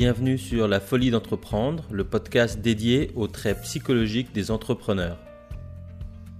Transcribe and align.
Bienvenue 0.00 0.38
sur 0.38 0.68
La 0.68 0.78
Folie 0.78 1.10
d'entreprendre, 1.10 1.82
le 1.90 2.04
podcast 2.04 2.60
dédié 2.60 3.10
aux 3.16 3.26
traits 3.26 3.62
psychologiques 3.62 4.32
des 4.32 4.52
entrepreneurs. 4.52 5.18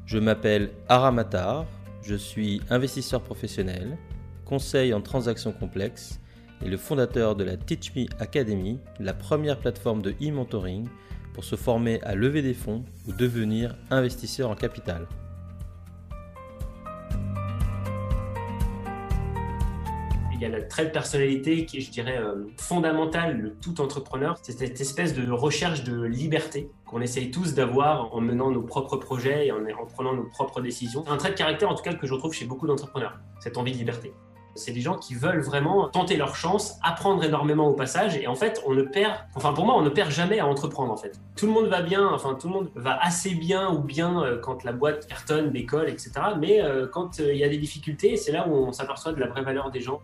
Je 0.06 0.16
m'appelle 0.16 0.70
Aramatar, 0.88 1.66
je 2.00 2.14
suis 2.14 2.62
investisseur 2.71 3.21
professionnel, 3.21 3.98
conseil 4.44 4.94
en 4.94 5.00
transactions 5.00 5.50
complexes 5.50 6.21
et 6.64 6.68
le 6.68 6.76
fondateur 6.76 7.34
de 7.34 7.43
la 7.43 7.57
Teach 7.57 7.96
Me 7.96 8.07
Academy, 8.21 8.79
la 9.00 9.12
première 9.12 9.59
plateforme 9.59 10.02
de 10.02 10.14
e-mentoring 10.22 10.86
pour 11.34 11.43
se 11.43 11.56
former 11.56 12.00
à 12.02 12.14
lever 12.14 12.43
des 12.43 12.54
fonds 12.54 12.84
ou 13.09 13.12
devenir 13.12 13.75
investisseur 13.90 14.50
en 14.50 14.54
capital. 14.54 15.09
Il 20.39 20.43
y 20.43 20.45
a 20.45 20.57
le 20.57 20.68
trait 20.68 20.84
de 20.84 20.91
personnalité 20.91 21.67
qui 21.67 21.79
est, 21.79 21.81
je 21.81 21.90
dirais, 21.90 22.17
euh, 22.17 22.46
fondamental 22.58 23.43
de 23.43 23.49
tout 23.49 23.81
entrepreneur. 23.81 24.39
C'est 24.40 24.57
cette 24.57 24.81
espèce 24.81 25.12
de 25.12 25.32
recherche 25.32 25.82
de 25.82 26.00
liberté 26.04 26.71
qu'on 26.86 27.00
essaye 27.00 27.32
tous 27.32 27.54
d'avoir 27.54 28.14
en 28.14 28.21
menant 28.21 28.53
nos 28.53 28.62
propres 28.62 28.98
projets 28.98 29.48
et 29.48 29.50
en, 29.50 29.57
en 29.57 29.86
prenant 29.86 30.14
nos 30.14 30.22
propres 30.22 30.61
décisions. 30.61 31.04
Un 31.09 31.17
trait 31.17 31.31
de 31.31 31.35
caractère, 31.35 31.68
en 31.68 31.75
tout 31.75 31.82
cas, 31.82 31.93
que 31.93 32.06
je 32.06 32.14
retrouve 32.14 32.33
chez 32.33 32.45
beaucoup 32.45 32.69
d'entrepreneurs, 32.69 33.19
cette 33.41 33.56
envie 33.56 33.72
de 33.72 33.78
liberté. 33.78 34.12
C'est 34.55 34.70
des 34.70 34.81
gens 34.81 34.97
qui 34.97 35.14
veulent 35.17 35.41
vraiment 35.41 35.89
tenter 35.89 36.17
leur 36.17 36.36
chance, 36.36 36.78
apprendre 36.84 37.25
énormément 37.25 37.67
au 37.67 37.75
passage. 37.75 38.17
Et 38.17 38.28
en 38.28 38.36
fait, 38.36 38.62
on 38.64 38.75
ne 38.75 38.83
perd, 38.83 39.14
enfin 39.34 39.53
pour 39.53 39.67
moi, 39.67 39.77
on 39.77 39.83
ne 39.83 39.89
perd 39.89 40.11
jamais 40.11 40.39
à 40.39 40.47
entreprendre 40.47 40.92
en 40.92 40.97
fait. 40.97 41.20
Tout 41.36 41.47
le 41.47 41.53
monde 41.53 41.67
va 41.67 41.83
bien, 41.83 42.09
enfin 42.09 42.34
tout 42.41 42.48
le 42.48 42.55
monde 42.55 42.70
va 42.77 42.97
assez 43.03 43.34
bien 43.34 43.70
ou 43.73 43.81
bien 43.81 44.23
euh, 44.23 44.39
quand 44.39 44.64
la 44.64 44.73
boîte 44.73 45.06
cartonne, 45.06 45.50
décolle, 45.50 45.89
etc. 45.89 46.12
Mais 46.39 46.61
euh, 46.61 46.86
quand 46.89 47.19
il 47.19 47.36
y 47.36 47.45
a 47.45 47.48
des 47.48 47.59
difficultés, 47.59 48.17
c'est 48.17 48.33
là 48.33 48.48
où 48.48 48.53
on 48.53 48.73
s'aperçoit 48.73 49.12
de 49.12 49.20
la 49.20 49.28
vraie 49.28 49.42
valeur 49.42 49.70
des 49.70 49.81
gens. 49.81 50.00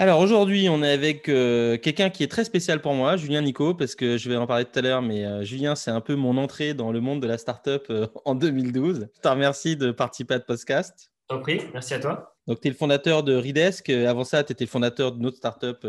Alors 0.00 0.18
aujourd'hui, 0.18 0.68
on 0.68 0.82
est 0.82 0.90
avec 0.90 1.28
euh, 1.28 1.78
quelqu'un 1.78 2.10
qui 2.10 2.24
est 2.24 2.28
très 2.28 2.44
spécial 2.44 2.80
pour 2.80 2.94
moi, 2.94 3.16
Julien 3.16 3.42
Nico, 3.42 3.74
parce 3.74 3.94
que 3.94 4.18
je 4.18 4.28
vais 4.28 4.36
en 4.36 4.46
parler 4.46 4.64
tout 4.64 4.76
à 4.76 4.82
l'heure, 4.82 5.02
mais 5.02 5.24
euh, 5.24 5.44
Julien, 5.44 5.76
c'est 5.76 5.92
un 5.92 6.00
peu 6.00 6.16
mon 6.16 6.36
entrée 6.36 6.74
dans 6.74 6.90
le 6.90 7.00
monde 7.00 7.22
de 7.22 7.28
la 7.28 7.38
startup 7.38 7.84
euh, 7.90 8.08
en 8.24 8.34
2012. 8.34 9.08
Je 9.14 9.20
te 9.20 9.28
remercie 9.28 9.76
de 9.76 9.92
participer 9.92 10.34
à 10.34 10.38
ce 10.40 10.44
podcast. 10.44 11.12
T'en 11.28 11.38
prie, 11.38 11.60
merci 11.72 11.94
à 11.94 12.00
toi. 12.00 12.34
Donc, 12.48 12.60
tu 12.60 12.66
es 12.66 12.70
le 12.72 12.76
fondateur 12.76 13.22
de 13.22 13.34
Ridesk. 13.36 13.88
Avant 13.88 14.24
ça, 14.24 14.42
tu 14.42 14.52
étais 14.52 14.64
le 14.64 14.68
fondateur 14.68 15.12
de 15.12 15.22
notre 15.22 15.36
startup 15.36 15.86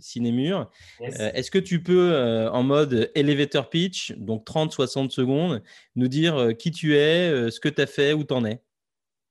Cinémur. 0.00 0.70
Yes. 1.00 1.18
Est-ce 1.18 1.50
que 1.50 1.58
tu 1.58 1.82
peux, 1.82 2.48
en 2.50 2.62
mode 2.62 3.10
elevator 3.14 3.68
pitch, 3.68 4.12
donc 4.12 4.46
30-60 4.46 5.10
secondes, 5.10 5.62
nous 5.96 6.08
dire 6.08 6.52
qui 6.58 6.70
tu 6.70 6.96
es, 6.96 7.50
ce 7.50 7.60
que 7.60 7.68
tu 7.68 7.82
as 7.82 7.86
fait, 7.86 8.14
où 8.14 8.24
tu 8.24 8.32
en 8.32 8.46
es? 8.46 8.62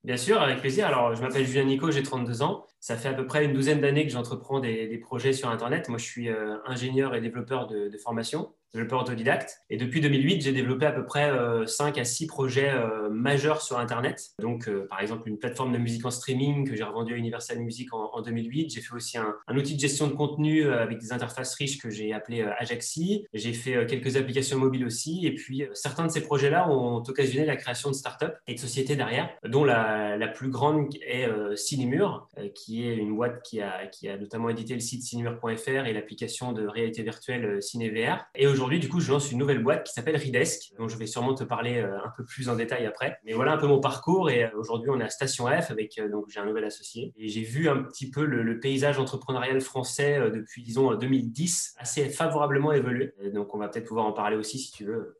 Bien 0.03 0.17
sûr, 0.17 0.41
avec 0.41 0.59
plaisir. 0.59 0.87
Alors, 0.87 1.15
je 1.15 1.21
m'appelle 1.21 1.45
Julien 1.45 1.65
Nico, 1.65 1.91
j'ai 1.91 2.03
32 2.03 2.41
ans. 2.41 2.65
Ça 2.79 2.95
fait 2.95 3.09
à 3.09 3.13
peu 3.13 3.25
près 3.25 3.43
une 3.43 3.53
douzaine 3.53 3.81
d'années 3.81 4.05
que 4.05 4.11
j'entreprends 4.11 4.59
des, 4.59 4.97
projets 4.99 5.33
sur 5.33 5.49
Internet. 5.49 5.89
Moi, 5.89 5.97
je 5.97 6.05
suis 6.05 6.29
euh, 6.29 6.57
ingénieur 6.65 7.15
et 7.15 7.21
développeur 7.21 7.67
de, 7.67 7.91
formation, 7.97 8.53
développeur 8.73 9.01
autodidacte. 9.01 9.61
Et 9.69 9.77
depuis 9.77 10.01
2008, 10.01 10.41
j'ai 10.41 10.51
développé 10.51 10.85
à 10.85 10.91
peu 10.91 11.05
près 11.05 11.29
euh, 11.29 11.65
5 11.65 11.97
à 11.97 12.03
6 12.03 12.27
projets 12.27 12.69
euh, 12.69 13.09
majeurs 13.09 13.61
sur 13.61 13.79
Internet. 13.79 14.31
Donc, 14.39 14.67
euh, 14.67 14.87
par 14.89 15.01
exemple, 15.01 15.27
une 15.29 15.37
plateforme 15.37 15.73
de 15.73 15.77
musique 15.77 16.05
en 16.05 16.11
streaming 16.11 16.67
que 16.67 16.75
j'ai 16.75 16.83
revendue 16.83 17.13
à 17.13 17.17
Universal 17.17 17.59
Music 17.59 17.93
en, 17.93 18.11
en 18.13 18.21
2008. 18.21 18.71
J'ai 18.71 18.81
fait 18.81 18.93
aussi 18.93 19.17
un, 19.17 19.35
outil 19.55 19.75
de 19.75 19.79
gestion 19.79 20.07
de 20.07 20.13
contenu 20.13 20.65
euh, 20.65 20.81
avec 20.81 20.99
des 20.99 21.13
interfaces 21.13 21.55
riches 21.55 21.79
que 21.79 21.89
j'ai 21.89 22.13
appelé 22.13 22.41
euh, 22.41 22.51
Ajaxi. 22.57 23.25
J'ai 23.33 23.53
fait 23.53 23.85
quelques 23.87 24.17
applications 24.17 24.57
mobiles 24.57 24.85
aussi. 24.85 25.25
Et 25.25 25.33
puis, 25.33 25.63
certains 25.73 26.05
de 26.05 26.11
ces 26.11 26.21
projets-là 26.21 26.69
ont 26.69 26.97
occasionné 26.97 27.45
la 27.45 27.55
création 27.55 27.89
de 27.89 27.95
startups 27.95 28.25
et 28.47 28.53
de 28.53 28.59
sociétés 28.59 28.95
derrière, 28.95 29.29
dont 29.45 29.63
la, 29.63 30.27
plus 30.27 30.49
grande 30.49 30.89
est 31.05 31.25
euh, 31.25 31.55
Cinemur, 31.55 32.27
qui 32.53 32.85
est 32.87 32.95
une 32.95 33.15
boîte 33.15 33.41
qui 33.41 33.61
a, 33.61 34.17
notamment 34.19 34.49
édité 34.49 34.73
le 34.73 34.79
site 34.79 35.03
cinemur.fr 35.03 35.85
et 35.85 35.93
l'application 35.93 36.51
de 36.51 36.67
réalité 36.67 37.01
virtuelle 37.01 37.61
CinéVR. 37.61 38.25
Et 38.35 38.47
aujourd'hui, 38.57 38.79
du 38.79 38.89
coup, 38.89 38.99
je 38.99 39.11
lance 39.11 39.31
une 39.31 39.37
nouvelle 39.37 39.61
boîte 39.61 39.85
qui 39.85 39.93
s'appelle 39.93 40.15
Ridesk, 40.15 40.73
dont 40.77 40.87
je 40.87 40.97
vais 40.97 41.07
sûrement 41.07 41.33
te 41.33 41.43
parler 41.43 41.79
un 41.79 42.11
peu 42.15 42.25
plus 42.25 42.49
en 42.49 42.55
détail 42.55 42.85
après. 42.85 43.17
Mais 43.25 43.33
voilà 43.33 43.53
un 43.53 43.57
peu 43.57 43.67
mon 43.67 43.79
parcours. 43.79 44.29
Et 44.29 44.51
aujourd'hui, 44.53 44.89
on 44.89 44.99
est 44.99 45.03
à 45.03 45.09
Station 45.09 45.45
F 45.45 45.71
avec, 45.71 45.99
donc 46.11 46.25
j'ai 46.29 46.39
un 46.39 46.45
nouvel 46.45 46.65
associé. 46.65 47.13
Et 47.17 47.27
j'ai 47.27 47.43
vu 47.43 47.69
un 47.69 47.83
petit 47.83 48.09
peu 48.09 48.25
le, 48.25 48.43
le, 48.43 48.59
paysage 48.59 48.99
entrepreneurial 48.99 49.61
français 49.61 50.19
depuis, 50.33 50.63
disons, 50.63 50.93
2010 50.95 51.75
assez 51.77 52.09
favorablement 52.09 52.71
évoluer. 52.71 53.13
Et 53.21 53.29
donc, 53.29 53.53
on 53.53 53.57
va 53.57 53.67
peut-être 53.67 53.87
pouvoir 53.87 54.05
en 54.05 54.13
parler 54.13 54.35
aussi 54.35 54.59
si 54.59 54.71
tu 54.71 54.85
veux. 54.85 55.17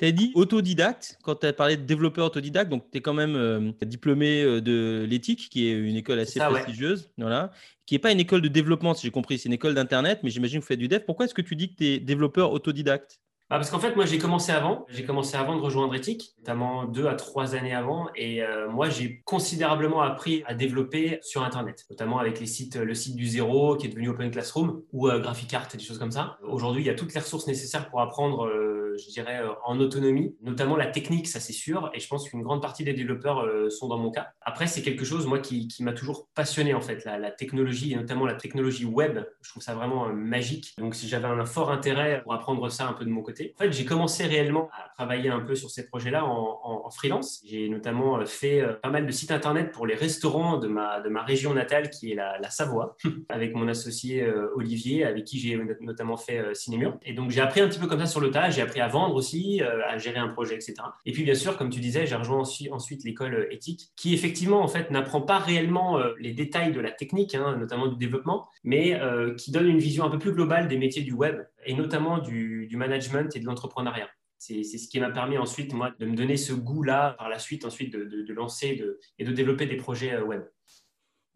Tu 0.00 0.06
as 0.06 0.12
dit 0.12 0.32
autodidacte 0.34 1.18
quand 1.22 1.34
tu 1.34 1.46
as 1.46 1.52
parlé 1.52 1.76
de 1.76 1.82
développeur 1.82 2.24
autodidacte, 2.24 2.70
donc 2.70 2.90
tu 2.90 2.96
es 2.96 3.00
quand 3.02 3.12
même 3.12 3.36
euh, 3.36 3.70
diplômé 3.82 4.62
de 4.62 5.06
l'éthique, 5.06 5.50
qui 5.50 5.68
est 5.68 5.72
une 5.72 5.96
école 5.96 6.18
assez 6.20 6.38
ça, 6.38 6.48
prestigieuse, 6.48 7.02
ouais. 7.02 7.24
voilà, 7.24 7.50
qui 7.84 7.94
n'est 7.94 7.98
pas 7.98 8.10
une 8.10 8.20
école 8.20 8.40
de 8.40 8.48
développement, 8.48 8.94
si 8.94 9.06
j'ai 9.06 9.10
compris, 9.10 9.38
c'est 9.38 9.50
une 9.50 9.52
école 9.52 9.74
d'Internet, 9.74 10.20
mais 10.22 10.30
j'imagine 10.30 10.60
que 10.60 10.64
vous 10.64 10.68
faites 10.68 10.78
du 10.78 10.88
dev. 10.88 11.00
Pourquoi 11.04 11.26
est-ce 11.26 11.34
que 11.34 11.42
tu 11.42 11.54
dis 11.54 11.70
que 11.70 11.76
tu 11.76 11.84
es 11.84 11.98
développeur 11.98 12.50
autodidacte? 12.50 13.20
Ah, 13.52 13.56
parce 13.56 13.68
qu'en 13.68 13.80
fait, 13.80 13.96
moi, 13.96 14.06
j'ai 14.06 14.18
commencé 14.18 14.52
avant. 14.52 14.86
J'ai 14.88 15.04
commencé 15.04 15.36
avant 15.36 15.56
de 15.56 15.60
rejoindre 15.60 15.92
Ethic, 15.96 16.36
notamment 16.38 16.84
deux 16.84 17.08
à 17.08 17.14
trois 17.14 17.56
années 17.56 17.74
avant. 17.74 18.06
Et 18.14 18.44
euh, 18.44 18.70
moi, 18.70 18.88
j'ai 18.90 19.22
considérablement 19.24 20.02
appris 20.02 20.44
à 20.46 20.54
développer 20.54 21.18
sur 21.20 21.42
Internet, 21.42 21.84
notamment 21.90 22.20
avec 22.20 22.38
les 22.38 22.46
sites, 22.46 22.76
le 22.76 22.94
site 22.94 23.16
du 23.16 23.26
zéro 23.26 23.76
qui 23.76 23.88
est 23.88 23.90
devenu 23.90 24.10
Open 24.10 24.30
Classroom 24.30 24.82
ou 24.92 25.08
euh, 25.08 25.18
Graphic 25.18 25.52
Art, 25.52 25.66
des 25.72 25.80
choses 25.80 25.98
comme 25.98 26.12
ça. 26.12 26.38
Aujourd'hui, 26.44 26.84
il 26.84 26.86
y 26.86 26.90
a 26.90 26.94
toutes 26.94 27.12
les 27.12 27.18
ressources 27.18 27.48
nécessaires 27.48 27.90
pour 27.90 28.00
apprendre, 28.00 28.46
euh, 28.46 28.69
je 28.98 29.08
dirais, 29.10 29.40
en 29.64 29.78
autonomie, 29.80 30.36
notamment 30.42 30.76
la 30.76 30.86
technique, 30.86 31.28
ça 31.28 31.40
c'est 31.40 31.52
sûr. 31.52 31.90
Et 31.94 32.00
je 32.00 32.08
pense 32.08 32.28
qu'une 32.28 32.42
grande 32.42 32.62
partie 32.62 32.84
des 32.84 32.92
développeurs 32.92 33.40
euh, 33.40 33.70
sont 33.70 33.88
dans 33.88 33.98
mon 33.98 34.10
cas. 34.10 34.32
Après, 34.40 34.66
c'est 34.66 34.82
quelque 34.82 35.04
chose, 35.04 35.26
moi, 35.26 35.38
qui, 35.38 35.68
m'a 35.80 35.92
toujours 35.92 36.28
passionné, 36.34 36.74
en 36.74 36.80
fait, 36.80 37.04
la, 37.04 37.30
technologie 37.30 37.92
et 37.92 37.96
notamment 37.96 38.26
la 38.26 38.34
technologie 38.34 38.84
web. 38.84 39.20
Je 39.40 39.50
trouve 39.50 39.62
ça 39.62 39.74
vraiment 39.74 40.08
euh, 40.08 40.12
magique. 40.12 40.74
Donc, 40.78 40.94
j'avais 40.94 41.28
un 41.28 41.46
fort 41.46 41.70
intérêt 41.70 42.20
pour 42.22 42.34
apprendre 42.34 42.68
ça 42.70 42.86
un 42.86 42.92
peu 42.92 43.04
de 43.04 43.10
mon 43.10 43.22
côté, 43.22 43.54
en 43.56 43.64
fait, 43.64 43.72
j'ai 43.72 43.84
commencé 43.84 44.26
réellement 44.26 44.68
à 44.72 44.88
travailler 44.94 45.30
un 45.30 45.40
peu 45.40 45.54
sur 45.54 45.70
ces 45.70 45.86
projets-là 45.86 46.24
en, 46.24 46.88
freelance. 46.90 47.40
J'ai 47.44 47.68
notamment 47.68 48.24
fait 48.26 48.60
euh, 48.60 48.72
pas 48.72 48.90
mal 48.90 49.06
de 49.06 49.12
sites 49.12 49.30
internet 49.30 49.70
pour 49.70 49.86
les 49.86 49.94
restaurants 49.94 50.58
de 50.58 50.66
ma, 50.66 51.00
de 51.00 51.08
ma 51.08 51.22
région 51.22 51.54
natale, 51.54 51.88
qui 51.88 52.12
est 52.12 52.14
la, 52.14 52.50
Savoie, 52.50 52.96
avec 53.28 53.54
mon 53.54 53.68
associé 53.68 54.22
euh, 54.22 54.48
Olivier, 54.56 55.04
avec 55.04 55.24
qui 55.24 55.38
j'ai 55.38 55.60
notamment 55.80 56.16
fait 56.16 56.38
euh, 56.38 56.54
Cinémur. 56.54 56.98
Et 57.04 57.12
donc, 57.12 57.30
j'ai 57.30 57.40
appris 57.40 57.60
un 57.60 57.68
petit 57.68 57.78
peu 57.78 57.86
comme 57.86 58.00
ça 58.00 58.06
sur 58.06 58.20
le 58.20 58.30
tas. 58.30 58.50
J'ai 58.50 58.62
appris 58.62 58.79
à 58.80 58.88
vendre 58.88 59.14
aussi, 59.14 59.62
euh, 59.62 59.86
à 59.86 59.98
gérer 59.98 60.18
un 60.18 60.28
projet, 60.28 60.54
etc. 60.54 60.74
Et 61.06 61.12
puis, 61.12 61.22
bien 61.22 61.34
sûr, 61.34 61.56
comme 61.56 61.70
tu 61.70 61.80
disais, 61.80 62.06
j'ai 62.06 62.14
rejoint 62.14 62.42
ensuite, 62.70 63.04
l'école 63.04 63.48
éthique, 63.50 63.90
qui 63.96 64.14
effectivement, 64.14 64.62
en 64.62 64.68
fait, 64.68 64.90
n'apprend 64.90 65.20
pas 65.20 65.38
réellement 65.38 65.98
euh, 65.98 66.12
les 66.18 66.32
détails 66.32 66.72
de 66.72 66.80
la 66.80 66.90
technique, 66.90 67.34
hein, 67.34 67.56
notamment 67.56 67.86
du 67.86 67.96
développement, 67.96 68.48
mais 68.64 68.94
euh, 69.00 69.34
qui 69.34 69.50
donne 69.50 69.68
une 69.68 69.78
vision 69.78 70.04
un 70.04 70.10
peu 70.10 70.18
plus 70.18 70.32
globale 70.32 70.68
des 70.68 70.78
métiers 70.78 71.02
du 71.02 71.12
web 71.12 71.40
et 71.64 71.74
notamment 71.74 72.18
du, 72.18 72.68
management 72.72 73.34
et 73.36 73.40
de 73.40 73.46
l'entrepreneuriat. 73.46 74.08
C'est 74.38 74.62
ce 74.62 74.88
qui 74.88 75.00
m'a 75.00 75.10
permis 75.10 75.36
ensuite, 75.36 75.74
moi, 75.74 75.92
de 75.98 76.06
me 76.06 76.16
donner 76.16 76.38
ce 76.38 76.54
goût-là, 76.54 77.14
par 77.18 77.28
la 77.28 77.38
suite, 77.38 77.66
ensuite, 77.66 77.92
de, 77.92 78.32
lancer 78.32 78.82
et 79.18 79.24
de 79.24 79.32
développer 79.32 79.66
des 79.66 79.76
projets 79.76 80.14
euh, 80.14 80.24
web. 80.24 80.42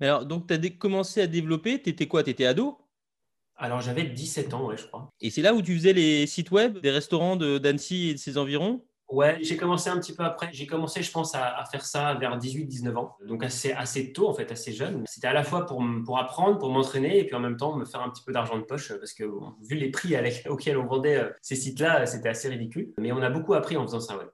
Alors, 0.01 0.25
donc, 0.25 0.47
tu 0.47 0.55
as 0.55 0.71
commencé 0.71 1.21
à 1.21 1.27
développer, 1.27 1.81
tu 1.81 1.91
étais 1.91 2.07
quoi? 2.07 2.23
Tu 2.23 2.31
étais 2.31 2.47
ado? 2.47 2.79
Alors 3.57 3.81
j'avais 3.81 4.05
17 4.05 4.55
ans, 4.55 4.67
ouais, 4.67 4.77
je 4.77 4.87
crois. 4.87 5.11
Et 5.21 5.31
c'est 5.31 5.43
là 5.43 5.55
où 5.55 5.63
tu 5.63 5.75
faisais 5.75 5.93
les 5.93 6.27
sites 6.27 6.51
web 6.51 6.79
des 6.79 6.91
restaurants 6.91 7.37
d'Annecy 7.37 8.11
et 8.11 8.15
de 8.15 8.19
ses 8.19 8.39
environs? 8.39 8.85
Ouais, 9.11 9.39
j'ai 9.43 9.57
commencé 9.57 9.91
un 9.91 9.99
petit 10.01 10.15
peu 10.15 10.25
après. 10.25 10.49
J'ai 10.53 10.67
commencé, 10.67 11.03
je 11.03 11.11
pense, 11.11 11.35
à, 11.35 11.59
à 11.59 11.65
faire 11.67 11.85
ça 11.85 12.15
vers 12.15 12.39
18-19 12.39 12.97
ans. 12.97 13.17
Donc 13.27 13.45
assez, 13.45 13.73
assez 13.73 14.13
tôt, 14.13 14.29
en 14.29 14.35
fait, 14.35 14.51
assez 14.51 14.73
jeune. 14.73 15.05
C'était 15.07 15.27
à 15.27 15.33
la 15.33 15.45
fois 15.45 15.67
pour, 15.67 15.85
pour 16.05 16.19
apprendre, 16.19 16.59
pour 16.59 16.71
m'entraîner 16.71 17.19
et 17.19 17.25
puis 17.25 17.35
en 17.37 17.41
même 17.41 17.57
temps 17.57 17.77
me 17.77 17.85
faire 17.85 18.01
un 18.01 18.11
petit 18.11 18.23
peu 18.25 18.33
d'argent 18.33 18.57
de 18.57 18.63
poche 18.63 18.93
parce 18.99 19.13
que 19.13 19.25
bon, 19.25 19.53
vu 19.61 19.77
les 19.77 19.91
prix 19.91 20.17
auxquels 20.49 20.79
on 20.79 20.87
vendait 20.87 21.17
euh, 21.17 21.29
ces 21.43 21.55
sites-là, 21.55 22.07
c'était 22.07 22.31
assez 22.31 22.49
ridicule. 22.49 22.95
Mais 22.99 23.13
on 23.13 23.23
a 23.23 23.31
beaucoup 23.31 23.55
appris 23.55 23.77
en 23.77 23.83
faisant 23.87 24.01
ça, 24.01 24.17
ouais. 24.17 24.25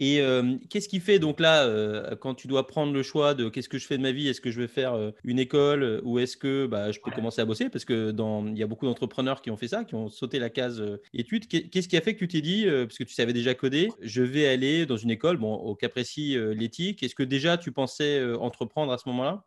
Et 0.00 0.22
euh, 0.22 0.56
qu'est-ce 0.70 0.88
qui 0.88 0.98
fait 0.98 1.18
donc 1.18 1.40
là, 1.40 1.64
euh, 1.64 2.16
quand 2.16 2.34
tu 2.34 2.48
dois 2.48 2.66
prendre 2.66 2.92
le 2.92 3.02
choix 3.02 3.34
de 3.34 3.50
qu'est-ce 3.50 3.68
que 3.68 3.76
je 3.76 3.86
fais 3.86 3.98
de 3.98 4.02
ma 4.02 4.12
vie, 4.12 4.28
est-ce 4.28 4.40
que 4.40 4.50
je 4.50 4.58
vais 4.58 4.66
faire 4.66 4.94
euh, 4.94 5.10
une 5.24 5.38
école 5.38 6.00
ou 6.04 6.18
est-ce 6.18 6.38
que 6.38 6.66
bah, 6.66 6.90
je 6.90 6.98
peux 7.00 7.10
ouais. 7.10 7.16
commencer 7.16 7.42
à 7.42 7.44
bosser? 7.44 7.68
Parce 7.68 7.84
que 7.84 8.10
dans, 8.10 8.46
il 8.46 8.56
y 8.56 8.62
a 8.62 8.66
beaucoup 8.66 8.86
d'entrepreneurs 8.86 9.42
qui 9.42 9.50
ont 9.50 9.58
fait 9.58 9.68
ça, 9.68 9.84
qui 9.84 9.94
ont 9.94 10.08
sauté 10.08 10.38
la 10.38 10.48
case 10.48 10.82
études. 11.12 11.46
Qu'est-ce 11.46 11.86
qui 11.86 11.96
a 11.98 12.00
fait 12.00 12.14
que 12.14 12.20
tu 12.20 12.28
t'es 12.28 12.40
dit, 12.40 12.64
parce 12.66 12.96
que 12.96 13.04
tu 13.04 13.12
savais 13.12 13.34
déjà 13.34 13.54
coder, 13.54 13.90
je 14.00 14.22
vais 14.22 14.48
aller 14.48 14.86
dans 14.86 14.96
une 14.96 15.10
école, 15.10 15.36
bon, 15.36 15.52
au 15.54 15.74
cas 15.74 15.90
précis, 15.90 16.36
l'éthique. 16.54 17.02
Est-ce 17.02 17.14
que 17.14 17.22
déjà 17.22 17.58
tu 17.58 17.70
pensais 17.70 18.22
entreprendre 18.34 18.92
à 18.92 18.98
ce 18.98 19.06
moment-là? 19.10 19.44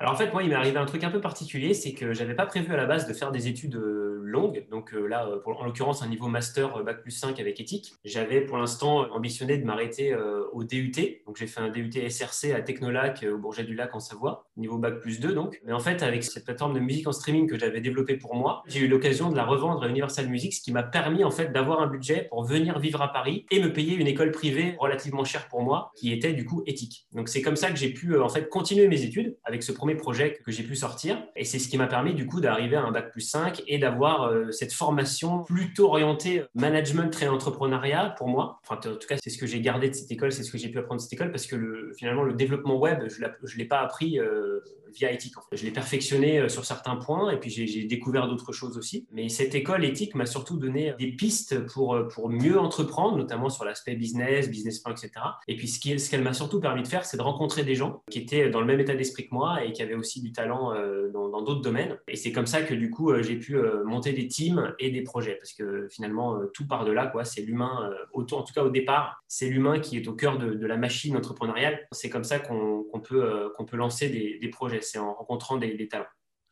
Alors 0.00 0.12
en 0.12 0.16
fait, 0.16 0.32
moi, 0.32 0.44
il 0.44 0.48
m'est 0.48 0.54
arrivé 0.54 0.78
un 0.78 0.84
truc 0.84 1.02
un 1.02 1.10
peu 1.10 1.20
particulier, 1.20 1.74
c'est 1.74 1.92
que 1.92 2.12
j'avais 2.12 2.34
pas 2.34 2.46
prévu 2.46 2.72
à 2.72 2.76
la 2.76 2.86
base 2.86 3.08
de 3.08 3.12
faire 3.12 3.32
des 3.32 3.48
études 3.48 3.74
euh, 3.74 4.20
longues. 4.22 4.64
Donc 4.70 4.94
euh, 4.94 5.08
là, 5.08 5.28
pour, 5.42 5.60
en 5.60 5.64
l'occurrence, 5.64 6.04
un 6.04 6.08
niveau 6.08 6.28
master 6.28 6.76
euh, 6.76 6.82
bac 6.84 7.02
plus 7.02 7.10
5 7.10 7.40
avec 7.40 7.58
éthique. 7.58 7.94
J'avais 8.04 8.40
pour 8.40 8.58
l'instant 8.58 9.10
ambitionné 9.12 9.58
de 9.58 9.64
m'arrêter 9.64 10.14
au 10.52 10.62
DUT. 10.62 10.92
Donc 11.26 11.36
j'ai 11.36 11.48
fait 11.48 11.60
un 11.60 11.68
DUT 11.68 11.90
SRC 12.08 12.52
à 12.54 12.60
Technolac 12.60 13.26
au 13.28 13.38
Bourget 13.38 13.64
du 13.64 13.74
Lac 13.74 13.94
en 13.94 14.00
Savoie. 14.00 14.46
niveau 14.56 14.78
bac 14.78 15.00
plus 15.00 15.18
2 15.18 15.32
donc. 15.32 15.60
Mais 15.64 15.72
en 15.72 15.80
fait, 15.80 16.02
avec 16.04 16.22
cette 16.22 16.44
plateforme 16.44 16.74
de 16.74 16.80
musique 16.80 17.08
en 17.08 17.12
streaming 17.12 17.48
que 17.48 17.58
j'avais 17.58 17.80
développée 17.80 18.16
pour 18.16 18.36
moi, 18.36 18.62
j'ai 18.66 18.80
eu 18.80 18.88
l'occasion 18.88 19.30
de 19.30 19.36
la 19.36 19.44
revendre 19.44 19.82
à 19.82 19.88
Universal 19.88 20.28
Music, 20.28 20.54
ce 20.54 20.60
qui 20.60 20.70
m'a 20.70 20.84
permis 20.84 21.24
en 21.24 21.32
fait 21.32 21.48
d'avoir 21.52 21.80
un 21.80 21.88
budget 21.88 22.28
pour 22.30 22.44
venir 22.44 22.78
vivre 22.78 23.02
à 23.02 23.12
Paris 23.12 23.46
et 23.50 23.60
me 23.60 23.72
payer 23.72 23.96
une 23.96 24.06
école 24.06 24.30
privée 24.30 24.76
relativement 24.78 25.24
chère 25.24 25.48
pour 25.48 25.62
moi, 25.62 25.90
qui 25.96 26.12
était 26.12 26.34
du 26.34 26.44
coup 26.44 26.62
éthique. 26.66 27.08
Donc 27.12 27.28
c'est 27.28 27.42
comme 27.42 27.56
ça 27.56 27.70
que 27.70 27.76
j'ai 27.76 27.92
pu 27.92 28.14
euh, 28.14 28.22
en 28.22 28.28
fait 28.28 28.48
continuer 28.48 28.86
mes 28.86 29.02
études 29.02 29.36
avec 29.44 29.62
ce 29.62 29.72
premier 29.72 29.87
projet 29.94 30.38
que 30.44 30.52
j'ai 30.52 30.62
pu 30.62 30.76
sortir. 30.76 31.22
Et 31.36 31.44
c'est 31.44 31.58
ce 31.58 31.68
qui 31.68 31.78
m'a 31.78 31.86
permis 31.86 32.14
du 32.14 32.26
coup 32.26 32.40
d'arriver 32.40 32.76
à 32.76 32.82
un 32.82 32.90
bac 32.90 33.10
plus 33.10 33.22
5 33.22 33.62
et 33.66 33.78
d'avoir 33.78 34.24
euh, 34.24 34.50
cette 34.50 34.72
formation 34.72 35.44
plutôt 35.44 35.86
orientée 35.88 36.44
management 36.54 37.20
et 37.22 37.28
entrepreneuriat 37.28 38.14
pour 38.16 38.28
moi. 38.28 38.60
Enfin, 38.64 38.76
en 38.76 38.96
tout 38.96 39.06
cas, 39.08 39.16
c'est 39.22 39.30
ce 39.30 39.38
que 39.38 39.46
j'ai 39.46 39.60
gardé 39.60 39.88
de 39.88 39.94
cette 39.94 40.10
école, 40.10 40.32
c'est 40.32 40.42
ce 40.42 40.52
que 40.52 40.58
j'ai 40.58 40.68
pu 40.68 40.78
apprendre 40.78 41.00
de 41.00 41.02
cette 41.02 41.12
école 41.12 41.30
parce 41.30 41.46
que 41.46 41.56
le, 41.56 41.92
finalement, 41.96 42.22
le 42.22 42.34
développement 42.34 42.76
web, 42.76 43.04
je 43.08 43.22
ne 43.24 43.58
l'ai 43.58 43.64
pas 43.64 43.80
appris 43.80 44.18
euh, 44.18 44.60
via 44.94 45.12
éthique. 45.12 45.34
Je 45.52 45.64
l'ai 45.64 45.70
perfectionné 45.70 46.40
euh, 46.40 46.48
sur 46.48 46.64
certains 46.64 46.96
points 46.96 47.30
et 47.30 47.38
puis 47.38 47.50
j'ai 47.50 47.84
découvert 47.84 48.28
d'autres 48.28 48.52
choses 48.52 48.76
aussi. 48.76 49.06
Mais 49.12 49.28
cette 49.28 49.54
école 49.54 49.84
éthique 49.84 50.14
m'a 50.14 50.26
surtout 50.26 50.56
donné 50.56 50.94
des 50.98 51.12
pistes 51.12 51.66
pour, 51.66 51.94
euh, 51.94 52.08
pour 52.08 52.28
mieux 52.28 52.58
entreprendre, 52.58 53.16
notamment 53.16 53.48
sur 53.48 53.64
l'aspect 53.64 53.94
business, 53.94 54.50
business 54.50 54.80
plan, 54.80 54.92
etc. 54.92 55.10
Et 55.46 55.56
puis 55.56 55.68
ce 55.68 56.10
qu'elle 56.10 56.22
m'a 56.22 56.32
surtout 56.32 56.60
permis 56.60 56.82
de 56.82 56.88
faire, 56.88 57.04
c'est 57.04 57.16
de 57.16 57.22
rencontrer 57.22 57.64
des 57.64 57.74
gens 57.74 58.02
qui 58.10 58.18
étaient 58.18 58.50
dans 58.50 58.60
le 58.60 58.66
même 58.66 58.80
état 58.80 58.94
d'esprit 58.94 59.28
que 59.28 59.34
moi 59.34 59.64
et 59.64 59.72
qui 59.72 59.82
avaient 59.82 59.94
aussi 59.94 60.20
du 60.20 60.32
talent 60.32 60.74
euh, 60.74 61.10
dans 61.10 61.42
d'autres 61.42 61.62
domaines. 61.62 61.98
Et 62.08 62.16
c'est 62.16 62.32
comme 62.32 62.46
ça 62.46 62.62
que 62.62 62.74
du 62.74 62.90
coup, 62.90 63.12
j'ai 63.22 63.36
pu 63.36 63.56
monter 63.84 64.12
des 64.12 64.26
teams 64.26 64.74
et 64.78 64.90
des 64.90 65.02
projets 65.02 65.36
parce 65.36 65.52
que 65.52 65.86
finalement, 65.88 66.38
tout 66.52 66.66
part 66.66 66.84
de 66.84 66.92
là. 66.92 67.12
C'est 67.24 67.42
l'humain, 67.42 67.90
en 68.14 68.22
tout 68.22 68.52
cas 68.54 68.62
au 68.62 68.70
départ, 68.70 69.22
c'est 69.28 69.48
l'humain 69.48 69.78
qui 69.80 69.96
est 69.96 70.08
au 70.08 70.14
cœur 70.14 70.38
de, 70.38 70.66
la 70.66 70.76
machine 70.76 71.16
entrepreneuriale. 71.16 71.86
C'est 71.92 72.10
comme 72.10 72.24
ça 72.24 72.38
qu'on 72.38 73.00
peut, 73.02 73.50
qu'on 73.56 73.64
peut 73.64 73.76
lancer 73.76 74.08
des 74.08 74.48
projets 74.48 74.77
c'est 74.82 74.98
en 74.98 75.14
rencontrant 75.14 75.56
des, 75.56 75.88
talents. 75.88 76.06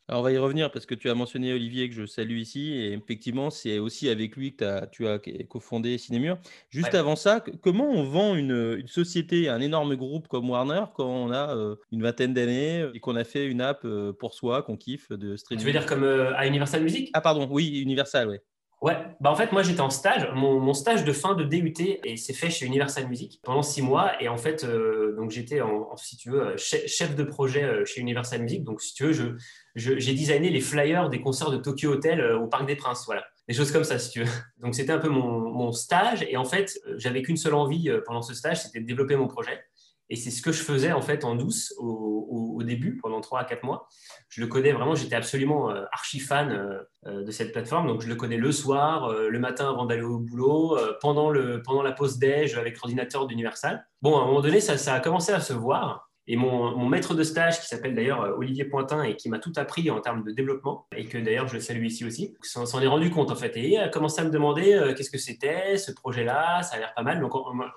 Alors, 0.08 0.20
on 0.20 0.24
va 0.24 0.30
y 0.30 0.38
revenir 0.38 0.70
parce 0.70 0.86
que 0.86 0.94
tu 0.94 1.10
as 1.10 1.14
mentionné 1.14 1.52
Olivier 1.52 1.88
que 1.88 1.94
je 1.96 2.06
salue 2.06 2.38
ici. 2.38 2.74
Et 2.74 2.92
effectivement, 2.92 3.50
c'est 3.50 3.80
aussi 3.80 4.08
avec 4.08 4.36
lui 4.36 4.54
que 4.54 4.64
as, 4.64 4.86
tu 4.86 5.08
as 5.08 5.18
cofondé 5.48 5.98
Cinémur. 5.98 6.38
Juste 6.70 6.94
avant 6.94 7.16
ça, 7.16 7.42
comment 7.62 7.90
on 7.90 8.04
vend 8.04 8.36
une, 8.36 8.86
société, 8.86 9.48
un 9.48 9.60
énorme 9.60 9.96
groupe 9.96 10.28
comme 10.28 10.48
Warner 10.48 10.84
quand 10.94 11.08
on 11.08 11.32
a 11.32 11.56
euh, 11.56 11.74
une 11.90 12.02
vingtaine 12.02 12.34
d'années 12.34 12.88
et 12.94 13.00
qu'on 13.00 13.16
a 13.16 13.24
fait 13.24 13.46
une 13.46 13.60
app 13.60 13.80
euh, 13.84 14.12
pour 14.12 14.34
soi, 14.34 14.62
qu'on 14.62 14.76
kiffe 14.76 15.10
de 15.10 15.36
streaming 15.36 15.60
Tu 15.60 15.66
veux 15.66 15.72
dire 15.72 15.86
comme 15.86 16.04
euh, 16.04 16.36
à 16.36 16.46
Universal 16.46 16.82
Music? 16.84 17.10
Ah, 17.12 17.20
pardon, 17.20 17.48
oui, 17.50 17.80
Universal, 17.80 18.28
oui. 18.28 18.36
Ouais, 18.82 18.94
bah 19.20 19.30
en 19.30 19.36
fait, 19.36 19.52
moi 19.52 19.62
j'étais 19.62 19.80
en 19.80 19.88
stage, 19.88 20.28
mon, 20.34 20.74
stage 20.74 21.02
de 21.04 21.12
fin 21.12 21.34
de 21.34 21.44
DUT 21.44 21.72
et 22.04 22.16
c'est 22.18 22.34
fait 22.34 22.50
chez 22.50 22.66
Universal 22.66 23.08
Music 23.08 23.40
pendant 23.42 23.62
six 23.62 23.80
mois. 23.80 24.22
Et 24.22 24.28
en 24.28 24.36
fait, 24.36 24.64
euh, 24.64 25.16
donc 25.16 25.30
j'étais, 25.30 25.62
en, 25.62 25.96
si 25.96 26.18
tu 26.18 26.30
veux, 26.30 26.54
chef 26.58 27.16
de 27.16 27.24
projet 27.24 27.64
euh, 27.64 27.84
chez 27.86 28.02
Universal 28.02 28.42
Music. 28.42 28.64
Donc, 28.64 28.82
si 28.82 28.92
tu 28.92 29.04
veux, 29.04 29.38
j'ai 29.74 29.98
je, 29.98 30.10
designé 30.12 30.50
les 30.50 30.60
flyers 30.60 31.08
des 31.08 31.22
concerts 31.22 31.50
de 31.50 31.56
Tokyo 31.56 31.92
Hotel 31.92 32.20
euh, 32.20 32.38
au 32.38 32.48
Parc 32.48 32.66
des 32.66 32.76
Princes. 32.76 33.06
Voilà, 33.06 33.24
des 33.48 33.54
choses 33.54 33.72
comme 33.72 33.84
ça, 33.84 33.98
si 33.98 34.10
tu 34.10 34.24
veux. 34.24 34.30
Donc, 34.58 34.74
c'était 34.74 34.92
un 34.92 34.98
peu 34.98 35.08
mon, 35.08 35.40
mon 35.40 35.72
stage. 35.72 36.26
Et 36.28 36.36
en 36.36 36.44
fait, 36.44 36.78
j'avais 36.98 37.22
qu'une 37.22 37.38
seule 37.38 37.54
envie 37.54 37.90
pendant 38.04 38.22
ce 38.22 38.34
stage, 38.34 38.62
c'était 38.62 38.80
de 38.80 38.86
développer 38.86 39.16
mon 39.16 39.26
projet. 39.26 39.58
Et 40.08 40.16
c'est 40.16 40.30
ce 40.30 40.40
que 40.40 40.52
je 40.52 40.62
faisais 40.62 40.92
en 40.92 41.00
fait 41.00 41.24
en 41.24 41.34
douce 41.34 41.74
au, 41.78 42.62
début, 42.62 42.96
pendant 42.96 43.20
3 43.20 43.40
à 43.40 43.44
4 43.44 43.62
mois. 43.62 43.88
Je 44.28 44.40
le 44.40 44.48
connais 44.48 44.72
vraiment, 44.72 44.96
j'étais 44.96 45.14
absolument 45.14 45.70
euh, 45.70 45.84
archi 45.92 46.18
fan 46.18 46.50
euh, 46.50 46.80
euh, 47.06 47.22
de 47.22 47.30
cette 47.30 47.52
plateforme. 47.52 47.86
Donc 47.86 48.02
je 48.02 48.08
le 48.08 48.16
connais 48.16 48.38
le 48.38 48.50
soir, 48.50 49.12
le 49.12 49.38
matin 49.38 49.70
avant 49.70 49.86
d'aller 49.86 50.02
au 50.02 50.18
boulot, 50.18 50.76
pendant, 51.00 51.30
le, 51.30 51.62
pendant 51.62 51.82
la 51.82 51.92
pause 51.92 52.18
déj 52.18 52.56
avec 52.56 52.76
l'ordinateur 52.78 53.26
d'Universal. 53.26 53.86
Bon, 54.02 54.18
à 54.18 54.22
un 54.22 54.26
moment 54.26 54.40
donné, 54.40 54.60
ça, 54.60 54.94
a 54.94 55.00
commencé 55.00 55.32
à 55.32 55.40
se 55.40 55.52
voir. 55.52 56.10
Et 56.28 56.34
mon, 56.34 56.88
maître 56.88 57.14
de 57.14 57.22
stage, 57.22 57.60
qui 57.60 57.68
s'appelle 57.68 57.94
d'ailleurs 57.94 58.36
Olivier 58.36 58.64
Pointin 58.64 59.04
et 59.04 59.14
qui 59.14 59.28
m'a 59.28 59.38
tout 59.38 59.52
appris 59.54 59.88
en 59.92 60.00
termes 60.00 60.24
de 60.24 60.32
développement, 60.32 60.88
et 60.96 61.04
que 61.04 61.18
d'ailleurs 61.18 61.46
je 61.46 61.60
salue 61.60 61.84
ici 61.84 62.04
aussi, 62.04 62.34
s'en 62.42 62.80
est 62.80 62.88
rendu 62.88 63.10
compte 63.10 63.30
en 63.30 63.36
fait. 63.36 63.56
Et 63.56 63.68
il 63.68 63.76
a 63.76 63.88
commencé 63.88 64.20
à 64.20 64.24
me 64.24 64.30
demander 64.30 64.92
qu'est-ce 64.96 65.10
que 65.10 65.18
c'était, 65.18 65.76
ce 65.76 65.92
projet-là, 65.92 66.64
ça 66.64 66.76
a 66.76 66.78
l'air 66.80 66.94
pas 66.94 67.02
mal. 67.02 67.20
Donc 67.20 67.32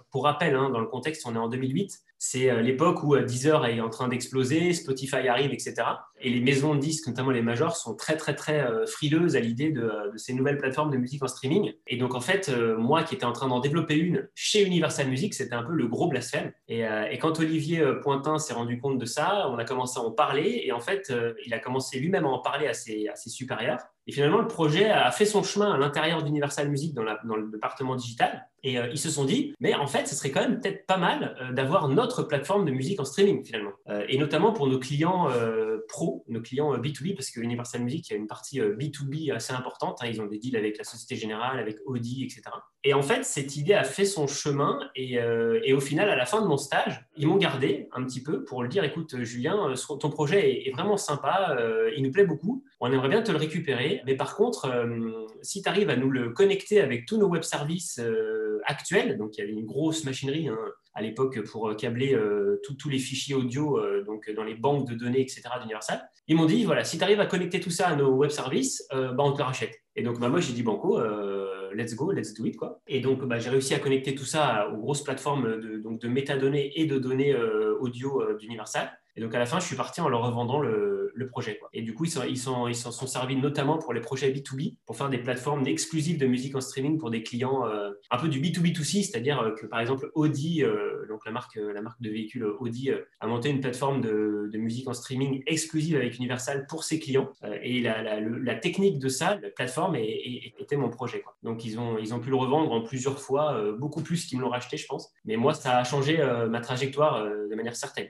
pour 0.09 0.23
rappel, 0.23 0.55
hein, 0.55 0.71
dans 0.71 0.79
le 0.79 0.87
contexte, 0.87 1.27
on 1.27 1.35
est 1.35 1.39
en 1.39 1.47
2008, 1.47 1.99
c'est 2.19 2.51
euh, 2.51 2.61
l'époque 2.61 3.01
où 3.03 3.17
Deezer 3.17 3.65
est 3.65 3.81
en 3.81 3.89
train 3.89 4.07
d'exploser, 4.07 4.73
Spotify 4.73 5.27
arrive, 5.27 5.51
etc. 5.51 5.75
Et 6.21 6.29
les 6.29 6.41
maisons 6.41 6.75
de 6.75 6.79
disques, 6.79 7.07
notamment 7.07 7.31
les 7.31 7.41
majors, 7.41 7.75
sont 7.75 7.95
très 7.95 8.17
très 8.17 8.35
très 8.35 8.67
frileuses 8.87 9.37
à 9.37 9.39
l'idée 9.39 9.71
de, 9.71 9.89
ces 10.17 10.33
nouvelles 10.33 10.57
plateformes 10.57 10.91
de 10.91 10.97
musique 10.97 11.23
en 11.23 11.27
streaming. 11.27 11.71
Et 11.87 11.95
donc 11.95 12.13
en 12.13 12.19
fait, 12.19 12.51
moi 12.77 13.03
qui 13.03 13.15
étais 13.15 13.23
en 13.23 13.31
train 13.31 13.47
d'en 13.47 13.61
développer 13.61 13.95
une 13.95 14.27
chez 14.35 14.65
Universal 14.65 15.07
Music, 15.07 15.33
c'était 15.33 15.55
un 15.55 15.63
peu 15.63 15.71
le 15.71 15.87
gros 15.87 16.09
blasphème. 16.09 16.51
Et, 16.67 16.83
quand 17.21 17.39
Olivier 17.39 17.85
Pointin 18.01 18.37
s'est 18.37 18.53
rendu 18.53 18.81
compte 18.81 18.97
de 18.97 19.05
ça, 19.05 19.47
on 19.49 19.57
a 19.57 19.63
commencé 19.63 19.97
à 19.97 20.03
en 20.03 20.11
parler 20.11 20.61
et 20.65 20.71
en 20.73 20.79
fait, 20.79 21.09
euh, 21.09 21.33
il 21.45 21.53
a 21.53 21.59
commencé 21.59 21.99
lui-même 21.99 22.25
à 22.25 22.29
en 22.29 22.39
parler 22.39 22.67
à 22.67 22.73
ses, 22.73 23.09
supérieurs. 23.27 23.79
Et 24.09 24.11
finalement, 24.11 24.39
le 24.39 24.47
projet 24.47 24.89
a 24.89 25.11
fait 25.11 25.25
son 25.25 25.43
chemin 25.43 25.71
à 25.71 25.77
l'intérieur 25.77 26.23
d'Universal 26.23 26.67
Music 26.67 26.95
dans, 26.95 27.03
le 27.03 27.51
département 27.51 27.95
digital. 27.95 28.47
Et 28.63 28.79
euh, 28.79 28.89
ils 28.91 28.97
se 28.97 29.11
sont 29.11 29.23
dit, 29.23 29.53
mais 29.59 29.75
en 29.75 29.85
fait, 29.85 30.07
ce 30.07 30.15
serait 30.15 30.31
quand 30.31 30.41
même 30.41 30.59
peut-être 30.59 30.87
pas 30.87 30.97
mal 30.97 31.37
euh, 31.39 31.53
d'avoir 31.53 31.87
notre 31.89 32.23
plateforme 32.23 32.65
de 32.65 32.71
musique 32.71 32.99
en 32.99 33.05
streaming 33.05 33.45
finalement. 33.45 33.69
et 34.07 34.17
notamment 34.17 34.51
pour 34.51 34.67
nos 34.67 34.79
clients 34.79 35.27
pro, 35.87 36.25
nos 36.27 36.41
clients 36.41 36.75
B2B, 36.75 37.15
parce 37.15 37.29
que 37.29 37.39
Universal 37.39 37.83
Music, 37.83 38.09
il 38.09 38.13
y 38.13 38.15
a 38.15 38.19
une 38.19 38.25
partie 38.25 38.59
B2B 38.59 39.31
assez 39.31 39.53
importante. 39.53 39.99
Hein. 40.01 40.07
ils 40.07 40.21
ont 40.21 40.25
des 40.25 40.39
deals 40.39 40.57
avec 40.57 40.79
la 40.79 40.83
Société 40.83 41.15
Générale, 41.15 41.59
avec 41.59 41.77
Audi, 41.85 42.23
etc. 42.23 42.41
Et 42.83 42.95
en 42.95 43.03
fait, 43.03 43.23
cette 43.23 43.55
idée 43.57 43.75
a 43.75 43.83
fait 43.83 44.05
son 44.05 44.25
chemin. 44.25 44.79
Et, 44.95 45.19
et 45.63 45.73
au 45.73 45.79
final, 45.79 46.09
à 46.09 46.15
la 46.15 46.25
fin 46.25 46.41
de 46.41 46.47
mon 46.47 46.57
stage, 46.57 47.05
ils 47.15 47.27
m'ont 47.27 47.37
gardé 47.37 47.87
un 47.91 48.03
petit 48.03 48.23
peu 48.23 48.43
pour 48.43 48.63
le 48.63 48.69
dire, 48.69 48.83
écoute, 48.83 49.21
Julien, 49.21 49.73
ton 49.99 50.09
projet 50.09 50.67
est, 50.67 50.71
vraiment 50.71 50.97
sympa, 50.97 51.55
il 51.95 52.03
nous 52.03 52.11
plaît 52.11 52.25
beaucoup. 52.25 52.63
On 52.79 52.91
aimerait 52.91 53.09
bien 53.09 53.21
te 53.21 53.31
le 53.31 53.37
récupérer. 53.37 53.98
Mais 54.05 54.15
par 54.15 54.35
contre, 54.35 54.65
euh, 54.65 55.27
si 55.41 55.61
tu 55.61 55.69
arrives 55.69 55.89
à 55.89 55.95
nous 55.95 56.09
le 56.09 56.29
connecter 56.29 56.81
avec 56.81 57.05
tous 57.05 57.17
nos 57.17 57.27
web 57.27 57.43
services 57.43 57.99
euh, 57.99 58.61
actuels, 58.65 59.17
donc 59.17 59.37
il 59.37 59.41
y 59.41 59.43
avait 59.43 59.53
une 59.53 59.65
grosse 59.65 60.03
machinerie 60.03 60.47
hein, 60.47 60.57
à 60.93 61.01
l'époque 61.01 61.41
pour 61.43 61.75
câbler 61.75 62.13
euh, 62.13 62.61
tous 62.63 62.89
les 62.89 62.99
fichiers 62.99 63.35
audio 63.35 63.79
donc 64.05 64.29
dans 64.35 64.43
les 64.43 64.55
banques 64.55 64.89
de 64.89 64.95
données, 64.95 65.21
etc. 65.21 65.43
d'Universal, 65.61 66.01
ils 66.27 66.35
m'ont 66.35 66.45
dit 66.45 66.63
voilà, 66.65 66.83
si 66.83 66.97
tu 66.97 67.03
arrives 67.03 67.19
à 67.19 67.25
connecter 67.25 67.59
tout 67.59 67.69
ça 67.69 67.87
à 67.87 67.95
nos 67.95 68.11
web 68.11 68.31
services, 68.31 68.87
bah, 68.91 69.15
on 69.19 69.31
te 69.31 69.37
le 69.37 69.43
rachète. 69.43 69.75
Et 69.95 70.03
donc 70.03 70.19
bah, 70.19 70.29
moi 70.29 70.39
j'ai 70.39 70.53
dit 70.53 70.63
banco, 70.63 70.99
let's 71.73 71.95
go, 71.95 72.11
let's 72.11 72.33
do 72.33 72.45
it 72.45 72.57
quoi. 72.57 72.81
Et 72.87 72.99
donc 72.99 73.23
bah, 73.25 73.39
j'ai 73.39 73.49
réussi 73.49 73.73
à 73.73 73.79
connecter 73.79 74.15
tout 74.15 74.25
ça 74.25 74.69
aux 74.69 74.77
grosses 74.77 75.03
plateformes 75.03 75.59
de, 75.59 75.77
donc, 75.77 75.99
de 76.01 76.07
métadonnées 76.07 76.79
et 76.79 76.85
de 76.85 76.97
données 76.97 77.35
audio 77.79 78.33
d'Universal. 78.37 78.91
Et 79.19 79.21
donc 79.21 79.35
à 79.35 79.39
la 79.39 79.45
fin, 79.45 79.59
je 79.59 79.65
suis 79.65 79.75
parti 79.75 79.99
en 79.99 80.07
leur 80.07 80.25
revendant 80.25 80.61
le, 80.61 81.27
projet. 81.29 81.59
Et 81.73 81.81
du 81.81 81.93
coup, 81.93 82.05
ils 82.05 82.37
s'en 82.37 82.71
sont 82.71 83.05
servis 83.05 83.35
notamment 83.35 83.77
pour 83.77 83.93
les 83.93 83.99
projets 83.99 84.31
B2B, 84.31 84.77
pour 84.85 84.95
faire 84.95 85.09
des 85.09 85.17
plateformes 85.17 85.67
exclusives 85.67 86.17
de 86.17 86.25
musique 86.25 86.55
en 86.55 86.61
streaming 86.61 86.97
pour 86.97 87.11
des 87.11 87.21
clients 87.21 87.67
euh, 87.67 87.91
un 88.09 88.17
peu 88.17 88.29
du 88.29 88.39
B2B2C, 88.39 89.03
c'est-à-dire 89.03 89.41
euh, 89.41 89.51
que 89.51 89.65
par 89.65 89.81
exemple 89.81 90.09
Audi, 90.15 90.63
euh, 90.63 91.05
donc 91.09 91.25
la 91.25 91.33
marque, 91.33 91.59
de 91.59 92.09
véhicules 92.09 92.45
Audi, 92.45 92.91
a 93.19 93.27
monté 93.27 93.49
une 93.49 93.59
plateforme 93.59 93.99
de, 93.99 94.49
musique 94.53 94.87
en 94.87 94.93
streaming 94.93 95.43
exclusive 95.47 95.97
avec 95.97 96.15
Universal 96.15 96.65
pour 96.67 96.85
ses 96.85 96.99
clients. 96.99 97.29
et 97.61 97.81
la, 97.81 98.55
technique 98.55 98.99
de 98.99 99.09
ça, 99.09 99.37
la 99.41 99.49
plateforme, 99.49 99.97
était 99.97 100.77
mon 100.77 100.89
projet. 100.89 101.25
Donc 101.43 101.65
ils 101.65 101.77
ont 101.77 102.19
pu 102.21 102.29
le 102.29 102.37
revendre 102.37 102.71
en 102.71 102.81
plusieurs 102.81 103.19
fois, 103.19 103.61
beaucoup 103.77 104.01
plus 104.01 104.25
qu'ils 104.25 104.37
me 104.37 104.43
l'ont 104.43 104.49
racheté, 104.49 104.77
je 104.77 104.87
pense. 104.87 105.11
Mais 105.25 105.35
moi, 105.35 105.53
ça 105.53 105.77
a 105.77 105.83
changé 105.83 106.17
ma 106.49 106.61
trajectoire 106.61 107.25
de 107.25 107.55
manière 107.55 107.75
certaine. 107.75 108.07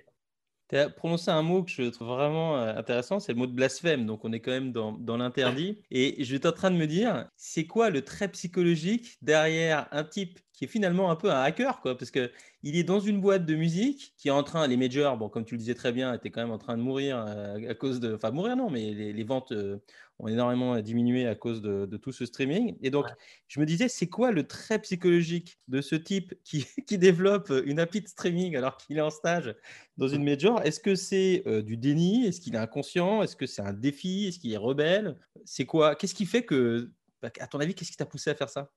Tu 0.69 0.77
as 0.77 0.89
prononcé 0.89 1.31
un 1.31 1.41
mot 1.41 1.63
que 1.63 1.71
je 1.71 1.83
trouve 1.89 2.07
vraiment 2.07 2.57
euh, 2.57 2.75
intéressant, 2.75 3.19
c'est 3.19 3.33
le 3.33 3.39
mot 3.39 3.47
de 3.47 3.53
blasphème. 3.53 4.05
Donc, 4.05 4.23
on 4.23 4.31
est 4.31 4.39
quand 4.39 4.51
même 4.51 4.71
dans, 4.71 4.93
dans 4.93 5.17
l'interdit. 5.17 5.79
Et 5.91 6.23
je 6.23 6.35
suis 6.35 6.47
en 6.47 6.51
train 6.51 6.71
de 6.71 6.77
me 6.77 6.87
dire, 6.87 7.27
c'est 7.35 7.65
quoi 7.65 7.89
le 7.89 8.03
trait 8.03 8.27
psychologique 8.29 9.17
derrière 9.21 9.87
un 9.91 10.03
type 10.03 10.39
qui 10.59 10.65
est 10.65 10.67
finalement 10.67 11.09
un 11.09 11.15
peu 11.15 11.31
un 11.31 11.41
hacker, 11.41 11.79
quoi, 11.79 11.97
parce 11.97 12.11
que 12.11 12.29
il 12.63 12.75
est 12.75 12.83
dans 12.83 12.99
une 12.99 13.21
boîte 13.21 13.45
de 13.45 13.55
musique 13.55 14.13
qui 14.17 14.27
est 14.27 14.31
en 14.31 14.43
train, 14.43 14.67
les 14.67 14.75
majors, 14.75 15.15
bon, 15.17 15.29
comme 15.29 15.45
tu 15.45 15.55
le 15.55 15.59
disais 15.59 15.73
très 15.73 15.93
bien, 15.93 16.13
étaient 16.13 16.31
quand 16.31 16.41
même 16.41 16.51
en 16.51 16.57
train 16.57 16.75
de 16.75 16.81
mourir 16.81 17.23
euh, 17.25 17.69
à, 17.69 17.73
cause 17.75 18.01
de, 18.01 18.13
enfin 18.13 18.31
mourir 18.31 18.57
non, 18.57 18.69
mais 18.69 18.91
les, 18.91 19.23
ventes 19.23 19.53
euh, 19.53 19.77
ont 20.19 20.27
énormément 20.27 20.79
diminué 20.79 21.27
à 21.27 21.35
cause 21.35 21.61
de, 21.61 21.85
tout 21.97 22.11
ce 22.11 22.25
streaming. 22.25 22.77
Et 22.81 22.89
donc, 22.91 23.05
je 23.47 23.59
me 23.59 23.65
disais, 23.65 23.87
c'est 23.87 24.07
quoi 24.07 24.31
le 24.31 24.45
trait 24.45 24.79
psychologique 24.79 25.59
de 25.67 25.81
ce 25.81 25.95
type 25.95 26.33
qui, 26.43 26.65
qui 26.87 26.97
développe 26.97 27.51
une 27.65 27.79
appli 27.79 28.01
de 28.01 28.07
streaming 28.07 28.55
alors 28.55 28.77
qu'il 28.77 28.97
est 28.97 29.01
en 29.01 29.09
stage 29.09 29.55
dans 29.97 30.07
une 30.07 30.23
major? 30.23 30.61
Est-ce 30.63 30.79
que 30.79 30.95
c'est 30.95 31.43
euh, 31.47 31.61
du 31.61 31.77
déni? 31.77 32.25
Est-ce 32.25 32.41
qu'il 32.41 32.55
est 32.55 32.59
inconscient? 32.59 33.23
Est-ce 33.23 33.35
que 33.35 33.45
c'est 33.45 33.61
un 33.61 33.73
défi? 33.73 34.27
Est-ce 34.27 34.39
qu'il 34.39 34.51
est 34.51 34.57
rebelle? 34.57 35.17
C'est 35.45 35.65
quoi? 35.65 35.95
Qu'est-ce 35.95 36.15
qui 36.15 36.25
fait 36.25 36.43
que, 36.43 36.91
bah, 37.21 37.29
à 37.39 37.47
ton 37.47 37.59
avis, 37.59 37.73
qu'est-ce 37.73 37.91
qui 37.91 37.97
t'a 37.97 38.05
poussé 38.05 38.29
à 38.29 38.35
faire 38.35 38.49
ça? 38.49 38.71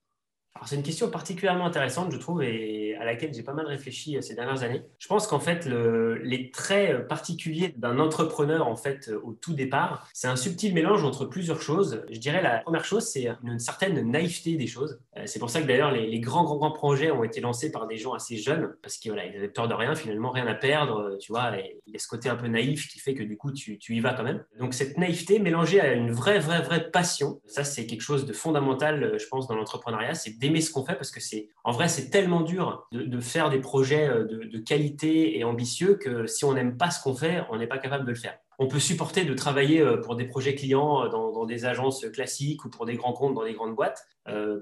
C'est 0.67 0.77
une 0.77 0.83
question 0.83 1.11
particulièrement 1.11 1.67
intéressante, 1.67 2.13
je 2.13 2.19
trouve, 2.19 2.43
et 2.43 2.95
à 2.97 3.05
laquelle 3.05 3.33
j'ai 3.35 3.43
pas 3.43 3.53
mal 3.53 3.67
réfléchi 3.67 4.17
euh, 4.17 4.21
ces 4.21 4.35
dernières 4.35 4.63
années. 4.63 4.83
Je 4.99 5.09
pense 5.09 5.27
qu'en 5.27 5.41
fait, 5.41 5.67
les 5.67 6.51
traits 6.51 6.95
euh, 6.95 7.01
particuliers 7.01 7.75
d'un 7.77 7.99
entrepreneur, 7.99 8.67
en 8.67 8.77
fait, 8.77 9.09
euh, 9.09 9.21
au 9.25 9.33
tout 9.33 9.55
départ, 9.55 10.09
c'est 10.13 10.29
un 10.29 10.37
subtil 10.37 10.75
mélange 10.75 11.05
entre 11.05 11.25
plusieurs 11.25 11.61
choses. 11.61 12.05
Je 12.11 12.19
dirais 12.19 12.43
la 12.43 12.59
première 12.59 12.85
chose, 12.85 13.05
c'est 13.05 13.29
une 13.43 13.59
certaine 13.59 14.11
naïveté 14.11 14.57
des 14.57 14.67
choses. 14.67 15.01
C'est 15.27 15.39
pour 15.39 15.51
ça 15.51 15.61
que 15.61 15.67
d'ailleurs, 15.67 15.93
les, 15.93 16.21
grands, 16.21 16.45
grands, 16.45 16.57
grands 16.57 16.71
projets 16.71 17.11
ont 17.11 17.25
été 17.25 17.41
lancés 17.41 17.71
par 17.71 17.87
des 17.87 17.97
gens 17.97 18.13
assez 18.13 18.37
jeunes, 18.37 18.75
parce 18.83 18.97
qu'ils 18.97 19.13
voilà, 19.13 19.29
avaient 19.29 19.49
peur 19.49 19.69
de 19.69 19.75
rien, 19.75 19.95
finalement, 19.95 20.31
rien 20.31 20.47
à 20.47 20.55
perdre, 20.55 21.17
tu 21.21 21.33
vois. 21.33 21.53
Il 21.87 21.93
y 21.93 21.97
a 21.97 21.99
ce 21.99 22.09
côté 22.09 22.29
un 22.29 22.37
peu 22.37 22.47
naïf 22.47 22.89
qui 22.89 22.99
fait 22.99 23.15
que 23.15 23.23
du 23.23 23.37
coup, 23.37 23.53
tu, 23.53 23.79
tu 23.79 23.95
y 23.95 24.01
vas 24.01 24.15
quand 24.15 24.23
même. 24.23 24.45
Donc, 24.59 24.75
cette 24.75 24.99
naïveté 24.99 25.39
mélangée 25.39 25.81
à 25.81 25.93
une 25.93 26.13
vraie, 26.13 26.39
vraie, 26.39 26.63
vraie 26.63 26.91
passion, 26.91 27.41
ça, 27.47 27.65
c'est 27.65 27.87
quelque 27.87 28.03
chose 28.03 28.27
de 28.27 28.33
fondamental, 28.33 29.17
je 29.19 29.27
pense, 29.27 29.49
dans 29.49 29.55
l'entrepreneuriat, 29.55 30.15
d'aimer 30.43 30.61
ce 30.61 30.73
qu'on 30.73 30.85
fait 30.85 30.97
parce 30.97 31.13
que 31.13 31.21
c'est 31.21 31.49
en 31.63 31.71
vrai 31.71 31.89
c'est 31.89 32.11
tellement 32.11 32.41
dur 32.41 32.89
de, 32.91 33.21
faire 33.21 33.49
des 33.49 33.61
projets 33.61 34.09
euh, 34.09 34.25
de, 34.25 34.59
qualité 34.59 35.39
et 35.39 35.45
ambitieux 35.45 35.95
que 35.95 36.27
si 36.27 36.45
on 36.45 36.53
n'aime 36.53 36.77
pas 36.77 36.91
ce 36.91 37.01
qu'on 37.01 37.15
fait, 37.15 37.43
on 37.51 37.59
n'est 37.59 37.69
pas 37.69 37.79
capable 37.79 38.05
de 38.05 38.11
le 38.11 38.17
faire. 38.17 38.37
On 38.63 38.69
peut 38.69 38.79
supporter 38.79 39.25
de 39.25 39.35
travailler 39.35 39.81
euh, 39.81 39.97
pour 39.97 40.15
des 40.15 40.25
projets 40.25 40.55
clients 40.55 41.05
euh, 41.05 41.09
dans, 41.09 41.45
des 41.47 41.65
agences 41.65 42.07
classiques 42.13 42.65
ou 42.65 42.71
pour 42.71 42.87
des 42.87 42.95
grands 42.95 43.13
comptes 43.13 43.35
dans 43.35 43.43
des 43.45 43.55
grandes 43.55 43.75
boîtes, 43.75 44.07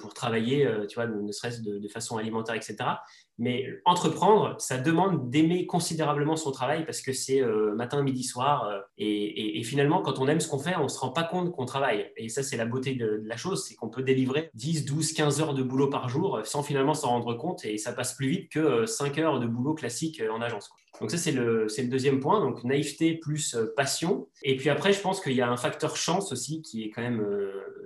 pour 0.00 0.14
travailler, 0.14 0.66
tu 0.88 0.94
vois, 0.94 1.06
ne 1.06 1.30
serait-ce 1.30 1.60
de, 1.60 1.88
façon 1.88 2.16
alimentaire, 2.16 2.54
etc. 2.54 2.76
Mais 3.40 3.66
entreprendre, 3.86 4.54
ça 4.58 4.76
demande 4.76 5.30
d'aimer 5.30 5.64
considérablement 5.64 6.36
son 6.36 6.52
travail 6.52 6.84
parce 6.84 7.00
que 7.00 7.14
c'est 7.14 7.40
euh, 7.40 7.74
matin, 7.74 8.02
midi, 8.02 8.22
soir. 8.22 8.64
Euh, 8.64 8.80
et, 8.98 9.62
finalement, 9.64 10.02
quand 10.02 10.18
on 10.18 10.28
aime 10.28 10.40
ce 10.40 10.48
qu'on 10.48 10.58
fait, 10.58 10.76
on 10.76 10.82
ne 10.82 10.88
se 10.88 10.98
rend 10.98 11.08
pas 11.08 11.24
compte 11.24 11.50
qu'on 11.52 11.64
travaille. 11.64 12.12
Et 12.18 12.28
ça, 12.28 12.42
c'est 12.42 12.58
la 12.58 12.66
beauté 12.66 12.96
de, 12.96 13.22
la 13.24 13.38
chose, 13.38 13.64
c'est 13.66 13.76
qu'on 13.76 13.88
peut 13.88 14.02
délivrer 14.02 14.50
10, 14.52 14.84
12, 14.84 15.14
15 15.14 15.40
heures 15.40 15.54
de 15.54 15.62
boulot 15.62 15.88
par 15.88 16.10
jour 16.10 16.40
sans 16.44 16.62
finalement 16.62 16.92
s'en 16.92 17.08
rendre 17.08 17.32
compte. 17.32 17.64
Et 17.64 17.78
ça 17.78 17.94
passe 17.94 18.12
plus 18.12 18.28
vite 18.28 18.52
que 18.52 18.84
5 18.84 19.16
euh, 19.18 19.22
heures 19.22 19.40
de 19.40 19.46
boulot 19.46 19.72
classique 19.72 20.22
en 20.30 20.42
agence. 20.42 20.68
Donc 21.00 21.10
ça, 21.10 21.16
c'est 21.16 21.32
le, 21.32 21.66
deuxième 21.84 22.20
point. 22.20 22.40
Donc 22.40 22.64
naïveté 22.64 23.14
plus 23.14 23.56
passion. 23.76 24.28
Et 24.42 24.56
puis 24.56 24.68
après, 24.68 24.92
je 24.92 25.00
pense 25.00 25.20
qu'il 25.20 25.32
y 25.32 25.40
a 25.40 25.50
un 25.50 25.56
facteur 25.56 25.96
chance 25.96 26.32
aussi 26.32 26.62
qui 26.62 26.84
est 26.84 26.90
quand 26.90 27.02
même 27.02 27.24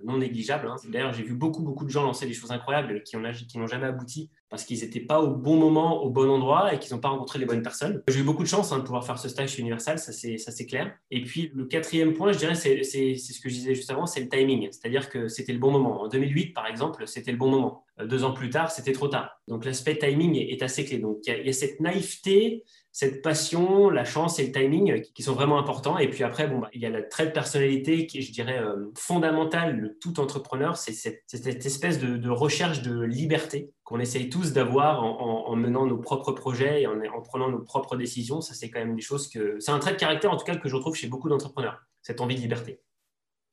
non 0.05 0.19
négligeable. 0.19 0.69
Hein. 0.69 0.77
D'ailleurs, 0.89 1.13
j'ai 1.13 1.23
vu 1.23 1.35
beaucoup, 1.35 1.63
beaucoup 1.63 1.85
de 1.85 1.91
gens 1.91 2.03
lancer 2.03 2.27
des 2.27 2.33
choses 2.33 2.51
incroyables 2.51 3.03
qui 3.03 3.17
n'ont 3.17 3.67
jamais 3.67 3.87
abouti 3.87 4.31
parce 4.51 4.65
qu'ils 4.65 4.81
n'étaient 4.81 5.01
pas 5.01 5.21
au 5.21 5.35
bon 5.35 5.57
moment, 5.57 6.05
au 6.05 6.11
bon 6.11 6.31
endroit 6.31 6.73
et 6.73 6.79
qu'ils 6.79 6.95
n'ont 6.95 7.01
pas 7.01 7.09
rencontré 7.09 7.41
les 7.41 7.45
bonnes 7.45 7.63
personnes. 7.63 8.03
J'ai 8.07 8.21
eu 8.21 8.23
beaucoup 8.23 8.45
de 8.45 8.49
chance 8.49 8.71
hein, 8.71 8.79
de 8.79 8.85
pouvoir 8.85 9.05
faire 9.05 9.19
ce 9.19 9.29
stage 9.29 9.51
chez 9.51 9.63
Universal, 9.63 9.99
ça 9.99 10.13
c'est 10.13 10.67
clair. 10.67 10.95
Et 11.11 11.23
puis 11.23 11.51
le 11.55 11.65
quatrième 11.65 12.15
point, 12.15 12.31
je 12.31 12.39
dirais, 12.39 12.55
c'est 12.55 12.85
ce 12.85 13.41
que 13.41 13.49
je 13.49 13.55
disais 13.55 13.75
juste 13.75 13.91
avant, 13.91 14.07
c'est 14.07 14.21
le 14.21 14.29
timing. 14.29 14.69
C'est-à-dire 14.71 15.09
que 15.09 15.27
c'était 15.27 15.53
le 15.53 15.59
bon 15.59 15.73
moment. 15.73 16.03
En 16.03 16.09
2008, 16.09 16.53
par 16.53 16.67
exemple, 16.67 17.05
c'était 17.09 17.33
le 17.33 17.39
bon 17.39 17.51
moment. 17.51 17.85
Euh, 18.01 18.07
deux 18.07 18.25
ans 18.25 18.33
plus 18.33 18.51
tard, 18.51 18.71
c'était 18.71 18.93
trop 18.93 19.09
tard. 19.09 19.41
Donc 19.49 19.65
l'aspect 19.65 19.97
timing 19.97 20.37
est, 20.37 20.63
assez 20.63 20.85
clé. 20.85 20.99
Donc 20.99 21.19
il 21.27 21.47
y, 21.47 21.49
a 21.49 21.53
cette 21.53 21.81
naïveté, 21.81 22.63
cette 22.95 23.23
passion, 23.23 23.91
la 23.91 24.05
chance 24.05 24.39
et 24.39 24.47
le 24.47 24.53
timing 24.53 25.03
qui 25.15 25.25
sont 25.25 25.35
vraiment 25.35 25.59
importants. 25.59 25.99
Et 25.99 26.09
puis 26.09 26.23
après, 26.23 26.47
bon, 26.47 26.61
bah, 26.61 26.71
il 26.73 26.81
y 26.81 26.87
a 26.87 26.91
la 26.91 27.03
trait 27.03 27.27
de 27.27 27.33
personnalité 27.33 28.07
qui 28.07 28.19
est, 28.19 28.21
je 28.21 28.31
dirais, 28.31 28.61
euh, 28.61 28.93
fondamentale 28.97 29.83
de 29.83 29.89
tout 30.01 30.21
entrepreneur, 30.21 30.77
c'est 30.77 30.93
cette, 30.93 31.67
espèce 31.67 31.99
de, 31.99 32.17
de 32.17 32.31
recherche 32.31 32.83
de 32.83 33.01
liberté 33.01 33.73
qu'on 33.83 33.99
essaye 33.99 34.31
tous 34.31 34.53
d'avoir 34.53 35.03
en, 35.03 35.57
menant 35.57 35.87
nos 35.87 35.99
propres 35.99 36.31
projets 36.31 36.83
et 36.83 36.87
en, 36.87 37.01
en 37.01 37.21
prenant 37.21 37.51
nos 37.51 37.59
propres 37.59 37.97
décisions. 37.97 38.41
Ça, 38.41 38.55
c'est 38.55 38.71
quand 38.71 38.79
même 38.79 38.95
des 38.95 39.03
choses 39.03 39.29
que. 39.29 39.57
C'est 39.59 39.73
un 39.73 39.81
trait 39.81 39.95
de 39.95 39.99
caractère, 39.99 40.31
en 40.31 40.37
tout 40.37 40.45
cas, 40.45 40.55
que 40.55 40.69
je 40.69 40.77
retrouve 40.77 40.95
chez 40.95 41.09
beaucoup 41.09 41.29
d'entrepreneurs, 41.29 41.81
cette 42.01 42.21
envie 42.21 42.37
de 42.37 42.41
liberté. 42.43 42.81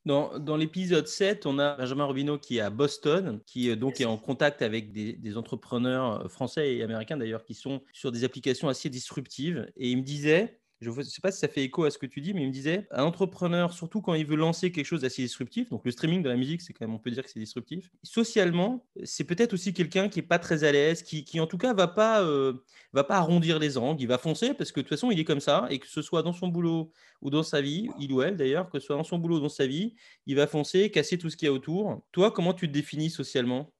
Dans, 0.05 0.39
dans 0.39 0.58
l'épisode 0.58 1.08
7, 1.08 1.46
on 1.46 1.60
a 1.60 1.75
Benjamin 1.75 2.05
Robineau 2.05 2.39
qui 2.39 2.58
est 2.58 2.62
à 2.62 2.72
Boston, 2.72 3.39
qui 3.46 3.70
euh, 3.70 3.75
donc 3.75 4.01
est 4.01 4.05
en 4.05 4.17
contact 4.17 4.62
avec 4.63 4.91
des, 4.91 5.13
des 5.13 5.38
entrepreneurs 5.38 6.31
français 6.31 6.75
et 6.75 6.84
américains 6.84 7.17
d'ailleurs 7.17 7.43
qui 7.43 7.53
sont 7.53 7.81
sur 7.93 8.12
des 8.12 8.24
applications 8.24 8.67
assez 8.67 8.89
disruptives. 8.89 9.72
Et 9.77 9.91
il 9.91 9.98
me 9.98 10.03
disait, 10.03 10.61
je 10.82 10.90
ne 10.90 11.04
sais 11.04 11.22
pas 11.22 11.32
si 11.32 11.40
ça 11.40 11.48
fait 11.48 11.64
écho 11.64 11.84
à 11.84 11.92
ce 11.92 12.00
que 12.00 12.08
tu 12.08 12.22
dis, 12.22 12.34
mais 12.34 12.42
il 12.42 12.48
me 12.48 12.52
disait, 12.52 12.88
un 12.90 13.04
entrepreneur, 13.04 13.72
surtout 13.72 14.02
quand 14.02 14.16
il 14.16 14.26
veut 14.26 14.36
lancer 14.36 14.72
quelque 14.72 14.86
chose 14.86 15.02
d'assez 15.02 15.22
disruptif, 15.22 15.70
donc 15.70 15.86
le 15.86 15.92
streaming 15.92 16.24
de 16.24 16.30
la 16.30 16.36
musique, 16.36 16.62
c'est 16.62 16.74
quand 16.74 16.88
même, 16.88 16.96
on 16.96 17.00
peut 17.00 17.12
dire 17.12 17.24
que 17.24 17.30
c'est 17.30 17.40
disruptif. 17.40 17.92
Socialement, 18.02 18.84
c'est 19.04 19.24
peut-être 19.24 19.54
aussi 19.54 19.74
quelqu'un 19.74 20.10
qui 20.10 20.20
est 20.20 20.24
pas 20.24 20.40
très 20.40 20.64
à 20.64 20.72
l'aise, 20.72 21.04
qui, 21.04 21.24
qui 21.24 21.40
en 21.40 21.46
tout 21.46 21.60
cas 21.60 21.74
va 21.74 21.94
euh, 22.22 22.54
va 22.94 23.04
pas 23.04 23.18
arrondir 23.18 23.60
les 23.60 23.78
angles, 23.78 24.02
il 24.02 24.08
va 24.08 24.18
foncer 24.18 24.54
parce 24.56 24.72
que 24.72 24.80
de 24.80 24.86
toute 24.86 24.98
façon, 24.98 25.12
il 25.12 25.20
est 25.20 25.26
comme 25.26 25.40
ça, 25.40 25.68
et 25.70 25.78
que 25.78 25.88
ce 25.88 26.02
soit 26.02 26.24
dans 26.24 26.34
son 26.34 26.48
boulot 26.48 26.92
ou 27.22 27.30
dans 27.30 27.44
sa 27.44 27.62
vie, 27.62 27.90
il 28.00 28.12
ou 28.12 28.24
elle 28.24 28.36
d'ailleurs, 28.36 28.70
que 28.70 28.80
ce 28.80 28.88
soit 28.88 28.96
dans 28.96 29.04
son 29.04 29.20
boulot 29.20 29.38
ou 29.38 29.42
dans 29.42 29.50
sa 29.50 29.68
vie, 29.68 29.96
il 30.26 30.36
va 30.36 30.48
foncer, 30.48 30.90
casser 30.90 31.20
tout 31.20 31.30
ce 31.30 31.38
qu'il 31.38 31.46
y 31.46 31.50
a 31.50 31.54
autour. 31.54 32.02
Toi, 32.12 32.32
comment 32.32 32.54
tu 32.54 32.68
te 32.68 32.74
définis 32.74 33.12
socialement? 33.12 33.72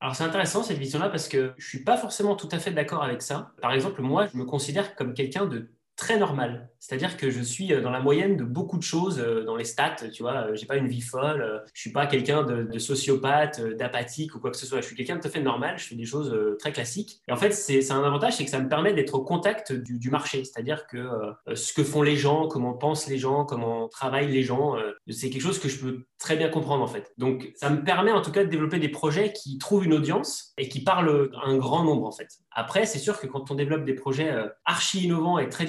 Alors 0.00 0.16
c'est 0.16 0.24
intéressant 0.24 0.62
cette 0.62 0.78
vision-là 0.78 1.10
parce 1.10 1.28
que 1.28 1.52
je 1.58 1.68
suis 1.68 1.84
pas 1.84 1.98
forcément 1.98 2.34
tout 2.34 2.48
à 2.52 2.58
fait 2.58 2.70
d'accord 2.70 3.02
avec 3.02 3.20
ça. 3.20 3.52
Par 3.60 3.72
exemple, 3.72 4.00
moi, 4.00 4.26
je 4.32 4.38
me 4.38 4.46
considère 4.46 4.96
comme 4.96 5.12
quelqu'un 5.12 5.44
de 5.44 5.70
très 6.00 6.18
normal. 6.18 6.70
C'est-à-dire 6.80 7.18
que 7.18 7.30
je 7.30 7.42
suis 7.42 7.72
euh, 7.74 7.82
dans 7.82 7.90
la 7.90 8.00
moyenne 8.00 8.36
de 8.38 8.42
beaucoup 8.42 8.78
de 8.78 8.82
choses 8.82 9.20
euh, 9.20 9.44
dans 9.44 9.54
les 9.54 9.64
stats. 9.64 9.96
Tu 10.12 10.22
vois, 10.22 10.46
euh, 10.46 10.54
j'ai 10.54 10.64
pas 10.64 10.76
une 10.76 10.88
vie 10.88 11.02
folle. 11.02 11.62
Je 11.74 11.80
suis 11.80 11.92
pas 11.92 12.06
quelqu'un 12.06 12.42
de, 12.42 12.78
sociopathe, 12.78 13.60
d'apathique 13.76 14.34
ou 14.34 14.40
quoi 14.40 14.50
que 14.50 14.56
ce 14.56 14.64
soit. 14.64 14.80
Je 14.80 14.86
suis 14.86 14.96
quelqu'un 14.96 15.16
de 15.16 15.20
tout 15.20 15.28
à 15.28 15.30
fait 15.30 15.42
normal. 15.42 15.78
Je 15.78 15.84
fais 15.84 15.94
des 15.94 16.06
choses 16.06 16.34
très 16.58 16.72
classiques. 16.72 17.20
Et 17.28 17.32
en 17.32 17.36
fait, 17.36 17.52
c'est 17.52 17.90
un 17.92 18.02
avantage, 18.02 18.36
c'est 18.36 18.44
que 18.44 18.50
ça 18.50 18.58
me 18.58 18.68
permet 18.68 18.94
d'être 18.94 19.14
au 19.14 19.22
contact 19.22 19.72
du, 19.72 20.10
marché. 20.10 20.44
C'est-à-dire 20.44 20.86
que 20.86 21.06
ce 21.54 21.74
que 21.74 21.84
font 21.84 22.00
les 22.00 22.16
gens, 22.16 22.48
comment 22.48 22.72
pensent 22.72 23.06
les 23.06 23.18
gens, 23.18 23.44
comment 23.44 23.88
travaillent 23.88 24.32
les 24.32 24.42
gens, 24.42 24.76
c'est 25.08 25.28
quelque 25.28 25.42
chose 25.42 25.58
que 25.58 25.68
je 25.68 25.78
peux 25.78 26.06
très 26.18 26.36
bien 26.36 26.48
comprendre 26.48 26.82
en 26.82 26.88
fait. 26.88 27.12
Donc, 27.18 27.52
ça 27.56 27.68
me 27.68 27.84
permet 27.84 28.12
en 28.12 28.22
tout 28.22 28.32
cas 28.32 28.44
de 28.44 28.48
développer 28.48 28.78
des 28.78 28.88
projets 28.88 29.32
qui 29.32 29.58
trouvent 29.58 29.84
une 29.84 29.92
audience 29.92 30.54
et 30.56 30.68
qui 30.68 30.82
parlent 30.82 31.30
un 31.44 31.56
grand 31.58 31.84
nombre 31.84 32.06
en 32.06 32.12
fait. 32.12 32.28
Après, 32.52 32.86
c'est 32.86 32.98
sûr 32.98 33.20
que 33.20 33.26
quand 33.26 33.50
on 33.50 33.54
développe 33.54 33.84
des 33.84 33.94
projets 33.94 34.32
archi 34.64 35.04
innovants 35.04 35.38
et 35.38 35.48
très 35.48 35.66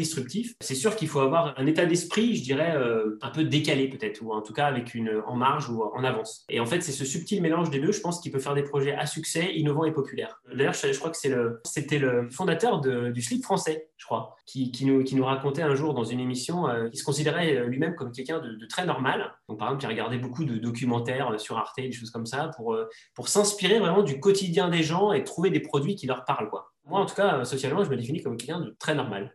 c'est 0.61 0.75
sûr 0.75 0.95
qu'il 0.95 1.07
faut 1.07 1.19
avoir 1.19 1.53
un 1.57 1.65
état 1.65 1.85
d'esprit, 1.85 2.35
je 2.35 2.43
dirais, 2.43 2.75
euh, 2.75 3.17
un 3.21 3.29
peu 3.29 3.43
décalé 3.43 3.87
peut-être, 3.89 4.21
ou 4.21 4.31
en 4.33 4.41
tout 4.41 4.53
cas 4.53 4.65
avec 4.65 4.93
une 4.93 5.21
en 5.25 5.35
marge 5.35 5.69
ou 5.69 5.83
en 5.83 6.03
avance. 6.03 6.45
Et 6.49 6.59
en 6.59 6.65
fait, 6.65 6.81
c'est 6.81 6.91
ce 6.91 7.05
subtil 7.05 7.41
mélange 7.41 7.69
des 7.69 7.79
deux, 7.79 7.91
je 7.91 8.01
pense, 8.01 8.19
qui 8.19 8.29
peut 8.29 8.39
faire 8.39 8.53
des 8.53 8.63
projets 8.63 8.93
à 8.93 9.05
succès, 9.05 9.53
innovants 9.53 9.85
et 9.85 9.91
populaires. 9.91 10.41
D'ailleurs, 10.53 10.73
je, 10.73 10.97
crois 10.97 11.11
que 11.11 11.17
c'était 11.17 11.99
le 11.99 12.29
fondateur 12.29 12.81
du 12.81 13.21
slip 13.21 13.43
français, 13.43 13.89
je 13.97 14.05
crois, 14.05 14.35
qui, 14.45 14.71
nous, 14.85 15.25
racontait 15.25 15.61
un 15.61 15.75
jour 15.75 15.93
dans 15.93 16.03
une 16.03 16.19
émission 16.19 16.67
euh, 16.67 16.89
qu'il 16.89 16.99
se 16.99 17.03
considérait 17.03 17.55
euh, 17.55 17.67
lui-même 17.67 17.95
comme 17.95 18.11
quelqu'un 18.11 18.39
de, 18.39 18.65
très 18.65 18.85
normal. 18.85 19.33
Donc, 19.47 19.59
par 19.59 19.67
exemple, 19.67 19.81
qui 19.81 19.87
regardait 19.87 20.17
beaucoup 20.17 20.45
de 20.45 20.57
documentaires 20.57 21.39
sur 21.39 21.57
Arte, 21.57 21.77
des 21.77 21.91
choses 21.91 22.11
comme 22.11 22.25
ça, 22.25 22.51
pour, 22.55 22.77
pour 23.15 23.27
s'inspirer 23.27 23.79
vraiment 23.79 24.03
du 24.03 24.19
quotidien 24.19 24.69
des 24.69 24.83
gens 24.83 25.11
et 25.11 25.23
trouver 25.23 25.49
des 25.49 25.59
produits 25.59 25.95
qui 25.95 26.07
leur 26.07 26.25
parlent, 26.25 26.49
quoi. 26.49 26.71
Moi, 26.85 26.99
en 26.99 27.05
tout 27.05 27.15
cas, 27.15 27.45
socialement, 27.45 27.83
je 27.83 27.89
me 27.89 27.95
définis 27.95 28.21
comme 28.21 28.37
quelqu'un 28.37 28.59
de 28.59 28.75
très 28.79 28.95
normal. 28.95 29.33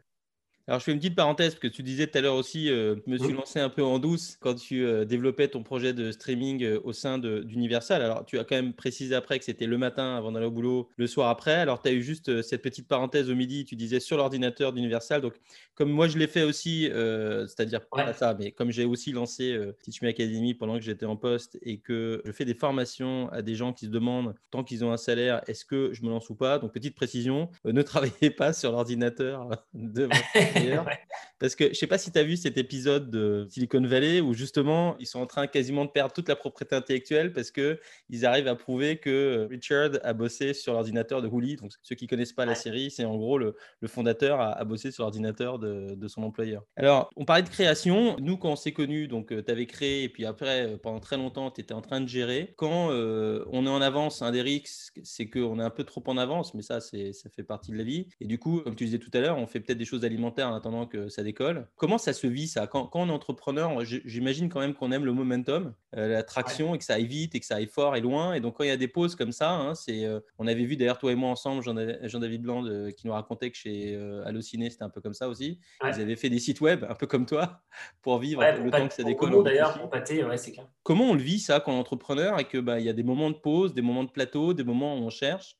Alors, 0.68 0.80
je 0.80 0.86
fais 0.86 0.92
une 0.92 0.98
petite 0.98 1.14
parenthèse, 1.14 1.54
parce 1.54 1.60
que 1.60 1.68
tu 1.68 1.84
disais 1.84 2.08
tout 2.08 2.18
à 2.18 2.20
l'heure 2.20 2.34
aussi, 2.34 2.70
euh, 2.70 2.96
je 3.06 3.12
me 3.12 3.18
suis 3.18 3.32
lancé 3.32 3.60
un 3.60 3.68
peu 3.68 3.84
en 3.84 4.00
douce 4.00 4.36
quand 4.40 4.56
tu 4.56 4.84
euh, 4.84 5.04
développais 5.04 5.46
ton 5.46 5.62
projet 5.62 5.92
de 5.92 6.10
streaming 6.10 6.64
euh, 6.64 6.80
au 6.82 6.92
sein 6.92 7.18
d'Universal. 7.18 8.02
Alors, 8.02 8.26
tu 8.26 8.36
as 8.40 8.42
quand 8.42 8.56
même 8.56 8.72
précisé 8.72 9.14
après 9.14 9.38
que 9.38 9.44
c'était 9.44 9.66
le 9.66 9.78
matin 9.78 10.16
avant 10.16 10.32
d'aller 10.32 10.46
au 10.46 10.50
boulot, 10.50 10.88
le 10.96 11.06
soir 11.06 11.28
après. 11.28 11.54
Alors, 11.54 11.82
tu 11.82 11.88
as 11.88 11.92
eu 11.92 12.02
juste 12.02 12.42
cette 12.42 12.62
petite 12.62 12.88
parenthèse 12.88 13.30
au 13.30 13.36
midi, 13.36 13.64
tu 13.64 13.76
disais 13.76 14.00
sur 14.00 14.16
l'ordinateur 14.16 14.72
d'Universal. 14.72 15.20
Donc, 15.20 15.34
comme 15.76 15.90
moi, 15.90 16.08
je 16.08 16.18
l'ai 16.18 16.26
fait 16.26 16.42
aussi, 16.42 16.88
c'est-à-dire 16.90 17.86
pas 17.86 18.12
ça, 18.14 18.34
mais 18.36 18.50
comme 18.50 18.72
j'ai 18.72 18.86
aussi 18.86 19.12
lancé 19.12 19.56
Teach 19.82 20.00
Me 20.02 20.08
Academy 20.08 20.54
pendant 20.54 20.76
que 20.76 20.80
j'étais 20.82 21.06
en 21.06 21.16
poste 21.16 21.58
et 21.62 21.78
que 21.78 22.22
je 22.24 22.32
fais 22.32 22.46
des 22.46 22.54
formations 22.54 23.28
à 23.30 23.42
des 23.42 23.54
gens 23.54 23.74
qui 23.74 23.86
se 23.86 23.90
demandent, 23.90 24.34
tant 24.50 24.64
qu'ils 24.64 24.84
ont 24.84 24.90
un 24.90 24.96
salaire, 24.96 25.42
est-ce 25.46 25.64
que 25.66 25.90
je 25.92 26.02
me 26.02 26.08
lance 26.08 26.30
ou 26.30 26.34
pas? 26.34 26.58
Donc, 26.58 26.72
petite 26.72 26.96
précision, 26.96 27.50
ne 27.64 27.82
travaillez 27.82 28.30
pas 28.30 28.52
sur 28.52 28.72
l'ordinateur 28.72 29.50
de 30.60 30.76
Parce 31.38 31.54
que 31.54 31.68
je 31.68 31.74
sais 31.74 31.86
pas 31.86 31.98
si 31.98 32.10
tu 32.10 32.18
as 32.18 32.22
vu 32.22 32.36
cet 32.36 32.56
épisode 32.56 33.10
de 33.10 33.46
Silicon 33.50 33.82
Valley 33.82 34.20
où 34.22 34.32
justement 34.32 34.96
ils 34.98 35.06
sont 35.06 35.20
en 35.20 35.26
train 35.26 35.46
quasiment 35.46 35.84
de 35.84 35.90
perdre 35.90 36.14
toute 36.14 36.28
la 36.28 36.36
propriété 36.36 36.74
intellectuelle 36.74 37.32
parce 37.32 37.50
qu'ils 37.50 38.24
arrivent 38.24 38.48
à 38.48 38.54
prouver 38.54 38.96
que 38.96 39.46
Richard 39.50 39.90
a 40.02 40.14
bossé 40.14 40.54
sur 40.54 40.72
l'ordinateur 40.72 41.20
de 41.20 41.28
Hooli. 41.28 41.56
Donc 41.56 41.72
ceux 41.82 41.94
qui 41.94 42.06
connaissent 42.06 42.32
pas 42.32 42.46
la 42.46 42.54
série, 42.54 42.90
c'est 42.90 43.04
en 43.04 43.16
gros 43.16 43.36
le, 43.36 43.54
fondateur 43.86 44.40
a, 44.40 44.64
bossé 44.64 44.90
sur 44.90 45.04
l'ordinateur 45.04 45.58
de, 45.58 46.08
son 46.08 46.22
employeur. 46.22 46.62
Alors 46.76 47.10
on 47.16 47.26
parlait 47.26 47.42
de 47.42 47.48
création. 47.48 48.16
Nous 48.18 48.38
quand 48.38 48.52
on 48.52 48.56
s'est 48.56 48.72
connus, 48.72 49.06
donc 49.06 49.32
euh, 49.32 49.42
tu 49.42 49.52
avais 49.52 49.66
créé 49.66 50.04
et 50.04 50.08
puis 50.08 50.24
après 50.24 50.66
euh, 50.66 50.76
pendant 50.78 51.00
très 51.00 51.16
longtemps 51.16 51.50
tu 51.50 51.60
étais 51.60 51.74
en 51.74 51.82
train 51.82 52.00
de 52.00 52.08
gérer. 52.08 52.54
Quand 52.56 52.90
euh, 52.92 53.44
on 53.52 53.66
est 53.66 53.70
en 53.70 53.82
avance, 53.82 54.22
un 54.22 54.30
des 54.30 54.42
risques 54.42 55.00
c'est 55.02 55.28
qu'on 55.28 55.58
est 55.60 55.62
un 55.62 55.70
peu 55.70 55.84
trop 55.84 56.02
en 56.06 56.16
avance, 56.16 56.54
mais 56.54 56.62
ça, 56.62 56.80
ça 56.80 57.30
fait 57.30 57.44
partie 57.44 57.72
de 57.72 57.76
la 57.76 57.84
vie. 57.84 58.08
Et 58.20 58.26
du 58.26 58.38
coup, 58.38 58.60
comme 58.60 58.74
tu 58.74 58.84
disais 58.84 58.98
tout 58.98 59.10
à 59.12 59.20
l'heure, 59.20 59.36
on 59.36 59.46
fait 59.46 59.60
peut-être 59.60 59.78
des 59.78 59.84
choses 59.84 60.04
alimentaires 60.04 60.45
en 60.48 60.54
attendant 60.54 60.86
que 60.86 61.08
ça 61.08 61.22
décolle. 61.22 61.68
Comment 61.76 61.98
ça 61.98 62.12
se 62.12 62.26
vit 62.26 62.48
ça? 62.48 62.66
Quand, 62.66 62.90
on 62.94 63.08
est 63.08 63.12
entrepreneur, 63.12 63.84
j'imagine 63.84 64.48
quand 64.48 64.60
même 64.60 64.74
qu'on 64.74 64.92
aime 64.92 65.04
le 65.04 65.12
momentum, 65.12 65.74
euh, 65.96 66.08
la 66.08 66.22
traction 66.22 66.74
et 66.74 66.78
que 66.78 66.84
ça 66.84 66.94
aille 66.94 67.06
vite 67.06 67.34
et 67.34 67.40
que 67.40 67.46
ça 67.46 67.56
aille 67.56 67.66
fort 67.66 67.96
et 67.96 68.00
loin. 68.00 68.34
Et 68.34 68.40
donc 68.40 68.56
quand 68.56 68.64
il 68.64 68.68
y 68.68 68.72
a 68.72 68.76
des 68.76 68.88
pauses 68.88 69.14
comme 69.14 69.32
ça, 69.32 69.50
hein, 69.52 69.74
c'est, 69.74 70.04
euh, 70.04 70.20
on 70.38 70.46
avait 70.46 70.64
vu 70.64 70.76
d'ailleurs 70.76 70.98
toi 70.98 71.12
et 71.12 71.14
moi 71.14 71.30
ensemble, 71.30 71.62
Jean-David 71.62 72.42
Blanc 72.42 72.64
qui 72.96 73.06
nous 73.06 73.12
racontait 73.12 73.50
que 73.50 73.56
chez 73.56 73.94
euh, 73.94 74.24
Allociné 74.24 74.70
c'était 74.70 74.84
un 74.84 74.90
peu 74.90 75.00
comme 75.00 75.14
ça 75.14 75.28
aussi. 75.28 75.58
Ils 75.82 76.00
avaient 76.00 76.16
fait 76.16 76.30
des 76.30 76.38
sites 76.38 76.60
web 76.60 76.84
un 76.88 76.94
peu 76.94 77.06
comme 77.06 77.26
toi 77.26 77.62
pour 78.02 78.18
vivre 78.18 78.42
le 78.42 78.70
temps 78.70 78.88
que 78.88 78.94
ça 78.94 79.02
décolle. 79.02 79.42
d'ailleurs 79.42 79.78
pour 79.78 79.90
pâter, 79.90 80.24
c'est 80.36 80.52
clair. 80.52 80.66
Comment 80.82 81.10
on 81.10 81.14
le 81.14 81.20
vit 81.20 81.38
ça 81.38 81.60
quand 81.60 81.72
on 81.72 81.76
est 81.76 81.80
entrepreneur 81.80 82.38
et 82.38 82.44
que 82.44 82.58
bah, 82.58 82.78
il 82.78 82.86
y 82.86 82.88
a 82.88 82.92
des 82.92 83.02
moments 83.02 83.30
de 83.30 83.36
pause, 83.36 83.74
des 83.74 83.82
moments 83.82 84.04
de 84.04 84.10
plateau, 84.10 84.54
des 84.54 84.64
moments 84.64 84.96
où 84.98 85.02
on 85.02 85.10
cherche? 85.10 85.56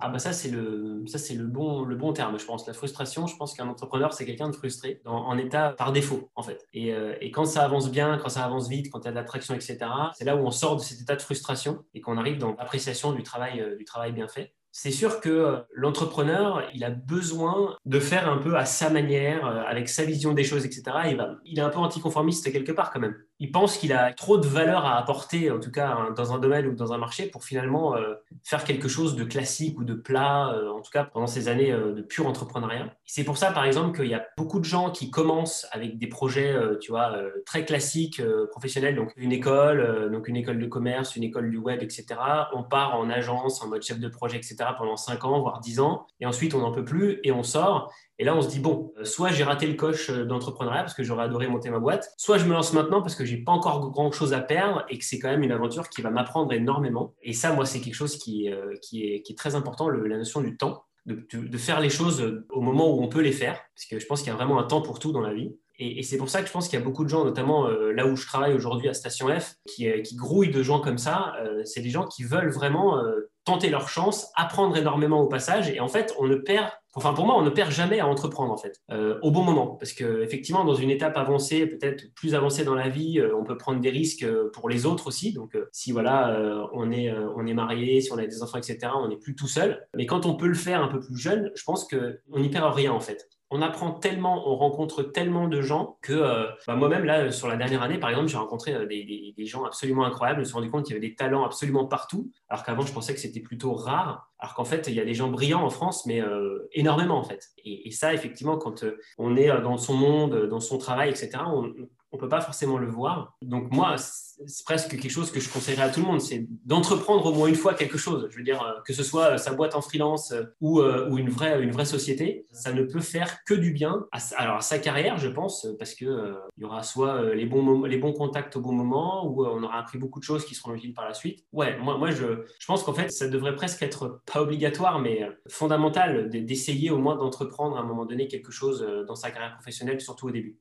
Ah 0.00 0.08
bah 0.08 0.18
ça 0.18 0.32
c'est 0.32 0.50
le 0.50 1.02
ça 1.06 1.18
c'est 1.18 1.34
le 1.34 1.46
bon 1.46 1.82
le 1.84 1.96
bon 1.96 2.12
terme 2.12 2.38
je 2.38 2.44
pense. 2.44 2.66
La 2.66 2.72
frustration 2.72 3.26
je 3.26 3.36
pense 3.36 3.54
qu'un 3.54 3.68
entrepreneur 3.68 4.12
c'est 4.12 4.24
quelqu'un 4.24 4.48
de 4.48 4.54
frustré 4.54 5.00
en 5.04 5.36
état 5.36 5.70
par 5.76 5.92
défaut 5.92 6.30
en 6.36 6.42
fait. 6.42 6.66
Et, 6.72 6.94
euh, 6.94 7.14
et, 7.20 7.30
quand 7.30 7.44
ça 7.44 7.64
avance 7.64 7.90
bien 7.90 8.18
quand 8.18 8.28
ça 8.28 8.44
avance 8.44 8.68
vite 8.68 8.90
quand 8.90 9.00
il 9.00 9.04
y 9.06 9.08
a 9.08 9.10
de 9.10 9.16
l'attraction 9.16 9.54
etc 9.54 9.78
c'est 10.14 10.24
là 10.24 10.36
où 10.36 10.40
on 10.40 10.50
sort 10.50 10.76
de 10.76 10.82
cet 10.82 11.00
état 11.00 11.16
de 11.16 11.22
frustration 11.22 11.84
et 11.94 12.00
qu'on 12.00 12.18
arrive 12.18 12.38
dans 12.38 12.54
l'appréciation 12.54 13.12
du 13.12 13.22
travail 13.22 13.60
euh, 13.60 13.76
du 13.76 13.84
travail 13.84 14.12
bien 14.12 14.28
fait. 14.28 14.54
C'est 14.72 14.92
sûr 14.92 15.20
que 15.20 15.28
euh, 15.28 15.56
l'entrepreneur, 15.72 16.62
il 16.72 16.84
a 16.84 16.90
besoin 16.90 17.76
de 17.84 17.98
faire 17.98 18.30
un 18.30 18.38
peu 18.38 18.56
à 18.56 18.64
sa 18.64 18.88
manière, 18.88 19.44
avec 19.44 19.88
sa 19.88 20.04
vision 20.04 20.32
des 20.32 20.44
choses, 20.44 20.64
etc. 20.64 20.84
Il, 21.06 21.38
il 21.44 21.58
est 21.58 21.62
un 21.62 21.70
peu 21.70 21.80
anticonformiste 21.80 22.52
quelque 22.52 22.70
part 22.70 22.92
quand 22.92 23.00
même 23.00 23.16
il 23.40 23.50
pense 23.50 23.78
qu'il 23.78 23.94
a 23.94 24.12
trop 24.12 24.36
de 24.36 24.46
valeur 24.46 24.84
à 24.84 24.98
apporter, 24.98 25.50
en 25.50 25.58
tout 25.58 25.70
cas 25.70 26.10
dans 26.14 26.34
un 26.34 26.38
domaine 26.38 26.66
ou 26.66 26.74
dans 26.74 26.92
un 26.92 26.98
marché, 26.98 27.26
pour 27.26 27.42
finalement 27.42 27.96
euh, 27.96 28.14
faire 28.44 28.64
quelque 28.64 28.86
chose 28.86 29.16
de 29.16 29.24
classique 29.24 29.78
ou 29.78 29.84
de 29.84 29.94
plat, 29.94 30.52
euh, 30.52 30.70
en 30.70 30.82
tout 30.82 30.90
cas 30.92 31.04
pendant 31.04 31.26
ces 31.26 31.48
années 31.48 31.72
euh, 31.72 31.94
de 31.94 32.02
pur 32.02 32.26
entrepreneuriat. 32.26 32.94
C'est 33.06 33.24
pour 33.24 33.38
ça, 33.38 33.50
par 33.50 33.64
exemple, 33.64 33.96
qu'il 33.98 34.10
y 34.10 34.14
a 34.14 34.26
beaucoup 34.36 34.60
de 34.60 34.66
gens 34.66 34.90
qui 34.90 35.10
commencent 35.10 35.66
avec 35.72 35.96
des 35.98 36.06
projets, 36.06 36.54
tu 36.80 36.92
vois, 36.92 37.16
très 37.46 37.64
classiques, 37.64 38.22
professionnels, 38.50 38.94
donc 38.94 39.12
une 39.16 39.32
école, 39.32 40.10
donc 40.12 40.28
une 40.28 40.36
école 40.36 40.58
de 40.60 40.66
commerce, 40.66 41.16
une 41.16 41.24
école 41.24 41.50
du 41.50 41.56
web, 41.56 41.82
etc. 41.82 42.06
On 42.52 42.62
part 42.62 42.94
en 42.94 43.08
agence, 43.10 43.62
en 43.62 43.68
mode 43.68 43.82
chef 43.82 43.98
de 43.98 44.08
projet, 44.08 44.36
etc. 44.36 44.56
pendant 44.78 44.96
5 44.96 45.24
ans, 45.24 45.40
voire 45.40 45.60
10 45.60 45.80
ans, 45.80 46.06
et 46.20 46.26
ensuite 46.26 46.54
on 46.54 46.60
n'en 46.60 46.72
peut 46.72 46.84
plus 46.84 47.18
et 47.24 47.32
on 47.32 47.42
sort. 47.42 47.92
Et 48.20 48.24
là, 48.24 48.36
on 48.36 48.42
se 48.42 48.48
dit, 48.48 48.60
bon, 48.60 48.92
euh, 48.98 49.04
soit 49.04 49.30
j'ai 49.30 49.44
raté 49.44 49.66
le 49.66 49.72
coche 49.72 50.10
euh, 50.10 50.26
d'entrepreneuriat 50.26 50.82
parce 50.82 50.92
que 50.92 51.02
j'aurais 51.02 51.24
adoré 51.24 51.48
monter 51.48 51.70
ma 51.70 51.78
boîte, 51.78 52.12
soit 52.18 52.36
je 52.36 52.44
me 52.44 52.52
lance 52.52 52.74
maintenant 52.74 53.00
parce 53.00 53.14
que 53.14 53.24
j'ai 53.24 53.38
pas 53.38 53.50
encore 53.50 53.90
grand 53.90 54.12
chose 54.12 54.34
à 54.34 54.40
perdre 54.40 54.84
et 54.90 54.98
que 54.98 55.04
c'est 55.06 55.18
quand 55.18 55.30
même 55.30 55.42
une 55.42 55.52
aventure 55.52 55.88
qui 55.88 56.02
va 56.02 56.10
m'apprendre 56.10 56.52
énormément. 56.52 57.14
Et 57.22 57.32
ça, 57.32 57.54
moi, 57.54 57.64
c'est 57.64 57.80
quelque 57.80 57.94
chose 57.94 58.18
qui, 58.18 58.52
euh, 58.52 58.74
est, 58.92 59.38
très 59.38 59.54
important, 59.54 59.88
la 59.88 60.18
notion 60.18 60.42
du 60.42 60.58
temps. 60.58 60.84
De, 61.06 61.56
faire 61.56 61.80
les 61.80 61.88
choses 61.88 62.44
au 62.50 62.60
moment 62.60 62.94
où 62.94 63.02
on 63.02 63.08
peut 63.08 63.22
les 63.22 63.32
faire, 63.32 63.58
parce 63.74 63.86
que 63.86 63.98
je 63.98 64.06
pense 64.06 64.20
qu'il 64.20 64.28
y 64.28 64.32
a 64.32 64.36
vraiment 64.36 64.60
un 64.60 64.64
temps 64.64 64.82
pour 64.82 64.98
tout 64.98 65.12
dans 65.12 65.22
la 65.22 65.32
vie. 65.32 65.56
Et, 65.78 66.02
c'est 66.02 66.18
pour 66.18 66.28
ça 66.28 66.42
que 66.42 66.46
je 66.46 66.52
pense 66.52 66.68
qu'il 66.68 66.78
y 66.78 66.82
a 66.82 66.84
beaucoup 66.84 67.04
de 67.04 67.08
gens, 67.08 67.24
notamment 67.24 67.68
là 67.68 68.06
où 68.06 68.16
je 68.16 68.26
travaille 68.26 68.52
aujourd'hui 68.52 68.88
à 68.90 68.94
Station 68.94 69.28
F, 69.28 69.54
qui, 69.66 69.90
qui 70.02 70.14
grouillent 70.14 70.50
de 70.50 70.62
gens 70.62 70.78
comme 70.78 70.98
ça. 70.98 71.32
c'est 71.64 71.80
des 71.80 71.88
gens 71.88 72.06
qui 72.06 72.22
veulent 72.22 72.50
vraiment 72.50 73.02
tenter 73.50 73.68
leur 73.68 73.88
chance, 73.88 74.30
apprendre 74.36 74.76
énormément 74.76 75.20
au 75.20 75.26
passage. 75.26 75.70
Et 75.70 75.80
en 75.80 75.88
fait, 75.88 76.14
on 76.18 76.26
ne 76.26 76.36
perd 76.36 76.70
Enfin, 76.94 77.14
pour 77.14 77.24
moi, 77.24 77.38
on 77.38 77.42
ne 77.42 77.50
perd 77.50 77.70
jamais 77.70 78.00
à 78.00 78.08
entreprendre 78.08 78.52
en 78.52 78.56
fait, 78.56 78.80
euh, 78.90 79.16
au 79.22 79.30
bon 79.30 79.44
moment, 79.44 79.76
parce 79.76 79.92
que 79.92 80.22
effectivement, 80.22 80.64
dans 80.64 80.74
une 80.74 80.90
étape 80.90 81.16
avancée, 81.16 81.64
peut-être 81.66 82.12
plus 82.14 82.34
avancée 82.34 82.64
dans 82.64 82.74
la 82.74 82.88
vie, 82.88 83.20
euh, 83.20 83.32
on 83.36 83.44
peut 83.44 83.56
prendre 83.56 83.80
des 83.80 83.90
risques 83.90 84.24
euh, 84.24 84.50
pour 84.52 84.68
les 84.68 84.86
autres 84.86 85.06
aussi. 85.06 85.32
Donc, 85.32 85.56
si 85.70 85.92
voilà, 85.92 86.68
on 86.72 86.90
est 86.90 87.12
on 87.36 87.46
est 87.46 87.54
marié, 87.54 88.00
si 88.00 88.12
on 88.12 88.18
a 88.18 88.26
des 88.26 88.42
enfants, 88.42 88.58
etc., 88.58 88.92
on 88.96 89.06
n'est 89.06 89.18
plus 89.18 89.36
tout 89.36 89.46
seul. 89.46 89.86
Mais 89.94 90.04
quand 90.04 90.26
on 90.26 90.34
peut 90.34 90.48
le 90.48 90.54
faire 90.54 90.82
un 90.82 90.88
peu 90.88 90.98
plus 90.98 91.16
jeune, 91.16 91.52
je 91.54 91.62
pense 91.62 91.86
que 91.86 92.18
on 92.32 92.40
n'y 92.40 92.48
perd 92.50 92.74
rien 92.74 92.92
en 92.92 93.00
fait 93.00 93.28
on 93.50 93.62
apprend 93.62 93.90
tellement, 93.90 94.48
on 94.48 94.56
rencontre 94.56 95.02
tellement 95.02 95.48
de 95.48 95.60
gens 95.60 95.98
que 96.02 96.12
euh, 96.12 96.46
bah, 96.66 96.76
moi-même, 96.76 97.04
là, 97.04 97.32
sur 97.32 97.48
la 97.48 97.56
dernière 97.56 97.82
année, 97.82 97.98
par 97.98 98.10
exemple, 98.10 98.28
j'ai 98.28 98.36
rencontré 98.36 98.74
euh, 98.74 98.86
des, 98.86 99.34
gens 99.46 99.64
absolument 99.64 100.04
incroyables. 100.04 100.38
Je 100.38 100.40
me 100.40 100.44
suis 100.44 100.54
rendu 100.54 100.70
compte 100.70 100.84
qu'il 100.84 100.94
y 100.94 100.98
avait 100.98 101.08
des 101.08 101.16
talents 101.16 101.44
absolument 101.44 101.86
partout, 101.86 102.30
alors 102.48 102.62
qu'avant, 102.64 102.82
je 102.82 102.92
pensais 102.92 103.12
que 103.12 103.20
c'était 103.20 103.40
plutôt 103.40 103.74
rare. 103.74 104.30
Alors 104.38 104.54
qu'en 104.54 104.64
fait, 104.64 104.86
il 104.86 104.94
y 104.94 105.00
a 105.00 105.04
des 105.04 105.14
gens 105.14 105.30
brillants 105.30 105.64
en 105.64 105.70
France, 105.70 106.06
mais 106.06 106.20
euh, 106.20 106.68
énormément, 106.72 107.18
en 107.18 107.24
fait. 107.24 107.48
Et, 107.64 107.88
et, 107.88 107.90
ça, 107.90 108.14
effectivement, 108.14 108.56
quand 108.56 108.84
on 109.18 109.36
est 109.36 109.48
dans 109.62 109.76
son 109.76 109.94
monde, 109.94 110.46
dans 110.46 110.60
son 110.60 110.78
travail, 110.78 111.10
etc., 111.10 111.30
on, 111.46 111.72
on 112.12 112.18
peut 112.18 112.28
pas 112.28 112.40
forcément 112.40 112.78
le 112.78 112.88
voir. 112.88 113.36
Donc 113.42 113.70
moi, 113.70 113.96
c'est 113.98 114.64
presque 114.64 114.90
quelque 114.90 115.10
chose 115.10 115.30
que 115.30 115.40
je 115.40 115.48
conseillerais 115.48 115.84
à 115.84 115.90
tout 115.90 116.00
le 116.00 116.06
monde, 116.06 116.20
c'est 116.20 116.46
d'entreprendre 116.64 117.26
au 117.26 117.32
moins 117.32 117.48
une 117.48 117.54
fois 117.54 117.74
quelque 117.74 117.98
chose. 117.98 118.28
Je 118.30 118.36
veux 118.36 118.42
dire, 118.42 118.62
euh, 118.62 118.80
que 118.84 118.92
ce 118.92 119.02
soit 119.02 119.38
sa 119.38 119.52
boîte 119.52 119.74
en 119.74 119.80
freelance 119.80 120.32
euh, 120.32 120.44
ou, 120.60 120.80
euh, 120.80 121.14
une, 121.16 121.28
vraie, 121.28 121.62
une 121.62 121.70
vraie 121.70 121.84
société, 121.84 122.46
ça 122.52 122.72
ne 122.72 122.82
peut 122.82 123.00
faire 123.00 123.44
que 123.44 123.54
du 123.54 123.72
bien 123.72 124.06
à, 124.12 124.18
alors 124.36 124.56
à 124.56 124.60
sa 124.60 124.78
carrière, 124.78 125.18
je 125.18 125.28
pense, 125.28 125.66
parce 125.78 125.94
qu'il 125.94 126.08
il 126.56 126.62
y 126.62 126.64
aura 126.64 126.82
soit 126.82 127.34
les 127.34 127.46
bons, 127.46 127.84
les 127.84 127.98
bons 127.98 128.12
contacts 128.12 128.56
au 128.56 128.60
bon 128.60 128.72
moment, 128.72 129.26
ou 129.26 129.44
on 129.46 129.62
aura 129.62 129.78
appris 129.78 129.98
beaucoup 129.98 130.18
de 130.18 130.24
choses 130.24 130.44
qui 130.44 130.54
seront 130.54 130.74
utiles 130.74 130.94
par 130.94 131.06
la 131.06 131.14
suite. 131.14 131.44
Ouais, 131.52 131.78
moi, 131.78 131.96
moi 131.98 132.10
je, 132.10 132.44
je 132.58 132.66
pense 132.66 132.82
qu'en 132.82 132.94
fait, 132.94 133.10
ça 133.10 133.28
devrait 133.28 133.54
presque 133.54 133.82
être 133.82 134.22
pas 134.32 134.42
obligatoire, 134.42 134.98
mais 134.98 135.28
fondamental 135.48 136.28
d'essayer 136.28 136.90
au 136.90 136.98
moins 136.98 137.16
d'entreprendre 137.16 137.76
à 137.76 137.80
un 137.80 137.84
moment 137.84 138.06
donné 138.06 138.28
quelque 138.28 138.50
chose 138.50 138.86
dans 139.06 139.14
sa 139.14 139.30
carrière 139.30 139.54
professionnelle, 139.54 140.00
surtout 140.00 140.28
au 140.28 140.30
début 140.30 140.58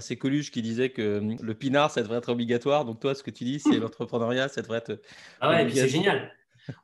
c'est 0.00 0.16
Coluche 0.16 0.50
qui 0.50 0.62
disait 0.62 0.90
que 0.90 1.18
hum, 1.18 1.36
le 1.40 1.54
pinard, 1.54 1.90
ça 1.90 2.02
devrait 2.02 2.18
être 2.18 2.30
obligatoire. 2.30 2.84
Donc, 2.84 3.00
toi, 3.00 3.14
ce 3.14 3.22
que 3.22 3.30
tu 3.30 3.44
dis, 3.44 3.60
c'est 3.60 3.78
l'entrepreneuriat, 3.78 4.48
ça 4.48 4.62
devrait 4.62 4.78
être. 4.78 5.00
Ah 5.40 5.50
ouais, 5.50 5.68
c'est 5.72 5.88
génial. 5.88 6.32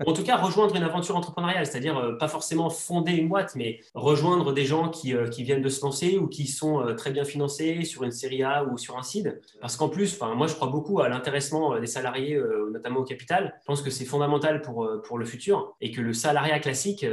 En 0.06 0.12
tout 0.12 0.23
cas, 0.23 0.37
rejoindre 0.37 0.76
une 0.76 0.82
aventure 0.82 1.16
entrepreneuriale, 1.16 1.66
c'est-à-dire 1.66 1.99
euh, 1.99 2.16
pas 2.16 2.28
forcément 2.28 2.70
fonder 2.70 3.12
une 3.12 3.28
boîte, 3.28 3.54
mais 3.54 3.80
rejoindre 3.94 4.52
des 4.52 4.64
gens 4.64 4.88
qui, 4.88 5.14
euh, 5.14 5.28
qui 5.28 5.43
viennent 5.43 5.62
de 5.62 5.69
se 5.69 5.82
lancer 5.82 6.19
ou 6.19 6.26
qui 6.26 6.47
sont 6.47 6.80
euh, 6.80 6.95
très 6.95 7.10
bien 7.10 7.25
financés 7.25 7.84
sur 7.84 8.02
une 8.04 8.10
série 8.10 8.43
A 8.43 8.64
ou 8.64 8.78
sur 8.78 8.97
un 8.99 9.02
seed. 9.02 9.40
Parce 9.60 9.76
qu'en 9.76 9.88
plus, 9.88 10.19
moi, 10.21 10.47
je 10.47 10.54
crois 10.54 10.69
beaucoup 10.69 11.00
à 11.00 11.08
l'intéressement 11.08 11.78
des 11.78 11.86
salariés, 11.86 12.40
notamment 12.73 13.00
au 13.00 13.04
capital. 13.04 13.54
Je 13.60 13.67
pense 13.67 13.82
que 13.82 13.90
c'est 13.90 14.04
fondamental 14.04 14.62
pour, 14.62 14.88
pour 15.04 15.19
le 15.19 15.25
futur 15.25 15.75
et 15.80 15.90
que 15.90 16.00
le 16.00 16.12
salariat 16.12 16.58
classique, 16.58 17.04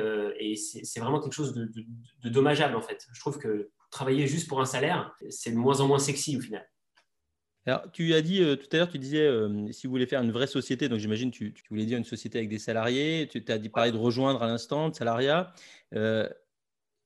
c'est 0.55 0.99
vraiment 0.99 1.19
quelque 1.19 1.33
chose 1.33 1.53
de, 1.53 1.71
de 2.23 2.29
dommageable, 2.29 2.75
en 2.75 2.81
fait. 2.81 3.07
Je 3.11 3.19
trouve 3.19 3.37
que 3.37 3.69
travailler 3.91 4.27
juste 4.27 4.47
pour 4.47 4.61
un 4.61 4.65
salaire, 4.65 5.13
c'est 5.29 5.51
de 5.51 5.57
moins 5.57 5.79
en 5.81 5.87
moins 5.87 5.99
sexy 5.99 6.37
au 6.37 6.41
final. 6.41 6.65
Alors, 7.67 7.83
tu 7.91 8.15
as 8.15 8.21
dit 8.21 8.41
euh, 8.41 8.55
tout 8.55 8.67
à 8.71 8.77
l'heure, 8.77 8.89
tu 8.89 8.97
disais 8.97 9.21
euh, 9.21 9.71
si 9.71 9.85
vous 9.85 9.91
voulez 9.91 10.07
faire 10.07 10.21
une 10.23 10.31
vraie 10.31 10.47
société, 10.47 10.89
donc 10.89 10.97
j'imagine 10.97 11.29
tu, 11.29 11.53
tu 11.53 11.63
voulais 11.69 11.85
dire 11.85 11.99
une 11.99 12.03
société 12.03 12.39
avec 12.39 12.49
des 12.49 12.57
salariés, 12.57 13.29
tu 13.31 13.43
as 13.47 13.57
dit 13.59 13.69
parler 13.69 13.91
de 13.91 13.97
rejoindre 13.97 14.41
à 14.41 14.47
l'instant, 14.47 14.89
de 14.89 14.95
salariat. 14.95 15.53
Euh, 15.93 16.27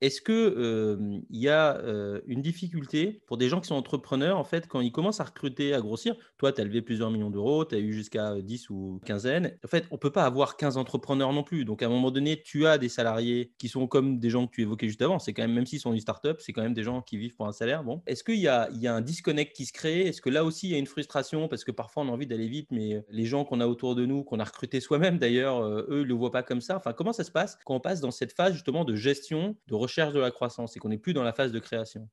est-ce 0.06 0.22
qu'il 0.22 1.24
y 1.32 1.50
a 1.50 1.82
une 2.28 2.42
difficulté 2.42 3.22
pour 3.26 3.38
des 3.38 3.50
gens 3.50 3.60
qui 3.60 3.68
sont 3.68 3.76
entrepreneurs, 3.76 4.38
en 4.38 4.44
fait, 4.44 4.68
quand 4.68 4.82
ils 4.82 4.92
commencent 4.92 5.20
à 5.20 5.24
recruter, 5.24 5.74
à 5.74 5.82
grossir? 5.82 6.16
Toi, 6.38 6.52
tu 6.52 6.62
as 6.62 6.64
levé 6.64 6.84
plusieurs 6.84 7.10
millions 7.10 7.32
d'euros, 7.32 7.66
tu 7.66 7.74
as 7.74 7.80
eu 7.80 7.92
jusqu'à 7.92 8.40
10 8.40 8.70
ou 8.70 9.02
quinzaine. 9.04 9.58
En 9.64 9.68
fait, 9.68 9.86
on 9.90 9.96
ne 9.96 10.00
peut 10.00 10.12
pas 10.12 10.26
avoir 10.26 10.58
15 10.58 10.78
entrepreneurs 10.78 11.34
non 11.34 11.42
plus. 11.42 11.66
Donc, 11.66 11.82
à 11.82 11.88
un 11.88 11.90
moment 11.90 12.12
donné, 12.12 12.40
tu 12.44 12.68
as 12.68 12.78
des 12.78 12.88
salariés 12.88 13.52
qui 13.58 13.68
sont 13.68 13.88
comme 13.88 14.20
des 14.20 14.30
gens 14.30 14.46
que 14.46 14.52
tu 14.52 14.62
évoquais 14.62 14.88
juste 14.88 15.02
avant. 15.02 15.18
C'est 15.18 15.34
quand 15.34 15.42
même, 15.42 15.54
même 15.54 15.66
s'ils 15.66 15.80
sont 15.80 15.92
une 15.92 16.00
start-up, 16.00 16.40
c'est 16.40 16.54
quand 16.54 16.62
même 16.62 16.76
des 16.76 16.84
gens 16.84 17.02
qui 17.02 17.18
vivent 17.18 17.36
pour 17.36 17.48
un 17.48 17.52
salaire. 17.52 17.84
Est-ce 18.06 18.24
qu'il 18.24 18.40
y, 18.40 18.48
a, 18.48 18.70
un 18.70 19.02
disconnect 19.02 19.56
qui 19.56 19.66
se 19.66 19.74
crée? 19.74 20.02
Est-ce 20.02 20.22
que 20.22 20.30
là 20.30 20.46
aussi, 20.46 20.68
il 20.68 20.72
y 20.74 20.76
a 20.76 20.78
une 20.78 20.86
frustration? 20.86 21.48
Parce 21.48 21.64
que 21.64 21.72
parfois, 21.72 22.04
on 22.04 22.10
a 22.10 22.12
envie 22.12 22.28
d'aller 22.28 22.48
vite, 22.48 22.68
mais 22.70 23.04
les 23.10 23.26
gens 23.26 23.44
qu'on 23.44 23.60
a 23.60 23.66
autour 23.66 23.96
de 23.96 24.06
nous, 24.06 24.24
qu'on 24.24 24.40
a 24.40 24.44
recrutés 24.44 24.80
soi-même 24.80 25.18
d'ailleurs, 25.18 25.64
eux, 25.64 25.86
ne 25.90 26.04
le 26.04 26.14
voient 26.14 26.32
pas 26.32 26.44
comme 26.44 26.62
ça. 26.62 26.78
Enfin, 26.78 26.94
comment 26.94 27.14
ça 27.14 27.24
se 27.24 27.32
passe 27.32 27.58
quand 27.66 27.74
on 27.74 27.80
passe 27.80 28.02
dans 28.02 28.12
cette 28.12 28.34
phase 28.34 28.54
justement 28.54 28.86
de 28.86 28.96
gestion, 28.96 29.56
de 29.68 29.74
recherche 29.74 29.95
de 30.04 30.20
la 30.20 30.32
croissance 30.32 30.76
et 30.76 30.80
qu'on 30.80 30.90
n'est 30.90 30.98
plus 30.98 31.14
dans 31.14 31.24
la 31.24 31.34
phase 31.34 31.52
de 31.52 31.60
création. 31.60 32.08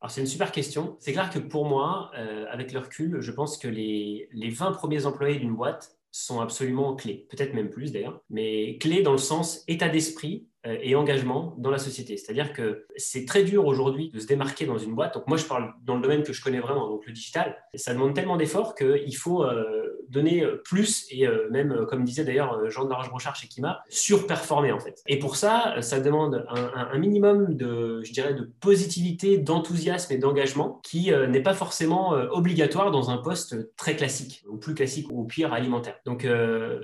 Alors 0.00 0.10
c'est 0.10 0.20
une 0.20 0.26
super 0.26 0.50
question. 0.52 0.96
C'est 0.98 1.12
clair 1.12 1.28
que 1.30 1.38
pour 1.38 1.66
moi, 1.66 2.10
euh, 2.16 2.46
avec 2.50 2.72
le 2.72 2.78
recul, 2.78 3.20
je 3.20 3.32
pense 3.32 3.58
que 3.58 3.68
les, 3.68 4.28
les 4.32 4.50
20 4.50 4.72
premiers 4.72 5.04
employés 5.06 5.38
d'une 5.38 5.54
boîte 5.54 5.98
sont 6.10 6.40
absolument 6.40 6.96
clés, 6.96 7.26
peut-être 7.28 7.54
même 7.54 7.70
plus 7.70 7.92
d'ailleurs, 7.92 8.22
mais 8.30 8.78
clés 8.78 9.02
dans 9.02 9.12
le 9.12 9.18
sens 9.18 9.62
état 9.68 9.88
d'esprit 9.88 10.48
et 10.64 10.94
engagement 10.94 11.54
dans 11.58 11.70
la 11.70 11.78
société. 11.78 12.16
C'est-à-dire 12.16 12.52
que 12.52 12.86
c'est 12.96 13.24
très 13.24 13.44
dur 13.44 13.66
aujourd'hui 13.66 14.10
de 14.10 14.20
se 14.20 14.26
démarquer 14.26 14.66
dans 14.66 14.78
une 14.78 14.94
boîte. 14.94 15.14
Donc 15.14 15.26
moi, 15.26 15.36
je 15.36 15.44
parle 15.44 15.72
dans 15.84 15.96
le 15.96 16.02
domaine 16.02 16.22
que 16.22 16.32
je 16.32 16.42
connais 16.42 16.60
vraiment, 16.60 16.88
donc 16.88 17.06
le 17.06 17.12
digital. 17.12 17.56
ça 17.74 17.94
demande 17.94 18.14
tellement 18.14 18.36
d'efforts 18.36 18.74
qu'il 18.74 19.16
faut 19.16 19.42
euh, 19.44 19.90
donner 20.10 20.42
euh, 20.42 20.60
plus 20.64 21.06
et 21.10 21.26
euh, 21.26 21.48
même, 21.50 21.72
euh, 21.72 21.86
comme 21.86 22.04
disait 22.04 22.24
d'ailleurs 22.24 22.68
Jean 22.68 22.84
de 22.84 22.90
Laroche-Brochard 22.90 23.36
chez 23.36 23.48
Kima, 23.48 23.82
surperformer 23.88 24.72
en 24.72 24.80
fait. 24.80 25.02
Et 25.06 25.18
pour 25.18 25.36
ça, 25.36 25.76
ça 25.80 26.00
demande 26.00 26.44
un, 26.50 26.98
minimum 26.98 27.54
de, 27.54 28.02
je 28.02 28.12
dirais, 28.12 28.34
de 28.34 28.50
positivité, 28.60 29.38
d'enthousiasme 29.38 30.12
et 30.12 30.18
d'engagement 30.18 30.80
qui 30.82 31.10
n'est 31.28 31.42
pas 31.42 31.54
forcément 31.54 32.10
obligatoire 32.10 32.90
dans 32.90 33.10
un 33.10 33.18
poste 33.18 33.74
très 33.76 33.96
classique 33.96 34.44
ou 34.48 34.56
plus 34.56 34.74
classique 34.74 35.06
ou 35.10 35.20
au 35.20 35.24
pire 35.24 35.52
alimentaire. 35.52 35.96
Donc, 36.04 36.26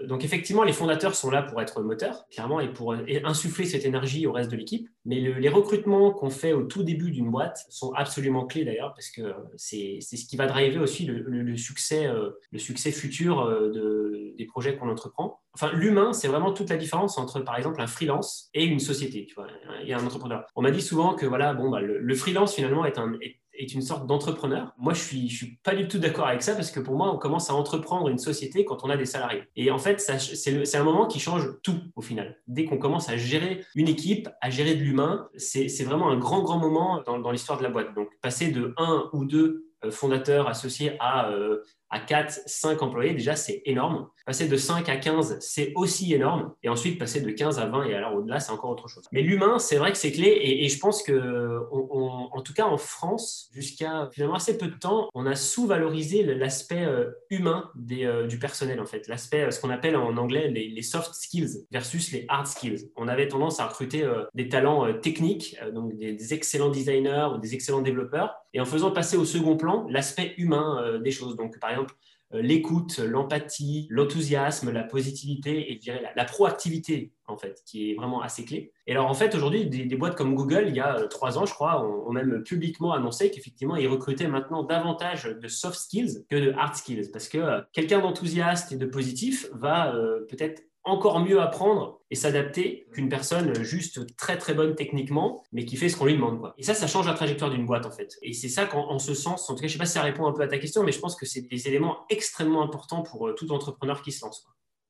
donc 0.06 0.24
effectivement, 0.24 0.62
les 0.62 0.72
fondateurs 0.72 1.14
sont 1.14 1.30
là 1.30 1.42
pour 1.42 1.60
être 1.60 1.82
moteurs, 1.82 2.26
clairement, 2.30 2.60
et 2.60 2.72
pour 2.72 2.94
insuffler 3.24 3.65
cette 3.66 3.84
énergie 3.84 4.26
au 4.26 4.32
reste 4.32 4.50
de 4.50 4.56
l'équipe. 4.56 4.88
Mais 5.04 5.20
les 5.20 5.48
recrutements 5.48 6.10
qu'on 6.10 6.30
fait 6.30 6.52
au 6.52 6.62
tout 6.62 6.82
début 6.82 7.10
d'une 7.10 7.30
boîte 7.30 7.64
sont 7.68 7.92
absolument 7.92 8.46
clés 8.46 8.64
d'ailleurs 8.64 8.92
parce 8.94 9.10
que 9.10 9.34
c'est 9.56 10.00
ce 10.00 10.26
qui 10.26 10.36
va 10.36 10.46
driver 10.46 10.80
aussi 10.80 11.06
le, 11.06 11.56
succès, 11.56 12.08
le 12.50 12.58
succès 12.58 12.90
futur 12.90 13.46
de, 13.46 14.34
des 14.36 14.44
projets 14.46 14.76
qu'on 14.76 14.88
entreprend. 14.88 15.40
Enfin, 15.54 15.72
l'humain, 15.72 16.12
c'est 16.12 16.28
vraiment 16.28 16.52
toute 16.52 16.68
la 16.68 16.76
différence 16.76 17.16
entre, 17.18 17.40
par 17.40 17.56
exemple, 17.56 17.80
un 17.80 17.86
freelance 17.86 18.50
et 18.52 18.64
une 18.64 18.80
société. 18.80 19.26
Tu 19.26 19.34
vois, 19.34 19.46
a 19.46 19.98
un 19.98 20.04
entrepreneur. 20.04 20.44
On 20.54 20.62
m'a 20.62 20.70
dit 20.70 20.82
souvent 20.82 21.14
que 21.14 21.24
voilà, 21.24 21.54
bon, 21.54 21.70
bah, 21.70 21.80
le, 21.80 22.14
freelance 22.14 22.54
finalement 22.54 22.84
est 22.84 22.98
un 22.98 23.14
est 23.20 23.38
une 23.58 23.82
sorte 23.82 24.06
d'entrepreneur. 24.06 24.72
Moi, 24.78 24.94
je 24.94 25.00
suis, 25.00 25.28
je 25.28 25.36
suis 25.36 25.56
pas 25.62 25.74
du 25.74 25.88
tout 25.88 25.98
d'accord 25.98 26.26
avec 26.26 26.42
ça 26.42 26.54
parce 26.54 26.70
que 26.70 26.80
pour 26.80 26.96
moi, 26.96 27.12
on 27.12 27.18
commence 27.18 27.50
à 27.50 27.54
entreprendre 27.54 28.08
une 28.08 28.18
société 28.18 28.64
quand 28.64 28.84
on 28.84 28.90
a 28.90 28.96
des 28.96 29.06
salariés. 29.06 29.44
Et 29.56 29.70
en 29.70 29.78
fait, 29.78 30.00
c'est 30.00 30.76
un 30.76 30.84
moment 30.84 31.06
qui 31.06 31.20
change 31.20 31.48
tout 31.62 31.80
au 31.94 32.02
final. 32.02 32.38
Dès 32.46 32.64
qu'on 32.64 32.78
commence 32.78 33.08
à 33.08 33.16
gérer 33.16 33.64
une 33.74 33.88
équipe, 33.88 34.28
à 34.40 34.50
gérer 34.50 34.74
de 34.74 34.82
l'humain, 34.82 35.28
c'est 35.36 35.84
vraiment 35.84 36.10
un 36.10 36.18
grand, 36.18 36.42
grand 36.42 36.58
moment 36.58 37.02
dans, 37.06 37.18
dans 37.18 37.30
l'histoire 37.30 37.58
de 37.58 37.64
la 37.64 37.70
boîte. 37.70 37.94
Donc, 37.94 38.08
passer 38.20 38.50
de 38.50 38.74
un 38.76 39.08
ou 39.12 39.24
deux 39.24 39.66
euh, 39.84 39.90
fondateurs 39.90 40.48
associés 40.48 40.96
à 41.00 41.30
euh, 41.30 41.62
à 41.90 42.00
4, 42.00 42.40
5 42.46 42.82
employés, 42.82 43.12
déjà, 43.12 43.36
c'est 43.36 43.62
énorme. 43.64 44.08
Passer 44.26 44.48
de 44.48 44.56
5 44.56 44.88
à 44.88 44.96
15, 44.96 45.38
c'est 45.38 45.72
aussi 45.76 46.12
énorme. 46.12 46.52
Et 46.64 46.68
ensuite, 46.68 46.98
passer 46.98 47.20
de 47.20 47.30
15 47.30 47.60
à 47.60 47.66
20 47.66 47.84
et 47.84 47.94
alors 47.94 48.16
au-delà, 48.16 48.40
c'est 48.40 48.50
encore 48.50 48.70
autre 48.70 48.88
chose. 48.88 49.04
Mais 49.12 49.22
l'humain, 49.22 49.60
c'est 49.60 49.76
vrai 49.76 49.92
que 49.92 49.98
c'est 49.98 50.10
clé. 50.10 50.36
Et, 50.42 50.68
je 50.68 50.78
pense 50.80 51.04
que, 51.04 51.60
en 51.70 52.42
tout 52.42 52.52
cas 52.52 52.64
en 52.64 52.76
France, 52.76 53.48
jusqu'à 53.54 54.10
finalement 54.12 54.34
assez 54.34 54.58
peu 54.58 54.66
de 54.66 54.74
temps, 54.74 55.08
on 55.14 55.26
a 55.26 55.36
sous-valorisé 55.36 56.24
l'aspect 56.24 56.84
euh, 56.84 57.12
humain 57.30 57.70
euh, 57.92 58.26
du 58.26 58.40
personnel, 58.40 58.80
en 58.80 58.84
fait. 58.84 59.06
L'aspect, 59.06 59.42
euh, 59.42 59.52
ce 59.52 59.60
qu'on 59.60 59.70
appelle 59.70 59.94
en 59.94 60.16
anglais 60.16 60.48
les, 60.48 60.82
soft 60.82 61.14
skills 61.14 61.64
versus 61.70 62.10
les 62.10 62.24
hard 62.28 62.48
skills. 62.48 62.90
On 62.96 63.06
avait 63.06 63.28
tendance 63.28 63.60
à 63.60 63.68
recruter 63.68 64.04
des 64.34 64.48
talents 64.48 64.92
techniques, 64.94 65.56
donc 65.72 65.96
des, 65.96 66.14
des, 66.14 66.34
excellents 66.34 66.70
designers 66.70 67.28
ou 67.32 67.38
des 67.38 67.54
excellents 67.54 67.80
développeurs, 67.80 68.34
et 68.54 68.60
en 68.60 68.64
faisant 68.64 68.90
passer 68.90 69.16
au 69.16 69.24
second 69.24 69.56
plan 69.56 69.86
l'aspect 69.88 70.34
humain 70.36 70.98
des 70.98 71.12
choses. 71.12 71.36
Donc, 71.36 71.60
par 71.60 71.70
exemple, 71.70 71.94
l'écoute, 72.32 72.98
l'empathie, 72.98 73.86
l'enthousiasme, 73.90 74.70
la 74.70 74.82
positivité 74.82 75.72
et 75.72 75.80
la, 76.14 76.24
proactivité 76.24 77.12
en 77.26 77.36
fait, 77.36 77.62
qui 77.64 77.90
est 77.90 77.94
vraiment 77.94 78.20
assez 78.20 78.44
clé. 78.44 78.72
Et 78.86 78.92
alors 78.92 79.08
en 79.08 79.14
fait 79.14 79.34
aujourd'hui, 79.34 79.66
des, 79.66 79.96
boîtes 79.96 80.16
comme 80.16 80.34
Google, 80.34 80.66
il 80.68 80.76
y 80.76 80.80
a 80.80 80.96
euh, 80.96 81.06
trois 81.06 81.38
ans 81.38 81.46
je 81.46 81.54
crois, 81.54 81.84
ont, 81.84 82.12
même 82.12 82.42
publiquement 82.42 82.92
annoncé 82.92 83.30
qu'effectivement 83.30 83.76
ils 83.76 83.88
recrutaient 83.88 84.28
maintenant 84.28 84.62
davantage 84.62 85.24
de 85.24 85.48
soft 85.48 85.78
skills 85.78 86.24
que 86.28 86.36
de 86.36 86.52
hard 86.52 86.74
skills 86.74 87.10
parce 87.12 87.28
que 87.28 87.38
euh, 87.38 87.60
quelqu'un 87.72 88.00
d'enthousiaste 88.00 88.72
et 88.72 88.76
de 88.76 88.86
positif 88.86 89.48
va 89.52 89.92
peut-être 90.28 90.62
encore 90.86 91.20
mieux 91.20 91.40
apprendre 91.40 92.00
et 92.10 92.14
s'adapter 92.14 92.86
qu'une 92.92 93.08
personne 93.08 93.62
juste 93.62 94.16
très 94.16 94.38
très 94.38 94.54
bonne 94.54 94.74
techniquement, 94.76 95.42
mais 95.52 95.64
qui 95.64 95.76
fait 95.76 95.88
ce 95.88 95.96
qu'on 95.96 96.06
lui 96.06 96.14
demande. 96.14 96.52
Et 96.56 96.62
ça, 96.62 96.74
ça 96.74 96.86
change 96.86 97.06
la 97.06 97.14
trajectoire 97.14 97.50
d'une 97.50 97.66
boîte 97.66 97.84
en 97.84 97.90
fait. 97.90 98.16
Et 98.22 98.32
c'est 98.32 98.48
ça 98.48 98.66
qu'en 98.66 98.98
ce 98.98 99.12
sens, 99.12 99.50
en 99.50 99.54
tout 99.54 99.60
cas, 99.60 99.66
je 99.66 99.72
sais 99.72 99.78
pas 99.78 99.86
si 99.86 99.94
ça 99.94 100.02
répond 100.02 100.26
un 100.26 100.32
peu 100.32 100.42
à 100.42 100.48
ta 100.48 100.58
question, 100.58 100.84
mais 100.84 100.92
je 100.92 101.00
pense 101.00 101.16
que 101.16 101.26
c'est 101.26 101.42
des 101.42 101.68
éléments 101.68 102.06
extrêmement 102.08 102.62
importants 102.62 103.02
pour 103.02 103.28
euh, 103.28 103.34
tout 103.34 103.50
entrepreneur 103.52 104.00
qui 104.00 104.12
se 104.12 104.24
lance. 104.24 104.46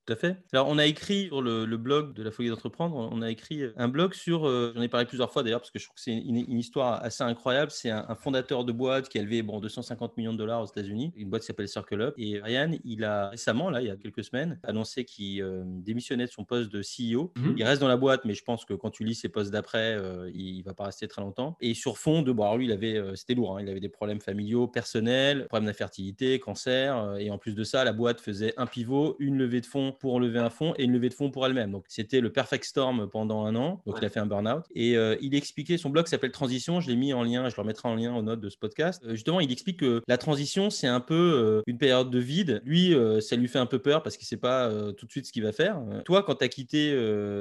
Tout 0.06 0.12
à 0.12 0.16
fait. 0.16 0.36
Alors, 0.52 0.68
on 0.68 0.78
a 0.78 0.86
écrit 0.86 1.26
sur 1.26 1.42
le, 1.42 1.66
blog 1.76 2.14
de 2.14 2.22
la 2.22 2.30
folie 2.30 2.48
d'entreprendre, 2.48 3.08
on 3.10 3.22
a 3.22 3.30
écrit 3.30 3.64
un 3.76 3.88
blog 3.88 4.14
sur, 4.14 4.46
euh, 4.46 4.72
j'en 4.74 4.82
ai 4.82 4.88
parlé 4.88 5.04
plusieurs 5.04 5.32
fois 5.32 5.42
d'ailleurs, 5.42 5.60
parce 5.60 5.72
que 5.72 5.80
je 5.80 5.84
trouve 5.86 5.96
que 5.96 6.00
c'est 6.00 6.12
une, 6.12 6.36
histoire 6.36 7.02
assez 7.02 7.24
incroyable. 7.24 7.72
C'est 7.72 7.90
un, 7.90 8.14
fondateur 8.14 8.64
de 8.64 8.70
boîte 8.70 9.08
qui 9.08 9.18
a 9.18 9.22
élevé 9.22 9.42
bon, 9.42 9.58
250 9.58 10.16
millions 10.16 10.32
de 10.32 10.38
dollars 10.38 10.62
aux 10.62 10.66
États-Unis, 10.66 11.12
une 11.16 11.28
boîte 11.28 11.42
qui 11.42 11.48
s'appelle 11.48 11.68
Circle 11.68 12.00
Up. 12.00 12.14
Et 12.18 12.40
Ryan, 12.40 12.70
il 12.84 13.04
a 13.04 13.30
récemment, 13.30 13.68
là, 13.68 13.82
il 13.82 13.88
y 13.88 13.90
a 13.90 13.96
quelques 13.96 14.22
semaines, 14.22 14.60
annoncé 14.62 15.04
qu'il 15.04 15.42
euh, 15.42 15.64
démissionnait 15.66 16.26
de 16.26 16.30
son 16.30 16.44
poste 16.44 16.70
de 16.70 16.82
CEO. 16.82 17.32
Mhm. 17.36 17.54
Il 17.56 17.64
reste 17.64 17.80
dans 17.80 17.88
la 17.88 17.96
boîte, 17.96 18.24
mais 18.24 18.34
je 18.34 18.44
pense 18.44 18.64
que 18.64 18.74
quand 18.74 18.90
tu 18.90 19.02
lis 19.02 19.16
ses 19.16 19.28
postes 19.28 19.50
d'après, 19.50 19.96
euh, 19.96 20.30
il, 20.32 20.58
ne 20.58 20.64
va 20.64 20.74
pas 20.74 20.84
rester 20.84 21.08
très 21.08 21.20
longtemps. 21.20 21.56
Et 21.60 21.74
sur 21.74 21.98
fond 21.98 22.22
de, 22.22 22.30
bon, 22.30 22.56
lui, 22.56 22.66
il 22.66 22.72
avait, 22.72 23.02
c'était 23.16 23.34
lourd, 23.34 23.56
hein. 23.56 23.62
il 23.62 23.68
avait 23.68 23.80
des 23.80 23.88
problèmes 23.88 24.20
familiaux, 24.20 24.68
personnels, 24.68 25.46
problèmes 25.48 25.66
d'infertilité, 25.66 26.38
cancer. 26.38 27.16
et 27.18 27.30
en 27.30 27.38
plus 27.38 27.56
de 27.56 27.64
ça, 27.64 27.82
la 27.82 27.92
boîte 27.92 28.20
faisait 28.20 28.54
un 28.56 28.66
pivot, 28.66 29.16
une 29.18 29.36
levée 29.36 29.60
de 29.60 29.66
fonds 29.66 29.95
pour 29.98 30.20
lever 30.20 30.38
un 30.38 30.50
fonds 30.50 30.74
et 30.76 30.84
une 30.84 30.92
levée 30.92 31.08
de 31.08 31.14
fonds 31.14 31.30
pour 31.30 31.46
elle-même. 31.46 31.70
Donc, 31.70 31.84
c'était 31.88 32.20
le 32.20 32.30
perfect 32.30 32.64
storm 32.64 33.08
pendant 33.08 33.44
un 33.44 33.54
an. 33.56 33.82
Donc, 33.86 33.96
il 34.00 34.04
a 34.04 34.08
fait 34.08 34.20
un 34.20 34.26
burn-out. 34.26 34.64
Et 34.74 34.96
euh, 34.96 35.16
il 35.20 35.34
expliquait, 35.34 35.78
son 35.78 35.90
blog 35.90 36.06
s'appelle 36.06 36.32
Transition. 36.32 36.80
Je 36.80 36.88
l'ai 36.88 36.96
mis 36.96 37.12
en 37.12 37.22
lien, 37.22 37.48
je 37.48 37.56
le 37.56 37.62
remettrai 37.62 37.88
en 37.88 37.94
lien 37.94 38.14
aux 38.14 38.22
notes 38.22 38.40
de 38.40 38.48
ce 38.48 38.56
podcast. 38.56 39.02
Euh, 39.04 39.12
justement, 39.12 39.40
il 39.40 39.50
explique 39.52 39.80
que 39.80 40.02
la 40.06 40.18
transition, 40.18 40.70
c'est 40.70 40.86
un 40.86 41.00
peu 41.00 41.14
euh, 41.14 41.62
une 41.66 41.78
période 41.78 42.10
de 42.10 42.18
vide. 42.18 42.62
Lui, 42.64 42.94
ça 43.20 43.36
lui 43.36 43.48
fait 43.48 43.58
un 43.58 43.66
peu 43.66 43.78
peur 43.78 44.02
parce 44.02 44.16
qu'il 44.16 44.24
ne 44.24 44.28
sait 44.28 44.36
pas 44.36 44.70
tout 44.92 45.06
de 45.06 45.10
suite 45.10 45.26
ce 45.26 45.32
qu'il 45.32 45.42
va 45.42 45.52
faire. 45.52 45.80
Toi, 46.04 46.22
quand 46.22 46.36
tu 46.36 46.44
as 46.44 46.48
quitté 46.48 46.94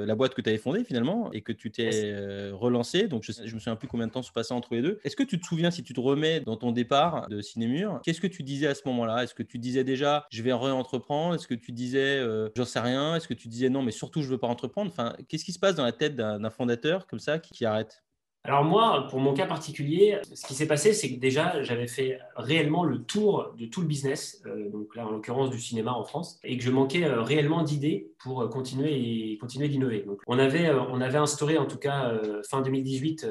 la 0.06 0.14
boîte 0.14 0.34
que 0.34 0.40
tu 0.40 0.48
avais 0.48 0.58
fondée 0.58 0.84
finalement 0.84 1.32
et 1.32 1.42
que 1.42 1.52
tu 1.52 1.70
t'es 1.70 2.14
relancé, 2.52 3.08
donc 3.08 3.22
je, 3.24 3.32
je 3.32 3.54
me 3.54 3.60
souviens 3.60 3.76
plus 3.76 3.88
combien 3.88 4.06
de 4.06 4.12
temps 4.12 4.22
se 4.22 4.32
passait 4.32 4.54
entre 4.54 4.74
les 4.74 4.82
deux. 4.82 5.00
Est-ce 5.04 5.16
que 5.16 5.22
tu 5.22 5.38
te 5.38 5.46
souviens, 5.46 5.70
si 5.70 5.82
tu 5.82 5.92
te 5.92 6.00
remets 6.00 6.40
dans 6.40 6.56
ton 6.56 6.72
départ 6.72 7.28
de 7.28 7.40
Cinémur, 7.40 8.00
qu'est-ce 8.04 8.20
que 8.20 8.26
tu 8.26 8.42
disais 8.42 8.66
à 8.66 8.74
ce 8.74 8.82
moment-là? 8.86 9.24
Est-ce 9.24 9.34
que 9.34 9.42
tu 9.42 9.58
disais 9.58 9.84
déjà, 9.84 10.26
je 10.30 10.42
vais 10.42 10.52
réentreprendre 10.52 11.34
Est-ce 11.34 11.46
que 11.46 11.54
tu 11.54 11.72
disais, 11.72 12.20
j'en 12.54 12.64
sais 12.64 12.80
rien 12.80 13.16
Est-ce 13.16 13.28
que 13.28 13.34
tu 13.34 13.48
disais 13.48 13.68
non, 13.68 13.82
mais 13.82 13.92
surtout, 13.92 14.22
je 14.22 14.28
veux 14.28 14.38
pas 14.38 14.46
entreprendre. 14.46 14.90
Enfin, 14.90 15.14
qu'est-ce 15.28 15.44
qui 15.44 15.52
se 15.52 15.58
passe 15.58 15.74
dans 15.74 15.84
la 15.84 15.92
tête 15.92 16.16
d'un 16.16 16.50
fondateur 16.50 17.06
comme 17.06 17.18
ça 17.18 17.38
qui, 17.38 17.64
arrête? 17.64 18.02
Alors 18.44 18.62
moi, 18.62 19.08
pour 19.10 19.18
mon 19.18 19.34
cas 19.34 19.46
particulier, 19.46 20.20
ce 20.32 20.46
qui 20.46 20.54
s'est 20.54 20.68
passé, 20.68 20.92
c'est 20.92 21.12
que 21.12 21.18
déjà, 21.18 21.64
j'avais 21.64 21.88
fait 21.88 22.20
réellement 22.36 22.84
le 22.84 23.02
tour 23.02 23.52
de 23.58 23.66
tout 23.66 23.80
le 23.80 23.88
business, 23.88 24.40
euh, 24.46 24.70
donc 24.70 24.94
là, 24.94 25.04
en 25.04 25.10
l'occurrence 25.10 25.50
du 25.50 25.58
cinéma 25.58 25.92
en 25.92 26.04
France, 26.04 26.38
et 26.44 26.56
que 26.56 26.62
je 26.62 26.70
manquais 26.70 27.02
euh, 27.02 27.22
réellement 27.22 27.64
d'idées 27.64 28.12
pour 28.20 28.42
euh, 28.42 28.48
continuer 28.48 29.32
et 29.32 29.36
continuer 29.38 29.68
d'innover. 29.68 30.02
Donc 30.02 30.20
on 30.28 30.38
avait, 30.38 30.70
on 30.70 31.00
avait 31.00 31.18
instauré, 31.18 31.58
en 31.58 31.66
tout 31.66 31.78
cas, 31.78 32.12
fin 32.48 32.60
2018, 32.60 33.26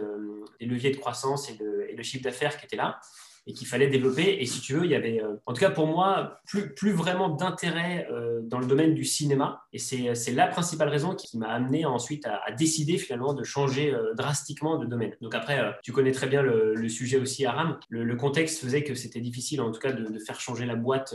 des 0.59 0.65
leviers 0.65 0.91
de 0.91 0.97
croissance 0.97 1.49
et 1.49 1.55
de, 1.55 1.87
et 1.87 1.95
de 1.95 2.03
chiffre 2.03 2.23
d'affaires 2.23 2.57
qui 2.57 2.65
étaient 2.65 2.75
là 2.75 2.99
et 3.47 3.53
qu'il 3.53 3.67
fallait 3.67 3.87
développer. 3.87 4.41
Et 4.41 4.45
si 4.45 4.59
tu 4.59 4.73
veux, 4.73 4.85
il 4.85 4.91
y 4.91 4.95
avait, 4.95 5.21
euh, 5.21 5.35
en 5.45 5.53
tout 5.53 5.59
cas 5.59 5.69
pour 5.69 5.87
moi, 5.87 6.39
plus, 6.47 6.73
plus 6.73 6.91
vraiment 6.91 7.29
d'intérêt 7.29 8.07
euh, 8.11 8.41
dans 8.43 8.59
le 8.59 8.65
domaine 8.65 8.95
du 8.95 9.05
cinéma. 9.05 9.61
Et 9.71 9.77
c'est 9.79 10.31
la 10.31 10.47
principale 10.47 10.89
raison 10.89 11.13
qui, 11.13 11.37
m'a 11.37 11.47
amené 11.47 11.85
ensuite 11.85 12.25
à, 12.25 12.51
décider 12.51 12.97
finalement 12.97 13.33
de 13.33 13.43
changer 13.43 13.93
euh, 13.93 14.13
drastiquement 14.13 14.77
de 14.77 14.85
domaine. 14.85 15.15
Donc 15.21 15.35
après, 15.35 15.75
tu 15.83 15.91
connais 15.91 16.11
très 16.11 16.27
bien 16.27 16.41
le, 16.41 16.87
sujet 16.87 17.17
aussi, 17.17 17.45
Aram. 17.45 17.77
Le, 17.89 18.03
le 18.03 18.15
contexte 18.15 18.63
faisait 18.63 18.83
que 18.83 18.95
c'était 18.95 19.19
difficile, 19.19 19.59
en 19.61 19.71
tout 19.71 19.79
cas, 19.79 19.91
de, 19.91 20.17
faire 20.19 20.39
changer 20.39 20.65
la 20.65 20.75
boîte 20.75 21.13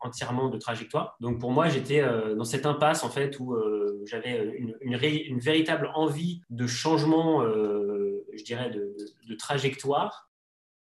entièrement 0.00 0.48
de 0.48 0.58
trajectoire. 0.58 1.16
Donc 1.20 1.38
pour 1.38 1.52
moi, 1.52 1.68
j'étais 1.68 2.02
dans 2.34 2.44
cette 2.44 2.66
impasse 2.66 3.04
en 3.04 3.10
fait 3.10 3.38
où 3.38 3.56
j'avais 4.04 4.56
une, 4.58 4.74
une, 4.80 4.98
une, 5.02 5.38
véritable 5.38 5.90
envie 5.94 6.42
de 6.50 6.66
changement, 6.66 7.44
je 7.44 8.42
dirais, 8.42 8.70
de, 8.70 8.96
de 9.28 9.34
trajectoire 9.34 10.25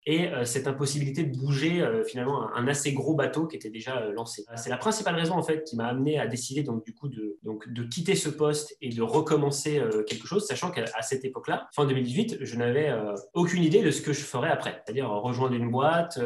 et 0.06 0.28
euh, 0.28 0.46
cette 0.46 0.68
impossibilité 0.68 1.24
de 1.24 1.36
bouger 1.38 1.82
euh, 1.82 2.04
finalement 2.04 2.54
un, 2.54 2.68
assez 2.68 2.94
gros 2.94 3.16
bateau 3.16 3.48
qui 3.48 3.56
était 3.56 3.70
déjà 3.70 4.02
euh, 4.02 4.12
lancé. 4.14 4.46
C'est 4.56 4.70
la 4.70 4.78
principale 4.78 5.16
raison 5.16 5.36
en 5.36 5.44
fait 5.44 5.64
qui 5.64 5.76
m'a 5.76 5.88
amené 5.88 6.20
à 6.20 6.28
décider 6.28 6.64
donc 6.64 6.86
du 6.86 6.94
coup 6.94 7.08
de 7.08 7.38
donc 7.44 7.68
de 7.70 7.84
quitter 7.84 8.16
ce 8.16 8.30
poste 8.30 8.78
et 8.82 8.90
de 8.90 9.02
recommencer 9.02 9.82
quelque 10.08 10.28
chose, 10.28 10.46
sachant 10.46 10.72
qu'à 10.72 10.86
cette 11.02 11.26
époque-là, 11.26 11.68
fin 11.76 11.86
2018, 11.86 12.38
je 12.42 12.58
n'avais 12.58 12.92
aucune 13.34 13.64
idée 13.64 13.82
de 13.82 13.92
ce 13.92 14.02
que 14.02 14.14
je 14.14 14.22
ferais 14.22 14.50
après, 14.50 14.82
c'est-à-dire 14.84 15.10
rejoindre 15.10 15.54
une 15.56 15.70
boîte 15.70 16.20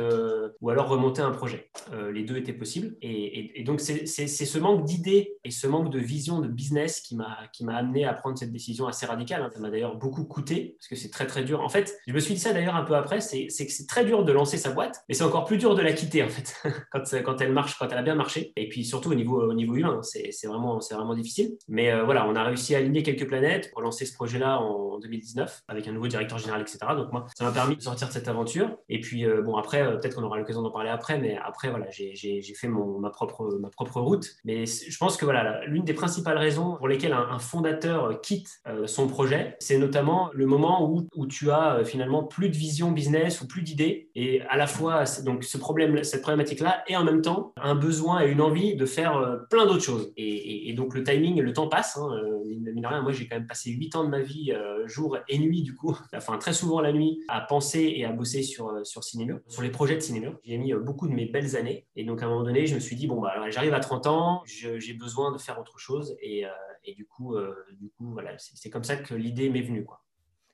ou 0.61 0.69
alors 0.69 0.87
remonter 0.87 1.21
un 1.21 1.31
projet. 1.31 1.69
les 2.13 2.23
deux 2.23 2.37
étaient 2.37 2.53
possibles 2.53 2.95
et, 3.01 3.63
donc 3.63 3.81
c'est 3.81 4.05
ce 4.05 4.59
manque 4.59 4.85
d'idées 4.85 5.37
et 5.43 5.51
ce 5.51 5.67
manque 5.67 5.91
de 5.91 5.99
vision 5.99 6.39
de 6.39 6.47
business 6.47 7.01
qui 7.01 7.15
m'a 7.15 7.37
qui 7.51 7.65
m'a 7.65 7.75
amené 7.75 8.05
à 8.05 8.13
prendre 8.13 8.37
cette 8.37 8.51
décision 8.51 8.87
assez 8.87 9.05
radicale. 9.05 9.41
Hein. 9.43 9.49
Ça 9.53 9.59
m'a 9.59 9.69
d'ailleurs 9.69 9.97
beaucoup 9.97 10.23
coûté 10.23 10.75
parce 10.77 10.87
que 10.87 10.95
c'est 10.95 11.09
très 11.09 11.27
très 11.27 11.43
dur. 11.43 11.61
En 11.61 11.69
fait, 11.69 11.97
je 12.07 12.13
me 12.13 12.19
suis 12.19 12.33
dit 12.33 12.39
ça 12.39 12.53
d'ailleurs 12.53 12.75
un 12.75 12.83
peu 12.83 12.95
après, 12.95 13.19
c'est 13.21 13.49
c'est 13.71 13.87
très 13.87 14.05
dur 14.05 14.23
de 14.23 14.31
lancer 14.31 14.57
sa 14.57 14.71
boîte, 14.71 15.03
mais 15.07 15.15
c'est 15.15 15.23
encore 15.23 15.45
plus 15.45 15.57
dur 15.57 15.75
de 15.75 15.81
la 15.81 15.93
quitter 15.93 16.23
en 16.23 16.29
fait, 16.29 16.55
quand, 16.91 17.03
quand 17.23 17.41
elle 17.41 17.53
marche, 17.53 17.77
quand 17.77 17.87
elle 17.89 17.97
a 17.97 18.03
bien 18.03 18.15
marché. 18.15 18.53
Et 18.55 18.69
puis 18.69 18.85
surtout 18.85 19.11
au 19.11 19.15
niveau, 19.15 19.41
au 19.41 19.53
niveau 19.53 19.75
humain, 19.75 20.01
c'est 20.03 20.47
vraiment, 20.47 20.79
vraiment 20.91 21.15
difficile. 21.15 21.57
Mais 21.67 21.91
euh, 21.91 22.03
voilà, 22.03 22.27
on 22.27 22.35
a 22.35 22.43
réussi 22.43 22.75
à 22.75 22.79
aligner 22.79 23.03
quelques 23.03 23.27
planètes 23.27 23.71
pour 23.71 23.81
lancer 23.81 24.05
ce 24.05 24.13
projet-là 24.13 24.59
en 24.59 24.99
2019 24.99 25.63
avec 25.67 25.87
un 25.87 25.91
nouveau 25.91 26.07
directeur 26.07 26.37
général, 26.37 26.61
etc. 26.61 26.79
Donc 26.95 27.11
moi, 27.11 27.25
ça 27.35 27.45
m'a 27.45 27.51
permis 27.51 27.75
de 27.75 27.81
sortir 27.81 28.07
de 28.07 28.13
cette 28.13 28.27
aventure. 28.27 28.77
Et 28.89 28.99
puis 28.99 29.25
euh, 29.25 29.41
bon, 29.41 29.55
après, 29.55 29.81
euh, 29.81 29.97
peut-être 29.97 30.15
qu'on 30.15 30.23
aura 30.23 30.37
l'occasion 30.37 30.61
d'en 30.61 30.71
parler 30.71 30.89
après, 30.89 31.17
mais 31.19 31.37
après, 31.43 31.69
voilà, 31.69 31.87
j'ai 31.89 32.41
fait 32.55 32.67
mon, 32.67 32.99
ma, 32.99 33.09
propre, 33.09 33.57
ma 33.59 33.69
propre 33.69 34.01
route. 34.01 34.27
Mais 34.43 34.65
je 34.65 34.97
pense 34.97 35.17
que 35.17 35.25
voilà, 35.25 35.65
l'une 35.65 35.83
des 35.83 35.93
principales 35.93 36.37
raisons 36.37 36.75
pour 36.75 36.87
lesquelles 36.87 37.13
un, 37.13 37.39
fondateur 37.39 38.19
quitte 38.21 38.61
son 38.85 39.07
projet, 39.07 39.55
c'est 39.59 39.77
notamment 39.77 40.29
le 40.33 40.45
moment 40.45 40.89
où, 40.89 41.07
où 41.15 41.25
tu 41.25 41.51
as 41.51 41.83
finalement 41.85 42.23
plus 42.23 42.49
de 42.49 42.55
vision 42.55 42.91
business 42.91 43.41
ou 43.41 43.47
plus 43.47 43.58
d'idées 43.61 44.09
et 44.15 44.41
à 44.41 44.57
la 44.57 44.67
fois 44.67 45.03
donc 45.23 45.43
ce 45.43 45.57
problème, 45.57 46.03
cette 46.03 46.21
problématique-là 46.21 46.83
et 46.87 46.95
en 46.95 47.03
même 47.03 47.21
temps 47.21 47.53
un 47.57 47.75
besoin 47.75 48.21
et 48.21 48.29
une 48.29 48.41
envie 48.41 48.75
de 48.75 48.85
faire 48.85 49.17
euh, 49.17 49.37
plein 49.49 49.65
d'autres 49.65 49.83
choses. 49.83 50.13
Et, 50.17 50.73
donc 50.73 50.93
le 50.93 51.03
timing, 51.03 51.41
le 51.41 51.51
temps 51.51 51.67
passe. 51.67 51.97
Hein, 51.97 52.09
euh, 52.13 52.39
rien, 52.75 53.01
moi 53.01 53.11
j'ai 53.11 53.27
quand 53.27 53.35
même 53.35 53.47
passé 53.47 53.71
huit 53.71 53.95
ans 53.95 54.03
de 54.03 54.09
ma 54.09 54.21
vie, 54.21 54.51
euh, 54.53 54.87
jour 54.87 55.17
et 55.27 55.37
nuit 55.39 55.61
du 55.61 55.75
coup, 55.75 55.97
enfin 56.15 56.37
très 56.37 56.53
souvent 56.53 56.79
la 56.79 56.93
nuit, 56.93 57.23
à 57.27 57.41
penser 57.41 57.93
et 57.95 58.05
à 58.05 58.11
bosser 58.11 58.43
sur, 58.43 58.85
sur 58.85 59.03
sur 59.03 59.61
les 59.61 59.69
projets 59.69 59.95
de 59.95 60.01
Cinémur. 60.01 60.37
J'ai 60.43 60.57
mis 60.57 60.73
beaucoup 60.73 61.07
de 61.07 61.13
mes 61.13 61.25
belles 61.25 61.55
années 61.55 61.87
et 61.95 62.03
donc 62.03 62.21
à 62.21 62.25
un 62.25 62.29
moment 62.29 62.43
donné, 62.43 62.67
je 62.67 62.75
me 62.75 62.79
suis 62.79 62.95
dit, 62.95 63.07
bon, 63.07 63.19
bah, 63.19 63.49
j'arrive 63.49 63.73
à 63.73 63.79
30 63.79 64.07
ans, 64.07 64.43
j'ai 64.45 64.93
besoin 64.93 65.31
de 65.31 65.37
faire 65.37 65.59
autre 65.59 65.79
chose 65.79 66.15
et, 66.21 66.43
et 66.83 66.93
du 66.93 67.05
coup, 67.05 67.35
du 67.73 67.89
coup 67.89 68.11
voilà, 68.11 68.31
c'est 68.37 68.69
comme 68.69 68.83
ça 68.83 68.95
que 68.95 69.13
l'idée 69.13 69.49
m'est 69.49 69.61
venue. 69.61 69.83
Quoi. 69.83 70.01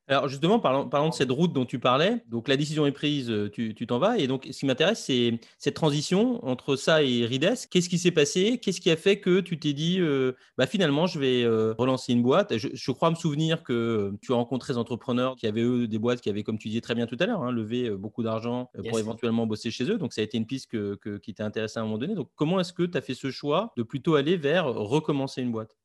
Alors 0.08 0.28
justement, 0.28 0.60
parlant, 0.60 0.88
parlant, 0.88 1.10
de 1.10 1.16
cette 1.16 1.32
route 1.32 1.52
dont 1.52 1.66
tu 1.66 1.80
parlais, 1.80 2.24
donc 2.30 2.48
la 2.48 2.58
décision 2.58 2.86
est 2.86 2.92
prise, 2.92 3.32
euh, 3.32 3.50
tu 3.50 3.88
t'en 3.88 3.98
vas. 3.98 4.20
Et 4.20 4.28
donc 4.28 4.48
ce 4.52 4.60
qui 4.60 4.66
m'intéresse, 4.68 5.04
c'est 5.04 5.40
cette 5.58 5.74
transition 5.74 6.46
entre 6.46 6.76
ça 6.76 7.02
et 7.02 7.26
Rides. 7.26 7.56
Qu'est-ce 7.72 7.90
qui 7.90 7.98
s'est 7.98 8.12
passé? 8.12 8.60
Qu'est-ce 8.62 8.82
qui 8.82 8.92
a 8.92 8.98
fait 8.98 9.20
que 9.20 9.40
tu 9.40 9.58
t'es 9.58 9.74
dit, 9.74 10.00
euh, 10.00 10.34
bah, 10.60 10.68
finalement, 10.68 11.08
je 11.08 11.18
vais 11.18 11.44
euh, 11.44 11.74
relancer 11.78 12.14
une 12.14 12.22
boîte? 12.22 12.56
Je, 12.58 12.92
crois 12.92 13.10
me 13.10 13.16
souvenir 13.16 13.64
que 13.64 14.14
tu 14.22 14.32
as 14.32 14.36
rencontré 14.36 14.74
des 14.74 14.78
entrepreneurs 14.78 15.36
qui 15.36 15.48
avaient, 15.48 15.64
eux, 15.64 15.88
des 15.88 15.98
boîtes 15.98 16.22
qui 16.22 16.30
avaient, 16.30 16.44
comme 16.44 16.60
tu 16.60 16.68
disais 16.68 16.82
très 16.82 16.94
bien 16.94 17.08
tout 17.08 17.18
à 17.20 17.26
l'heure, 17.26 17.42
hein, 17.42 17.52
levé 17.52 17.90
beaucoup 17.90 18.22
d'argent 18.22 18.70
pour 18.88 19.00
éventuellement 19.00 19.48
bosser 19.48 19.72
chez 19.72 19.90
eux. 19.90 19.98
Donc 19.98 20.14
ça 20.14 20.22
a 20.22 20.24
été 20.24 20.38
une 20.38 20.46
piste 20.46 20.70
que, 20.70 21.18
qui 21.18 21.34
t'a 21.34 21.46
intéressé 21.46 21.80
à 21.80 21.82
un 21.82 21.86
moment 21.86 21.98
donné. 21.98 22.14
Donc 22.14 22.30
comment 22.36 22.60
est-ce 22.60 22.74
que 22.74 22.84
tu 22.84 22.98
as 22.98 23.02
fait 23.02 23.16
ce 23.16 23.32
choix 23.32 23.74
de 23.76 23.84
plutôt 23.84 24.16
aller 24.16 24.38
vers 24.38 24.68
recommencer 24.68 25.42
une 25.42 25.52
boîte? 25.52 25.76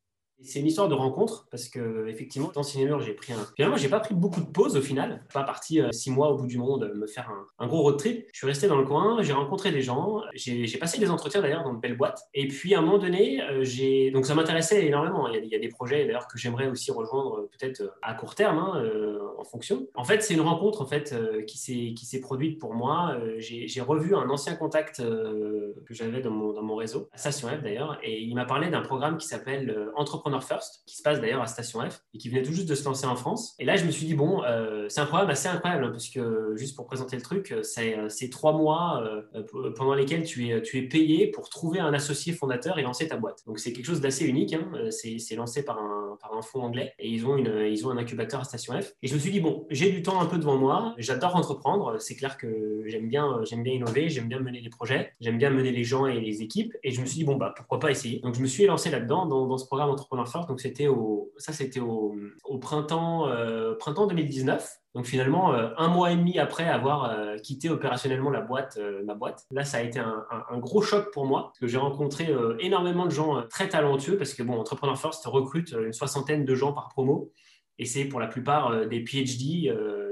C'est 0.43 0.59
une 0.59 0.67
histoire 0.67 0.87
de 0.87 0.93
rencontre 0.93 1.47
parce 1.51 1.67
que 1.67 2.07
effectivement, 2.07 2.51
dans 2.53 2.63
cinéma, 2.63 2.97
j'ai 2.99 3.13
pris 3.13 3.33
un. 3.33 3.45
Finalement, 3.55 3.77
j'ai 3.77 3.89
pas 3.89 3.99
pris 3.99 4.13
beaucoup 4.13 4.41
de 4.41 4.47
pauses 4.47 4.75
au 4.75 4.81
final. 4.81 5.23
Pas 5.33 5.43
parti 5.43 5.79
euh, 5.79 5.91
six 5.91 6.11
mois 6.11 6.29
au 6.31 6.37
bout 6.37 6.47
du 6.47 6.57
monde 6.57 6.83
euh, 6.83 6.95
me 6.95 7.07
faire 7.07 7.31
un, 7.59 7.67
gros 7.67 7.81
road 7.81 7.97
trip. 7.97 8.27
Je 8.33 8.37
suis 8.37 8.47
resté 8.47 8.67
dans 8.67 8.77
le 8.77 8.85
coin, 8.85 9.21
j'ai 9.21 9.33
rencontré 9.33 9.71
des 9.71 9.81
gens, 9.81 10.21
j'ai 10.33 10.77
passé 10.77 10.99
des 10.99 11.09
entretiens 11.09 11.41
d'ailleurs 11.41 11.63
dans 11.63 11.73
de 11.73 11.79
belles 11.79 11.97
boîtes. 11.97 12.21
Et 12.33 12.47
puis 12.47 12.73
à 12.73 12.79
un 12.79 12.81
moment 12.81 12.97
donné, 12.97 13.41
euh, 13.41 13.63
j'ai 13.63 14.11
donc 14.11 14.25
ça 14.25 14.35
m'intéressait 14.35 14.85
énormément. 14.85 15.27
Il 15.27 15.45
y, 15.45 15.55
a, 15.55 15.59
des 15.59 15.69
projets 15.69 16.05
d'ailleurs 16.05 16.27
que 16.27 16.37
j'aimerais 16.37 16.67
aussi 16.67 16.91
rejoindre 16.91 17.47
peut-être 17.51 17.83
à 18.01 18.13
court 18.13 18.35
terme 18.35 18.57
hein, 18.57 18.83
en 19.37 19.43
fonction. 19.43 19.87
En 19.95 20.03
fait, 20.03 20.23
c'est 20.23 20.33
une 20.33 20.41
rencontre 20.41 20.81
en 20.81 20.85
fait 20.85 21.15
qui 21.45 21.57
s'est 21.57 21.93
qui 21.93 22.05
s'est 22.05 22.19
produite 22.19 22.59
pour 22.59 22.73
moi. 22.73 23.17
j'ai 23.37 23.81
revu 23.81 24.15
un 24.15 24.29
ancien 24.29 24.55
contact 24.55 24.97
que 25.01 25.93
j'avais 25.93 26.21
dans 26.21 26.31
mon 26.31 26.53
dans 26.53 26.63
mon 26.63 26.75
réseau, 26.75 27.09
à 27.13 27.17
Station 27.17 27.47
F 27.47 27.61
d'ailleurs, 27.61 27.99
et 28.03 28.21
il 28.21 28.33
m'a 28.33 28.45
parlé 28.45 28.69
d'un 28.69 28.81
programme 28.81 29.17
qui 29.17 29.27
s'appelle 29.27 29.89
Entrepreneur 29.95 30.30
First, 30.39 30.83
qui 30.85 30.95
se 30.95 31.03
passe 31.03 31.19
d'ailleurs 31.19 31.41
à 31.41 31.47
Station 31.47 31.81
F 31.81 32.03
et 32.13 32.17
qui 32.17 32.29
venait 32.29 32.43
tout 32.43 32.53
juste 32.53 32.69
de 32.69 32.75
se 32.75 32.85
lancer 32.85 33.05
en 33.05 33.15
France. 33.15 33.55
Et 33.59 33.65
là, 33.65 33.75
je 33.75 33.85
me 33.85 33.91
suis 33.91 34.05
dit, 34.05 34.13
bon, 34.13 34.43
euh, 34.43 34.85
c'est 34.89 35.01
un 35.01 35.05
programme 35.05 35.29
assez 35.29 35.47
incroyable, 35.47 35.85
hein, 35.85 35.91
parce 35.91 36.09
que 36.09 36.53
juste 36.55 36.75
pour 36.75 36.85
présenter 36.85 37.15
le 37.15 37.21
truc, 37.21 37.51
euh, 37.51 37.61
euh, 37.79 38.09
c'est 38.09 38.29
trois 38.29 38.53
mois 38.53 39.03
pendant 39.75 39.93
lesquels 39.93 40.23
tu 40.23 40.49
es, 40.49 40.61
tu 40.61 40.77
es 40.77 40.83
payé 40.83 41.27
pour 41.27 41.49
trouver 41.49 41.79
un 41.79 41.93
associé 41.93 42.33
fondateur 42.33 42.79
et 42.79 42.83
lancer 42.83 43.07
ta 43.07 43.17
boîte. 43.17 43.39
Donc, 43.45 43.59
c'est 43.59 43.73
quelque 43.73 43.85
chose 43.85 44.01
d'assez 44.01 44.25
unique. 44.25 44.53
Hein. 44.53 44.71
C'est 44.89 45.35
lancé 45.35 45.63
par 45.63 45.79
un, 45.79 46.17
par 46.21 46.33
un 46.37 46.41
fonds 46.41 46.61
anglais 46.61 46.93
et 46.99 47.09
ils 47.09 47.25
ont, 47.25 47.35
une, 47.35 47.65
ils 47.69 47.85
ont 47.85 47.91
un 47.91 47.97
incubateur 47.97 48.41
à 48.41 48.43
Station 48.43 48.79
F. 48.79 48.93
Et 49.01 49.07
je 49.07 49.13
me 49.13 49.19
suis 49.19 49.31
dit, 49.31 49.39
bon, 49.39 49.65
j'ai 49.69 49.91
du 49.91 50.03
temps 50.03 50.21
un 50.21 50.25
peu 50.25 50.37
devant 50.37 50.57
moi, 50.57 50.93
j'adore 50.97 51.35
entreprendre. 51.35 51.99
C'est 51.99 52.15
clair 52.15 52.37
que 52.37 52.83
j'aime 52.85 53.07
bien, 53.07 53.41
j'aime 53.43 53.63
bien 53.63 53.73
innover, 53.73 54.09
j'aime 54.09 54.27
bien 54.27 54.39
mener 54.39 54.61
des 54.61 54.69
projets, 54.69 55.13
j'aime 55.19 55.37
bien 55.37 55.49
mener 55.49 55.71
les 55.71 55.83
gens 55.83 56.05
et 56.05 56.19
les 56.19 56.41
équipes. 56.41 56.75
Et 56.83 56.91
je 56.91 57.01
me 57.01 57.05
suis 57.05 57.17
dit, 57.17 57.23
bon, 57.23 57.35
bah, 57.35 57.53
pourquoi 57.55 57.79
pas 57.79 57.91
essayer. 57.91 58.19
Donc, 58.19 58.35
je 58.35 58.41
me 58.41 58.47
suis 58.47 58.65
lancé 58.65 58.89
là-dedans, 58.89 59.25
dans, 59.25 59.47
dans 59.47 59.57
ce 59.57 59.65
programme 59.65 59.89
Entrepreneur 59.89 60.20
donc 60.47 60.59
c'était 60.61 60.87
au, 60.87 61.31
ça 61.37 61.53
c'était 61.53 61.79
au, 61.79 62.15
printemps, 62.59 63.27
euh, 63.27 63.75
printemps 63.75 64.07
2019. 64.07 64.77
Donc 64.93 65.05
finalement, 65.05 65.53
euh, 65.53 65.69
un 65.77 65.87
mois 65.87 66.11
et 66.11 66.17
demi 66.17 66.37
après 66.37 66.67
avoir 66.67 67.05
euh, 67.05 67.37
quitté 67.37 67.69
opérationnellement 67.69 68.29
la 68.29 68.41
boîte, 68.41 68.77
boîte, 69.17 69.45
là 69.51 69.63
ça 69.63 69.77
a 69.77 69.81
été 69.81 69.99
un, 69.99 70.57
gros 70.57 70.81
choc 70.81 71.11
pour 71.13 71.25
moi. 71.25 71.43
Parce 71.43 71.59
que 71.59 71.67
j'ai 71.67 71.77
rencontré 71.77 72.33
énormément 72.59 73.05
de 73.05 73.11
gens 73.11 73.41
très 73.49 73.69
talentueux. 73.69 74.17
Parce 74.17 74.33
que 74.33 74.43
bon, 74.43 74.59
Entrepreneur 74.59 74.97
First 74.97 75.25
recrute 75.25 75.71
une 75.71 75.93
soixantaine 75.93 76.45
de 76.45 76.55
gens 76.55 76.73
par 76.73 76.89
promo 76.89 77.31
et 77.81 77.85
c'est 77.85 78.05
pour 78.05 78.19
la 78.19 78.27
plupart 78.27 78.87
des 78.87 79.01
PhD 79.03 79.69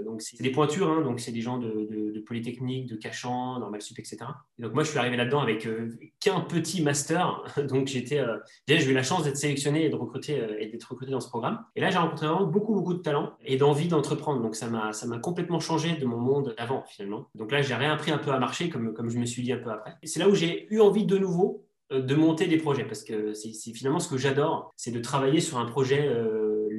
donc 0.10 0.22
c'est 0.22 0.42
des 0.42 0.52
pointures, 0.52 0.90
hein, 0.90 1.02
donc 1.02 1.20
c'est 1.20 1.32
des 1.32 1.42
gens 1.42 1.58
de, 1.58 2.24
Polytechnique, 2.26 2.88
de 2.88 2.96
Cachan, 2.96 3.60
Normal 3.60 3.82
Sup, 3.82 3.98
etc. 3.98 4.18
Et 4.58 4.62
donc 4.62 4.74
moi 4.74 4.84
je 4.84 4.90
suis 4.90 5.00
arrivé 5.00 5.16
là-dedans 5.16 5.40
avec 5.40 5.66
euh, 5.66 5.98
qu'un 6.20 6.42
petit 6.42 6.84
master, 6.84 7.44
donc 7.70 7.90
euh, 8.12 8.38
j'ai 8.68 8.86
eu 8.86 8.94
la 8.94 9.04
chance 9.04 9.24
d'être 9.24 9.38
sélectionné 9.38 9.86
et 9.86 9.90
de 9.90 9.96
recruter 9.96 10.40
euh, 10.40 10.58
et 10.60 10.68
d'être 10.68 10.84
recruté 10.84 11.12
dans 11.12 11.22
ce 11.22 11.30
programme. 11.30 11.64
Et 11.76 11.82
là 11.82 11.90
j'ai 11.90 11.98
rencontré 11.98 12.28
vraiment 12.28 12.46
beaucoup 12.46 12.74
beaucoup 12.74 12.94
de 12.94 13.00
talent 13.00 13.34
et 13.46 13.58
d'envie 13.58 13.88
d'entreprendre, 13.88 14.42
donc 14.42 14.56
ça 14.56 14.70
m'a 14.70 14.94
ça 14.94 15.08
m'a 15.08 15.18
complètement 15.18 15.60
changé 15.60 15.96
de 15.96 16.06
mon 16.06 16.18
monde 16.18 16.54
d'avant 16.58 16.84
finalement. 16.88 17.30
Donc 17.36 17.52
là 17.52 17.62
j'ai 17.62 17.76
réappris 17.76 18.12
un 18.12 18.20
peu 18.20 18.32
à 18.32 18.40
marcher 18.40 18.70
comme 18.70 18.94
comme 18.94 19.10
je 19.10 19.18
me 19.18 19.26
suis 19.26 19.42
dit 19.42 19.54
un 19.54 19.60
peu 19.60 19.72
après. 19.72 19.96
Et 20.04 20.08
c'est 20.08 20.20
là 20.20 20.28
où 20.28 20.36
j'ai 20.36 20.68
eu 20.72 20.82
envie 20.82 21.06
de 21.06 21.18
nouveau 21.18 21.66
de 21.92 22.14
monter 22.14 22.46
des 22.46 22.58
projets 22.58 22.84
parce 22.84 23.04
que 23.04 23.34
c'est 23.34 23.74
finalement 23.74 24.00
ce 24.00 24.08
que 24.08 24.18
j'adore, 24.18 24.72
c'est 24.76 24.92
de 24.92 25.00
travailler 25.00 25.40
sur 25.40 25.58
un 25.58 25.66
projet 25.66 26.08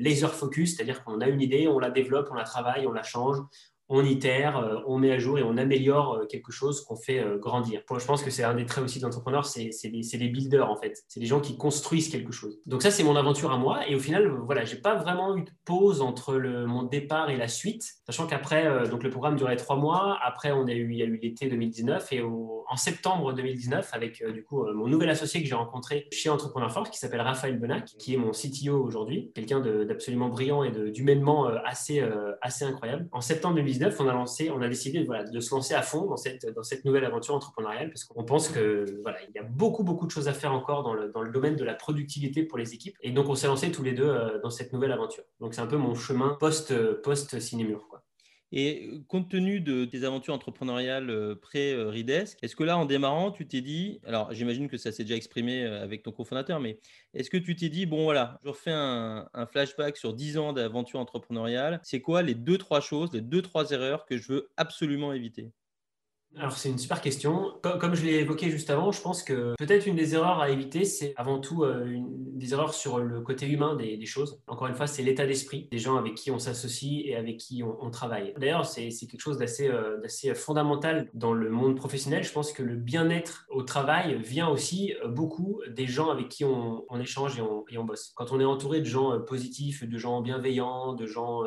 laser 0.01 0.35
focus, 0.35 0.77
c'est-à-dire 0.77 1.05
qu'on 1.05 1.21
a 1.21 1.29
une 1.29 1.41
idée, 1.41 1.69
on 1.69 1.79
la 1.79 1.91
développe, 1.91 2.29
on 2.31 2.35
la 2.35 2.45
travaille, 2.45 2.87
on 2.87 2.93
la 2.93 3.03
change, 3.03 3.39
on 3.93 4.05
itère, 4.05 4.57
euh, 4.57 4.77
on 4.87 4.99
met 4.99 5.11
à 5.11 5.19
jour 5.19 5.39
et 5.39 5.43
on 5.43 5.57
améliore 5.57 6.15
euh, 6.15 6.27
quelque 6.27 6.53
chose 6.53 6.85
qu'on 6.85 6.95
fait 6.95 7.19
euh, 7.19 7.39
grandir. 7.39 7.83
Je 7.91 8.07
pense 8.07 8.23
que 8.23 8.31
c'est 8.31 8.45
un 8.45 8.55
des 8.55 8.65
traits 8.65 8.85
aussi 8.85 9.01
d'entrepreneurs, 9.01 9.45
c'est 9.45 9.73
les 9.83 10.29
builders 10.29 10.71
en 10.71 10.77
fait. 10.77 11.03
C'est 11.09 11.19
les 11.19 11.27
gens 11.27 11.41
qui 11.41 11.57
construisent 11.57 12.09
quelque 12.09 12.31
chose. 12.31 12.61
Donc 12.67 12.83
ça, 12.83 12.93
c'est 12.93 13.03
mon 13.03 13.17
aventure 13.17 13.51
à 13.51 13.59
moi. 13.59 13.89
Et 13.89 13.97
au 13.97 13.99
final, 13.99 14.29
voilà, 14.29 14.65
j'ai 14.65 14.77
pas 14.77 14.95
vraiment 14.95 15.37
eu 15.37 15.43
de 15.43 15.51
pause 15.65 16.03
entre 16.03 16.35
le, 16.35 16.67
mon 16.67 16.85
départ 16.85 17.31
et 17.31 17.37
la 17.37 17.49
suite, 17.49 17.85
sachant 18.07 18.29
qu'après, 18.29 18.89
donc 18.89 19.03
le 19.03 19.11
programme 19.11 19.35
durait 19.35 19.57
trois 19.57 19.77
mois. 19.77 20.19
Après, 20.23 20.53
on 20.53 20.69
a 20.69 20.73
eu, 20.73 20.93
il 20.93 20.99
y 20.99 21.03
a 21.03 21.07
eu 21.07 21.17
l'été 21.17 21.49
2019 21.49 22.13
et 22.13 22.23
en 22.23 22.77
septembre 22.77 23.33
2019, 23.33 23.91
avec 23.93 24.25
du 24.33 24.45
coup 24.45 24.65
mon 24.73 24.87
nouvel 24.87 25.11
associé 25.11 25.43
que 25.43 25.49
j'ai 25.49 25.57
rencontré 25.57 26.07
chez 26.13 26.29
Entrepreneur 26.29 26.71
Force, 26.71 26.91
qui 26.91 26.99
s'appelle 26.99 27.21
Raphaël 27.21 27.59
Benac, 27.59 27.87
qui 27.99 28.15
est 28.15 28.17
mon 28.17 28.31
CTO 28.31 28.81
aujourd'hui, 28.81 29.33
quelqu'un 29.35 29.61
d'absolument 29.61 30.29
brillant 30.29 30.63
et 30.63 30.71
d'humainement 30.93 31.47
assez, 31.65 32.03
assez 32.41 32.65
incroyable. 32.65 33.09
En 33.11 33.21
septembre 33.21 33.57
2019, 33.57 33.80
on 34.53 34.63
a 34.63 34.69
décidé 34.69 35.05
de 35.05 35.41
se 35.41 35.55
lancer 35.55 35.75
à 35.75 35.83
fond 35.83 36.07
dans 36.07 36.17
cette, 36.17 36.85
nouvelle 36.85 37.05
aventure 37.05 37.35
entrepreneuriale 37.35 37.91
parce 37.91 38.05
qu'on 38.05 38.25
pense 38.25 38.49
que 38.49 38.85
voilà, 39.03 39.19
il 39.29 39.35
y 39.35 39.39
a 39.39 39.43
beaucoup 39.43 40.07
de 40.07 40.11
choses 40.11 40.29
à 40.29 40.33
faire 40.33 40.53
encore 40.53 40.83
dans 40.83 40.95
le, 40.95 41.31
domaine 41.31 41.57
de 41.57 41.65
la 41.65 41.75
productivité 41.75 42.43
pour 42.43 42.59
les 42.59 42.75
équipes. 42.75 42.97
Et 43.03 43.13
donc 43.13 43.29
on 43.29 43.35
s'est 43.35 43.47
lancé 43.47 43.71
tous 43.71 43.83
les 43.83 43.93
deux 43.93 44.09
euh, 44.09 44.41
dans 44.43 44.51
cette 44.51 44.73
nouvelle 44.73 44.93
aventure. 44.93 45.25
Donc 45.41 45.55
c'est 45.55 45.61
un 45.61 45.67
peu 45.67 45.77
mon 45.77 45.95
chemin 45.95 46.37
post 46.41 46.75
post 47.03 47.39
Cinémur 47.39 47.87
quoi. 47.89 47.90
Et 48.53 48.91
compte 49.09 49.31
tenu 49.31 49.61
de 49.61 49.85
tes 49.85 50.05
aventures 50.05 50.35
entrepreneuriales 50.35 51.37
pré-Ridesk, 51.41 52.39
est-ce 52.43 52.57
que 52.57 52.65
là, 52.65 52.77
en 52.77 52.85
démarrant, 52.85 53.31
tu 53.31 53.47
t'es 53.47 53.61
dit, 53.61 54.01
alors 54.05 54.33
j'imagine 54.33 54.69
que 54.69 54.77
ça 54.77 54.91
s'est 54.91 55.05
déjà 55.05 55.17
exprimé 55.17 55.65
avec 55.65 56.03
ton 56.03 56.11
cofondateur, 56.11 56.59
mais 56.59 56.81
est-ce 57.15 57.31
que 57.31 57.37
tu 57.37 57.55
t'es 57.55 57.69
dit, 57.69 57.87
bon 57.87 58.05
voilà, 58.05 58.41
je 58.45 58.49
refais 58.51 58.73
un, 58.73 59.29
flashback 59.53 59.97
sur 59.97 60.15
10 60.15 60.39
ans 60.39 60.53
d'aventure 60.53 61.01
entrepreneuriale, 61.01 61.81
c'est 61.85 62.01
quoi 62.01 62.23
les 62.23 62.35
deux, 62.35 62.59
trois 62.59 62.81
choses, 62.81 63.13
les 63.13 63.21
deux, 63.21 63.43
trois 63.43 63.71
erreurs 63.71 64.05
que 64.05 64.17
je 64.17 64.33
veux 64.33 64.51
absolument 64.57 65.13
éviter? 65.13 65.53
Alors 66.37 66.53
c'est 66.53 66.69
une 66.69 66.79
super 66.79 67.01
question. 67.01 67.53
Comme, 67.63 67.95
je 67.95 68.05
l'ai 68.05 68.15
évoqué 68.15 68.51
juste 68.51 68.71
avant, 68.71 68.93
je 68.93 69.01
pense 69.01 69.23
que 69.23 69.55
peut-être 69.59 69.87
une 69.87 69.97
des 69.97 70.15
erreurs 70.15 70.41
à 70.41 70.51
éviter, 70.51 70.85
c'est 70.85 71.13
avant 71.17 71.41
tout 71.41 71.65
euh, 71.65 71.99
des 72.09 72.53
erreurs 72.53 72.73
sur 72.73 72.99
le 72.99 73.21
côté 73.21 73.47
humain 73.47 73.75
des, 73.75 74.07
choses. 74.07 74.41
Encore 74.47 74.69
une 74.69 74.75
fois, 74.75 74.87
c'est 74.87 75.03
l'état 75.03 75.27
d'esprit 75.27 75.69
des 75.71 75.79
gens 75.79 75.97
avec 75.97 76.15
qui 76.15 76.31
on 76.31 76.39
s'associe 76.39 77.03
et 77.05 77.17
avec 77.17 77.37
qui 77.37 77.63
on, 77.63 77.91
travaille. 77.91 78.33
D'ailleurs, 78.39 78.67
c'est 78.67 78.89
quelque 78.89 79.21
chose 79.21 79.39
euh, 79.61 80.01
d'assez 80.01 80.35
fondamental 80.35 81.11
dans 81.15 81.33
le 81.33 81.51
monde 81.51 81.77
professionnel. 81.77 82.25
Je 82.25 82.33
pense 82.33 82.53
que 82.53 82.63
le 82.63 82.77
bien-être 82.77 83.47
au 83.51 83.63
travail 83.63 84.21
vient 84.23 84.49
aussi 84.49 84.95
euh, 85.05 85.09
beaucoup 85.09 85.61
des 85.69 85.87
gens 85.87 86.11
avec 86.11 86.29
qui 86.29 86.45
on, 86.45 86.85
échange 87.01 87.39
et 87.39 87.79
on, 87.79 87.85
bosse. 87.85 88.13
Quand 88.15 88.33
on 88.33 88.41
est 88.41 88.45
entouré 88.45 88.81
de 88.81 88.87
gens 88.87 89.21
positifs, 89.21 89.85
de 89.85 89.99
gens 89.99 90.21
bienveillants, 90.21 90.95
de 90.95 91.07
gens 91.07 91.43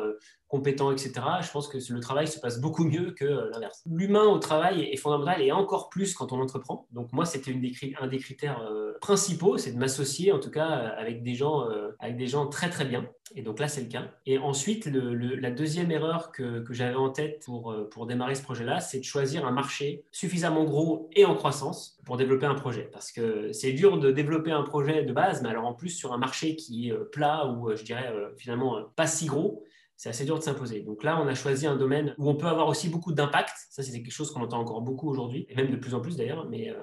compétents, 0.48 0.92
etc., 0.92 1.12
je 1.42 1.50
pense 1.50 1.68
que 1.68 1.78
le 1.92 2.00
travail 2.00 2.28
se 2.28 2.38
passe 2.38 2.60
beaucoup 2.60 2.84
mieux 2.84 3.12
que 3.12 3.24
euh, 3.24 3.50
l'inverse. 3.52 3.82
L'humain 3.90 4.24
au 4.24 4.38
travail 4.38 4.82
est 4.82 4.96
fondamental 4.96 5.42
et 5.42 5.52
encore 5.52 5.88
plus 5.88 6.14
quand 6.14 6.32
on 6.32 6.40
entreprend. 6.40 6.86
Donc 6.92 7.12
moi, 7.12 7.24
c'était 7.24 7.52
un 8.00 8.06
des 8.06 8.18
critères 8.18 8.62
euh, 8.70 8.92
principaux, 9.00 9.58
c'est 9.58 9.72
de 9.72 9.78
m'associer 9.78 10.32
en 10.32 10.38
tout 10.38 10.50
cas 10.50 10.70
euh, 10.70 10.90
avec 10.96 11.22
des 11.22 11.34
gens, 11.34 11.64
avec 11.98 12.16
des 12.16 12.26
gens 12.26 12.46
très 12.46 12.70
très 12.70 12.84
bien. 12.84 13.08
Et 13.34 13.42
donc 13.42 13.58
là, 13.58 13.68
c'est 13.68 13.80
le 13.80 13.88
cas. 13.88 14.10
Et 14.26 14.38
ensuite, 14.38 14.86
la 14.86 15.50
deuxième 15.50 15.90
erreur 15.90 16.30
que, 16.30 16.60
que 16.60 16.74
j'avais 16.74 16.94
en 16.94 17.08
tête 17.08 17.42
pour, 17.44 17.74
pour 17.90 18.06
démarrer 18.06 18.34
ce 18.34 18.42
projet-là, 18.42 18.80
c'est 18.80 18.98
de 18.98 19.04
choisir 19.04 19.46
un 19.46 19.50
marché 19.50 20.04
suffisamment 20.12 20.64
gros 20.64 21.08
et 21.14 21.24
en 21.24 21.34
croissance 21.34 21.98
pour 22.04 22.16
développer 22.16 22.46
un 22.46 22.54
projet. 22.54 22.88
Parce 22.92 23.10
que 23.12 23.50
c'est 23.52 23.72
dur 23.72 23.98
de 23.98 24.10
développer 24.10 24.52
un 24.52 24.62
projet 24.62 25.04
de 25.04 25.12
base, 25.12 25.42
mais 25.42 25.48
alors 25.48 25.64
en 25.64 25.74
plus 25.74 25.90
sur 25.90 26.12
un 26.12 26.18
marché 26.18 26.54
qui 26.54 26.90
est 26.90 26.94
plat 27.10 27.46
ou 27.46 27.74
je 27.74 27.82
dirais 27.82 28.12
finalement 28.36 28.82
pas 28.94 29.06
si 29.06 29.26
gros, 29.26 29.64
c'est 29.96 30.08
assez 30.08 30.24
dur 30.24 30.38
de 30.38 30.42
s'imposer. 30.42 30.80
Donc 30.80 31.04
là, 31.04 31.20
on 31.22 31.26
a 31.28 31.34
choisi 31.34 31.66
un 31.66 31.76
domaine 31.76 32.14
où 32.18 32.28
on 32.28 32.34
peut 32.34 32.46
avoir 32.46 32.68
aussi 32.68 32.88
beaucoup 32.88 33.12
d'impact. 33.12 33.54
Ça, 33.70 33.82
c'est 33.82 33.92
quelque 33.92 34.10
chose 34.10 34.30
qu'on 34.32 34.42
entend 34.42 34.58
encore 34.58 34.82
beaucoup 34.82 35.08
aujourd'hui, 35.08 35.46
et 35.48 35.54
même 35.54 35.70
de 35.70 35.76
plus 35.76 35.94
en 35.94 36.00
plus 36.00 36.16
d'ailleurs. 36.16 36.46
Mais, 36.48 36.70
euh, 36.70 36.74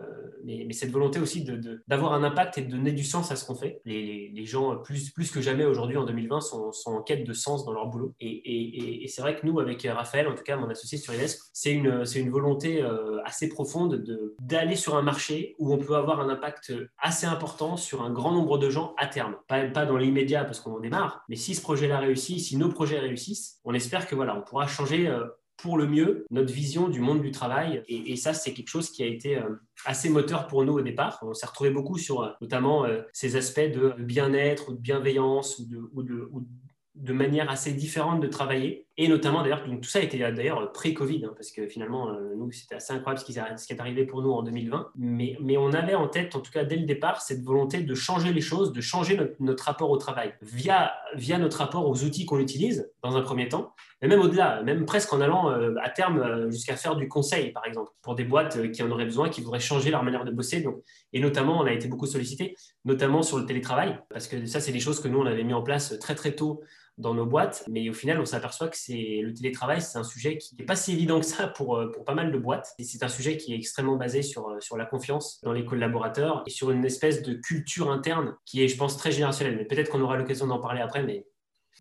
cette 0.71 0.91
volonté 0.91 1.19
aussi 1.19 1.45
d'avoir 1.87 2.13
un 2.13 2.23
impact 2.23 2.57
et 2.57 2.61
de 2.61 2.71
donner 2.71 2.93
du 2.93 3.03
sens 3.03 3.31
à 3.31 3.35
ce 3.35 3.45
qu'on 3.45 3.55
fait. 3.55 3.81
Les, 3.85 4.45
gens, 4.45 4.77
plus, 4.77 5.11
que 5.31 5.41
jamais 5.41 5.65
aujourd'hui, 5.65 5.97
en 5.97 6.05
2020, 6.05 6.41
sont, 6.41 6.71
en 6.85 7.01
quête 7.01 7.25
de 7.25 7.33
sens 7.33 7.65
dans 7.65 7.73
leur 7.73 7.87
boulot. 7.87 8.15
Et, 8.19 9.05
c'est 9.07 9.21
vrai 9.21 9.35
que 9.35 9.45
nous, 9.45 9.59
avec 9.59 9.83
Raphaël, 9.83 10.27
en 10.27 10.33
tout 10.33 10.43
cas 10.43 10.55
mon 10.55 10.69
associé 10.69 10.97
sur 10.97 11.13
IDESC, 11.13 11.39
c'est 11.53 11.71
une, 11.71 12.03
une 12.15 12.29
volonté 12.29 12.81
euh, 12.81 13.19
assez 13.25 13.49
profonde 13.49 14.03
d'aller 14.39 14.75
sur 14.75 14.95
un 14.95 15.01
marché 15.01 15.55
où 15.59 15.73
on 15.73 15.77
peut 15.77 15.95
avoir 15.95 16.21
un 16.21 16.29
impact 16.29 16.73
assez 16.97 17.27
important 17.27 17.75
sur 17.75 18.01
un 18.01 18.11
grand 18.11 18.31
nombre 18.31 18.57
de 18.57 18.69
gens 18.69 18.95
à 18.97 19.07
terme. 19.07 19.35
Pas, 19.47 19.65
pas 19.67 19.85
dans 19.85 19.97
l'immédiat 19.97 20.45
parce 20.45 20.59
qu'on 20.61 20.75
en 20.75 20.79
démarre, 20.79 21.23
mais 21.27 21.35
si 21.35 21.53
ce 21.53 21.61
projet-là 21.61 21.99
réussit, 21.99 22.39
si 22.39 22.57
nos 22.57 22.69
projets 22.69 23.00
réussissent, 23.01 23.59
on 23.63 23.73
espère 23.73 24.07
que 24.07 24.15
voilà, 24.15 24.35
on 24.37 24.41
pourra 24.41 24.67
changer 24.67 25.07
euh, 25.07 25.25
pour 25.57 25.77
le 25.77 25.87
mieux 25.87 26.25
notre 26.31 26.51
vision 26.51 26.87
du 26.87 27.01
monde 27.01 27.21
du 27.21 27.31
travail. 27.31 27.83
Et, 27.87 28.15
ça, 28.15 28.33
c'est 28.33 28.53
quelque 28.53 28.69
chose 28.69 28.89
qui 28.89 29.03
a 29.03 29.05
été 29.05 29.37
euh, 29.37 29.49
assez 29.85 30.09
moteur 30.09 30.47
pour 30.47 30.63
nous 30.63 30.73
au 30.73 30.81
départ. 30.81 31.19
On 31.21 31.33
s'est 31.33 31.45
retrouvé 31.45 31.69
beaucoup 31.69 31.97
sur 31.97 32.23
euh, 32.23 32.29
notamment 32.41 32.85
ces 33.13 33.35
aspects 33.35 33.59
de 33.59 33.93
bien-être 33.99 34.69
ou 34.69 34.73
de 34.73 34.79
bienveillance 34.79 35.59
ou 35.59 35.65
de, 35.65 35.89
ou 35.93 36.03
de, 36.03 36.29
ou 36.31 36.47
de 36.95 37.13
manière 37.13 37.49
assez 37.49 37.73
différente 37.73 38.21
de 38.21 38.27
travailler 38.27 38.87
Et 38.97 39.07
notamment, 39.07 39.41
d'ailleurs, 39.41 39.63
tout 39.63 39.89
ça 39.89 40.01
était 40.01 40.17
d'ailleurs 40.17 40.71
pré-Covid, 40.73 41.25
hein, 41.25 41.33
parce 41.35 41.51
que 41.51 41.65
finalement, 41.67 42.11
nous, 42.35 42.51
c'était 42.51 42.75
assez 42.75 42.91
incroyable 42.93 43.19
ce 43.19 43.25
qui, 43.25 43.73
est 43.73 43.79
arrivé 43.79 44.05
pour 44.05 44.21
nous 44.21 44.31
en 44.31 44.43
2020. 44.43 44.91
Mais, 44.97 45.37
mais 45.41 45.57
on 45.57 45.71
avait 45.73 45.95
en 45.95 46.07
tête, 46.07 46.35
en 46.35 46.41
tout 46.41 46.51
cas 46.51 46.65
dès 46.65 46.75
le 46.75 46.85
départ, 46.85 47.21
cette 47.21 47.41
volonté 47.41 47.81
de 47.81 47.95
changer 47.95 48.33
les 48.33 48.41
choses, 48.41 48.73
de 48.73 48.81
changer 48.81 49.15
notre, 49.15 49.33
notre 49.39 49.63
rapport 49.63 49.89
au 49.89 49.97
travail 49.97 50.33
via, 50.41 50.93
via 51.15 51.37
notre 51.37 51.57
rapport 51.59 51.87
aux 51.87 52.03
outils 52.03 52.25
qu'on 52.25 52.39
utilise 52.39 52.91
dans 53.01 53.15
un 53.15 53.21
premier 53.21 53.47
temps, 53.47 53.73
mais 54.01 54.07
même 54.07 54.19
au-delà, 54.19 54.61
même 54.63 54.85
presque 54.85 55.13
en 55.13 55.21
allant 55.21 55.47
à 55.47 55.89
terme 55.89 56.49
jusqu'à 56.49 56.75
faire 56.75 56.95
du 56.95 57.07
conseil, 57.07 57.51
par 57.51 57.65
exemple, 57.65 57.91
pour 58.01 58.15
des 58.15 58.23
boîtes 58.23 58.71
qui 58.71 58.83
en 58.83 58.91
auraient 58.91 59.05
besoin, 59.05 59.29
qui 59.29 59.41
voudraient 59.41 59.59
changer 59.59 59.91
leur 59.91 60.03
manière 60.03 60.25
de 60.25 60.31
bosser. 60.31 60.61
Donc, 60.61 60.81
et 61.13 61.19
notamment, 61.19 61.59
on 61.59 61.65
a 61.65 61.71
été 61.71 61.87
beaucoup 61.87 62.07
sollicité, 62.07 62.55
notamment 62.83 63.21
sur 63.21 63.37
le 63.37 63.45
télétravail, 63.45 63.99
parce 64.09 64.27
que 64.27 64.45
ça, 64.45 64.59
c'est 64.59 64.71
des 64.71 64.79
choses 64.79 64.99
que 64.99 65.07
nous, 65.07 65.19
on 65.19 65.25
avait 65.25 65.43
mis 65.43 65.53
en 65.53 65.61
place 65.61 65.97
très, 65.99 66.15
très 66.15 66.33
tôt 66.33 66.61
dans 66.97 67.13
nos 67.13 67.25
boîtes. 67.25 67.63
Mais 67.69 67.89
au 67.89 67.93
final, 67.93 68.19
on 68.19 68.25
s'aperçoit 68.25 68.67
que 68.67 68.77
c'est 68.77 69.21
le 69.23 69.33
télétravail, 69.33 69.81
c'est 69.81 69.97
un 69.97 70.03
sujet 70.03 70.37
qui 70.37 70.55
n'est 70.55 70.65
pas 70.65 70.75
si 70.75 70.93
évident 70.93 71.19
que 71.19 71.25
ça 71.25 71.47
pour, 71.47 71.77
euh, 71.77 71.91
pour 71.91 72.05
pas 72.05 72.13
mal 72.13 72.31
de 72.31 72.37
boîtes. 72.37 72.73
Et 72.77 72.83
c'est 72.83 73.03
un 73.03 73.09
sujet 73.09 73.37
qui 73.37 73.53
est 73.53 73.57
extrêmement 73.57 73.95
basé 73.95 74.21
sur, 74.21 74.49
euh, 74.49 74.59
sur 74.59 74.77
la 74.77 74.85
confiance 74.85 75.39
dans 75.43 75.53
les 75.53 75.65
collaborateurs 75.65 76.43
et 76.45 76.49
sur 76.49 76.71
une 76.71 76.85
espèce 76.85 77.21
de 77.21 77.33
culture 77.33 77.91
interne 77.91 78.35
qui 78.45 78.63
est, 78.63 78.67
je 78.67 78.77
pense, 78.77 78.97
très 78.97 79.11
générationnelle. 79.11 79.57
Mais 79.57 79.65
peut-être 79.65 79.89
qu'on 79.89 80.01
aura 80.01 80.17
l'occasion 80.17 80.47
d'en 80.47 80.59
parler 80.59 80.81
après, 80.81 81.03
mais 81.03 81.25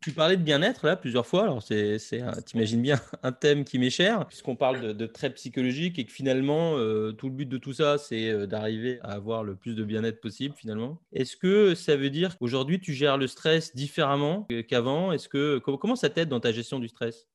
tu 0.01 0.13
parlais 0.13 0.37
de 0.37 0.43
bien-être 0.43 0.87
là 0.87 0.97
plusieurs 0.97 1.27
fois. 1.27 1.43
Alors, 1.43 1.63
c'est, 1.63 1.99
t'imagines 2.47 2.81
bien 2.81 3.01
un 3.23 3.33
thème 3.33 3.65
qui 3.65 3.79
m'est 3.79 3.91
cher, 3.91 4.27
puisqu'on 4.27 4.57
parle 4.57 4.81
de, 4.81 4.93
de 4.93 5.07
traits 5.07 5.35
psychologiques 5.35 5.99
et 5.99 6.05
que 6.05 6.13
finalement, 6.13 6.77
euh, 6.77 7.13
tout 7.13 7.29
le 7.29 7.35
but 7.35 7.49
de 7.49 7.59
tout 7.59 7.73
ça, 7.73 7.99
c'est 7.99 8.29
euh, 8.31 8.47
d'arriver 8.47 8.99
à 9.03 9.13
avoir 9.13 9.45
le 9.45 9.55
plus 9.55 9.75
de 9.75 9.85
bien-être 9.85 10.21
possible 10.21 10.55
finalement. 10.57 10.99
Est-ce 11.13 11.37
que 11.37 11.75
ça 11.75 11.97
veut 11.97 12.11
dire 12.11 12.39
qu'aujourd'hui, 12.39 12.81
tu 12.81 12.95
gères 12.95 13.19
le 13.19 13.27
stress 13.27 13.75
différemment 13.75 14.47
qu'avant? 14.69 15.13
Est-ce 15.13 15.29
que 15.29 15.59
comment 15.59 15.97
ça 15.97 16.09
t'aide 16.09 16.29
dans 16.29 16.41
ta 16.41 16.53
gestion 16.53 16.79
du 16.79 16.89
stress? 16.89 17.29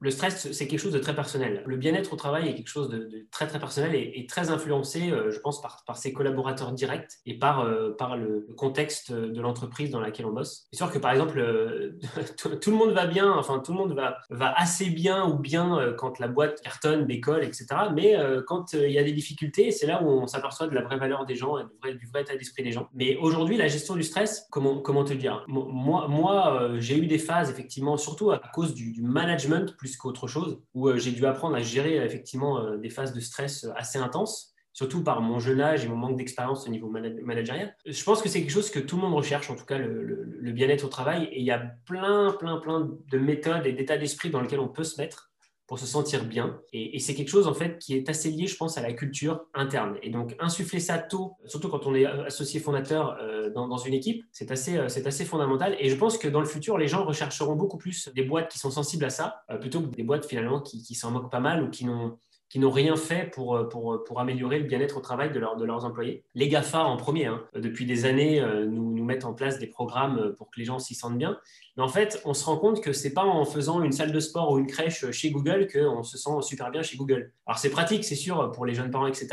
Le 0.00 0.10
stress, 0.10 0.52
c'est 0.52 0.68
quelque 0.68 0.78
chose 0.78 0.92
de 0.92 0.98
très 0.98 1.14
personnel. 1.14 1.62
Le 1.66 1.76
bien-être 1.76 2.12
au 2.12 2.16
travail 2.16 2.48
est 2.48 2.54
quelque 2.54 2.68
chose 2.68 2.88
de, 2.88 3.26
très 3.32 3.46
très 3.46 3.58
personnel 3.58 3.94
et, 3.94 4.26
très 4.28 4.50
influencé, 4.50 5.10
euh, 5.10 5.30
je 5.30 5.38
pense, 5.40 5.60
par, 5.60 5.96
ses 5.96 6.12
collaborateurs 6.12 6.72
directs 6.72 7.14
et 7.26 7.38
par, 7.38 7.60
euh, 7.60 7.96
le, 8.16 8.46
contexte 8.56 9.12
de 9.12 9.40
l'entreprise 9.40 9.90
dans 9.90 10.00
laquelle 10.00 10.26
on 10.26 10.32
bosse. 10.32 10.66
C'est 10.70 10.76
sûr 10.76 10.90
que 10.90 10.98
par 10.98 11.12
exemple, 11.12 11.38
euh, 11.38 11.98
tout, 12.60 12.70
le 12.70 12.76
monde 12.76 12.92
va 12.92 13.06
bien, 13.06 13.32
enfin 13.32 13.60
tout 13.60 13.72
le 13.72 13.78
monde 13.78 13.94
va, 13.94 14.52
assez 14.56 14.90
bien 14.90 15.26
ou 15.26 15.38
bien 15.38 15.94
quand 15.96 16.18
la 16.18 16.28
boîte 16.28 16.60
cartonne, 16.62 17.06
décolle, 17.06 17.44
etc. 17.44 17.66
Mais 17.94 18.16
quand 18.46 18.72
il 18.72 18.90
y 18.90 18.98
a 18.98 19.04
des 19.04 19.12
difficultés, 19.12 19.70
c'est 19.70 19.86
là 19.86 20.02
où 20.02 20.08
on 20.08 20.26
s'aperçoit 20.26 20.66
de 20.66 20.74
la 20.74 20.82
vraie 20.82 20.98
valeur 20.98 21.26
des 21.26 21.34
gens 21.34 21.58
et 21.58 21.64
du 21.64 21.70
vrai, 21.82 21.94
du 21.94 22.06
vrai 22.06 22.22
état 22.22 22.36
d'esprit 22.36 22.62
des 22.62 22.72
gens. 22.72 22.88
Mais 22.94 23.16
aujourd'hui, 23.16 23.56
la 23.56 23.68
gestion 23.68 23.94
du 23.94 24.02
stress, 24.02 24.46
comment, 24.50 24.78
comment 24.78 25.04
te 25.04 25.12
dire? 25.12 25.44
Moi, 25.48 26.06
moi 26.08 26.70
j'ai 26.78 26.98
eu 26.98 27.06
des 27.06 27.18
phases, 27.18 27.50
effectivement, 27.50 27.96
surtout 27.96 28.30
à 28.30 28.40
cause 28.52 28.74
du, 28.74 28.92
du 28.92 29.02
management 29.02 29.76
plus 29.76 29.87
qu'autre 29.96 30.26
chose, 30.26 30.60
où 30.74 30.88
euh, 30.88 30.98
j'ai 30.98 31.12
dû 31.12 31.24
apprendre 31.26 31.56
à 31.56 31.62
gérer 31.62 31.98
euh, 31.98 32.04
effectivement 32.04 32.60
euh, 32.60 32.76
des 32.76 32.90
phases 32.90 33.12
de 33.12 33.20
stress 33.20 33.66
assez 33.76 33.98
intenses 33.98 34.54
surtout 34.78 35.02
par 35.02 35.20
mon 35.20 35.40
jeune 35.40 35.60
âge 35.60 35.84
et 35.84 35.88
mon 35.88 35.96
manque 35.96 36.16
d'expérience 36.16 36.68
au 36.68 36.70
niveau 36.70 36.88
managérial. 36.88 37.74
Je 37.84 38.04
pense 38.04 38.22
que 38.22 38.28
c'est 38.28 38.40
quelque 38.40 38.52
chose 38.52 38.70
que 38.70 38.78
tout 38.78 38.94
le 38.94 39.02
monde 39.02 39.14
recherche, 39.14 39.50
en 39.50 39.56
tout 39.56 39.64
cas 39.64 39.76
le, 39.76 40.52
bien-être 40.52 40.84
au 40.84 40.88
travail. 40.88 41.24
Et 41.32 41.40
il 41.40 41.44
y 41.44 41.50
a 41.50 41.58
plein, 41.84 42.32
plein, 42.38 42.58
plein 42.58 42.88
de 43.10 43.18
méthodes 43.18 43.66
et 43.66 43.72
d'états 43.72 43.98
d'esprit 43.98 44.30
dans 44.30 44.40
lesquels 44.40 44.60
on 44.60 44.68
peut 44.68 44.84
se 44.84 45.00
mettre 45.00 45.27
pour 45.68 45.78
se 45.78 45.86
sentir 45.86 46.24
bien. 46.24 46.58
Et, 46.72 46.98
c'est 46.98 47.14
quelque 47.14 47.28
chose, 47.28 47.46
en 47.46 47.52
fait, 47.52 47.78
qui 47.78 47.94
est 47.94 48.08
assez 48.08 48.30
lié, 48.30 48.46
je 48.46 48.56
pense, 48.56 48.78
à 48.78 48.82
la 48.82 48.94
culture 48.94 49.44
interne. 49.52 49.98
Et 50.02 50.08
donc, 50.08 50.34
insuffler 50.40 50.80
ça 50.80 50.98
tôt, 50.98 51.36
surtout 51.44 51.68
quand 51.68 51.86
on 51.86 51.94
est 51.94 52.06
associé 52.06 52.58
fondateur 52.58 53.18
euh, 53.20 53.50
dans, 53.50 53.76
une 53.76 53.92
équipe, 53.92 54.24
c'est 54.32 54.50
assez, 54.50 54.78
euh, 54.78 54.86
assez 54.86 55.26
fondamental. 55.26 55.76
Et 55.78 55.90
je 55.90 55.94
pense 55.94 56.16
que 56.16 56.26
dans 56.26 56.40
le 56.40 56.46
futur, 56.46 56.78
les 56.78 56.88
gens 56.88 57.04
rechercheront 57.04 57.54
beaucoup 57.54 57.76
plus 57.76 58.08
des 58.14 58.24
boîtes 58.24 58.50
qui 58.50 58.58
sont 58.58 58.70
sensibles 58.70 59.04
à 59.04 59.10
ça, 59.10 59.42
euh, 59.50 59.58
plutôt 59.58 59.82
que 59.82 59.94
des 59.94 60.02
boîtes, 60.02 60.24
finalement, 60.24 60.60
qui, 60.62 60.82
qui 60.82 60.94
s'en 60.94 61.10
moquent 61.10 61.30
pas 61.30 61.40
mal 61.40 61.62
ou 61.62 61.68
qui 61.68 61.84
n'ont 61.84 62.18
qui 62.48 62.58
n'ont 62.58 62.70
rien 62.70 62.96
fait 62.96 63.30
pour, 63.30 63.56
euh, 63.56 63.68
pour, 63.68 63.94
euh, 63.94 64.04
pour 64.04 64.20
améliorer 64.20 64.58
le 64.58 64.64
bien-être 64.64 64.96
au 64.96 65.00
travail 65.00 65.30
de, 65.30 65.34
de 65.34 65.64
leurs 65.64 65.84
employés. 65.84 66.24
Les 66.34 66.48
GAFA 66.48 66.82
en 66.82 66.96
premier, 66.96 67.26
hein, 67.26 67.42
depuis 67.54 67.84
des 67.84 68.04
années, 68.06 68.40
euh, 68.40 68.66
nous, 68.66 68.94
nous 68.94 69.04
mettent 69.04 69.24
en 69.24 69.34
place 69.34 69.58
des 69.58 69.66
programmes 69.66 70.34
pour 70.36 70.50
que 70.50 70.58
les 70.58 70.64
gens 70.64 70.78
s'y 70.78 70.94
sentent 70.94 71.18
bien. 71.18 71.38
Mais 71.76 71.82
en 71.82 71.88
fait, 71.88 72.20
on 72.24 72.34
se 72.34 72.44
rend 72.44 72.56
compte 72.56 72.82
que 72.82 72.92
c'est 72.92 73.12
pas 73.12 73.24
en 73.24 73.44
faisant 73.44 73.82
une 73.82 73.92
salle 73.92 74.12
de 74.12 74.20
sport 74.20 74.52
ou 74.52 74.58
une 74.58 74.66
crèche 74.66 75.10
chez 75.10 75.30
Google 75.30 75.68
qu'on 75.70 76.02
se 76.02 76.16
sent 76.16 76.30
super 76.42 76.70
bien 76.70 76.82
chez 76.82 76.96
Google. 76.96 77.32
Alors 77.46 77.58
c'est 77.58 77.70
pratique, 77.70 78.04
c'est 78.04 78.16
sûr, 78.16 78.50
pour 78.52 78.64
les 78.64 78.74
jeunes 78.74 78.90
parents, 78.90 79.06
etc. 79.06 79.28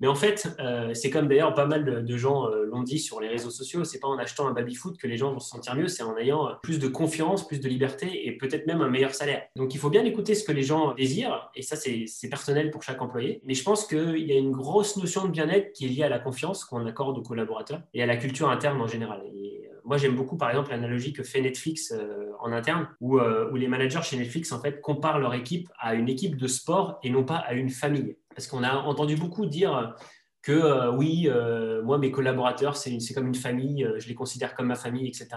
Mais 0.00 0.08
en 0.08 0.14
fait, 0.14 0.48
euh, 0.60 0.92
c'est 0.94 1.10
comme 1.10 1.28
d'ailleurs 1.28 1.54
pas 1.54 1.66
mal 1.66 2.04
de, 2.04 2.16
gens 2.16 2.48
euh, 2.48 2.64
l'ont 2.64 2.82
dit 2.82 2.98
sur 2.98 3.20
les 3.20 3.28
réseaux 3.28 3.50
sociaux, 3.50 3.84
c'est 3.84 4.00
pas 4.00 4.08
en 4.08 4.18
achetant 4.18 4.48
un 4.48 4.52
baby-foot 4.52 4.96
que 4.98 5.06
les 5.06 5.16
gens 5.16 5.32
vont 5.32 5.38
se 5.38 5.48
sentir 5.48 5.74
mieux, 5.76 5.88
c'est 5.88 6.02
en 6.02 6.16
ayant 6.16 6.48
euh, 6.48 6.52
plus 6.62 6.78
de 6.78 6.88
confiance, 6.88 7.46
plus 7.46 7.60
de 7.60 7.68
liberté 7.68 8.26
et 8.26 8.36
peut-être 8.36 8.66
même 8.66 8.80
un 8.80 8.88
meilleur 8.88 9.14
salaire. 9.14 9.42
Donc 9.56 9.74
il 9.74 9.78
faut 9.78 9.90
bien 9.90 10.04
écouter 10.04 10.34
ce 10.34 10.44
que 10.44 10.52
les 10.52 10.62
gens 10.62 10.94
désirent, 10.94 11.50
et 11.54 11.62
ça 11.62 11.76
c'est 11.76 12.28
personnel 12.28 12.70
pour 12.70 12.82
chaque 12.82 13.00
employé. 13.00 13.40
Mais 13.44 13.54
je 13.54 13.62
pense 13.62 13.86
qu'il 13.86 14.26
y 14.26 14.32
a 14.32 14.36
une 14.36 14.52
grosse 14.52 14.96
notion 14.96 15.26
de 15.26 15.30
bien-être 15.30 15.72
qui 15.72 15.86
est 15.86 15.88
liée 15.88 16.02
à 16.02 16.08
la 16.08 16.18
confiance 16.18 16.64
qu'on 16.64 16.84
accorde 16.86 17.18
aux 17.18 17.22
collaborateurs 17.22 17.82
et 17.92 18.02
à 18.02 18.06
la 18.06 18.16
culture 18.16 18.50
interne 18.50 18.80
en 18.80 18.86
général. 18.86 19.22
Moi, 19.84 19.98
j'aime 19.98 20.16
beaucoup, 20.16 20.38
par 20.38 20.48
exemple, 20.48 20.70
l'analogie 20.70 21.12
que 21.12 21.22
fait 21.22 21.42
Netflix 21.42 21.92
en 22.40 22.52
interne, 22.52 22.88
où, 23.00 23.20
où 23.20 23.56
les 23.56 23.68
managers 23.68 24.00
chez 24.02 24.16
Netflix, 24.16 24.50
en 24.52 24.60
fait, 24.60 24.80
comparent 24.80 25.18
leur 25.18 25.34
équipe 25.34 25.68
à 25.78 25.94
une 25.94 26.08
équipe 26.08 26.36
de 26.36 26.46
sport 26.46 26.98
et 27.02 27.10
non 27.10 27.22
pas 27.22 27.36
à 27.36 27.52
une 27.52 27.68
famille. 27.68 28.16
Parce 28.34 28.46
qu'on 28.46 28.62
a 28.62 28.74
entendu 28.74 29.16
beaucoup 29.16 29.46
dire 29.46 29.94
que 30.44 30.52
euh, 30.52 30.92
oui, 30.92 31.26
euh, 31.26 31.82
moi, 31.82 31.98
mes 31.98 32.10
collaborateurs, 32.10 32.76
c'est 32.76 32.98
comme 33.14 33.26
une 33.26 33.34
famille, 33.34 33.84
euh, 33.84 33.98
je 33.98 34.06
les 34.08 34.14
considère 34.14 34.54
comme 34.54 34.66
ma 34.66 34.74
famille, 34.74 35.08
etc. 35.08 35.28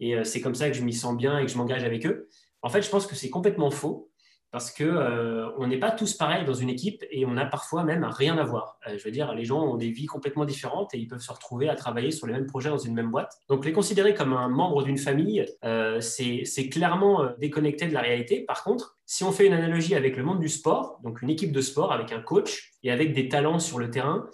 Et 0.00 0.16
c'est 0.24 0.40
comme 0.40 0.56
ça 0.56 0.68
que 0.68 0.76
je 0.76 0.82
m'y 0.82 0.92
sens 0.92 1.16
bien 1.16 1.38
et 1.38 1.46
que 1.46 1.52
je 1.52 1.56
m'engage 1.56 1.84
avec 1.84 2.04
eux. 2.06 2.28
En 2.60 2.68
fait, 2.68 2.82
je 2.82 2.90
pense 2.90 3.06
que 3.06 3.14
c'est 3.14 3.30
complètement 3.30 3.70
faux 3.70 4.12
parce 4.52 4.70
que 4.70 4.84
euh, 4.84 5.48
on 5.56 5.66
n'est 5.66 5.78
pas 5.78 5.90
tous 5.90 6.12
pareils 6.12 6.44
dans 6.44 6.52
une 6.52 6.68
équipe 6.68 7.02
et 7.10 7.24
on 7.24 7.38
a 7.38 7.46
parfois 7.46 7.84
même 7.84 8.04
rien 8.04 8.36
à 8.36 8.44
voir. 8.44 8.78
Euh, 8.86 8.98
je 8.98 9.04
veux 9.04 9.10
dire, 9.10 9.34
les 9.34 9.46
gens 9.46 9.62
ont 9.62 9.76
des 9.76 9.90
vies 9.90 10.04
complètement 10.04 10.44
différentes 10.44 10.94
et 10.94 10.98
ils 10.98 11.08
peuvent 11.08 11.22
se 11.22 11.32
retrouver 11.32 11.70
à 11.70 11.74
travailler 11.74 12.10
sur 12.10 12.26
les 12.26 12.34
mêmes 12.34 12.46
projets 12.46 12.68
dans 12.68 12.76
une 12.76 12.92
même 12.92 13.10
boîte. 13.10 13.32
Donc 13.48 13.64
les 13.64 13.72
considérer 13.72 14.12
comme 14.12 14.34
un 14.34 14.48
membre 14.48 14.82
d'une 14.82 14.98
famille, 14.98 15.46
euh, 15.64 16.00
c'est 16.00 16.68
clairement 16.68 17.30
déconnecté 17.38 17.88
de 17.88 17.94
la 17.94 18.02
réalité. 18.02 18.44
Par 18.44 18.62
contre, 18.62 18.98
si 19.12 19.24
on 19.24 19.30
fait 19.30 19.46
une 19.46 19.52
analogie 19.52 19.94
avec 19.94 20.16
le 20.16 20.22
monde 20.22 20.40
du 20.40 20.48
sport, 20.48 20.98
donc 21.04 21.20
une 21.20 21.28
équipe 21.28 21.52
de 21.52 21.60
sport 21.60 21.92
avec 21.92 22.12
un 22.12 22.22
coach 22.22 22.72
et 22.82 22.90
avec 22.90 23.12
des 23.12 23.28
talents 23.28 23.58
sur 23.58 23.78
le 23.78 23.90
terrain 23.90 24.26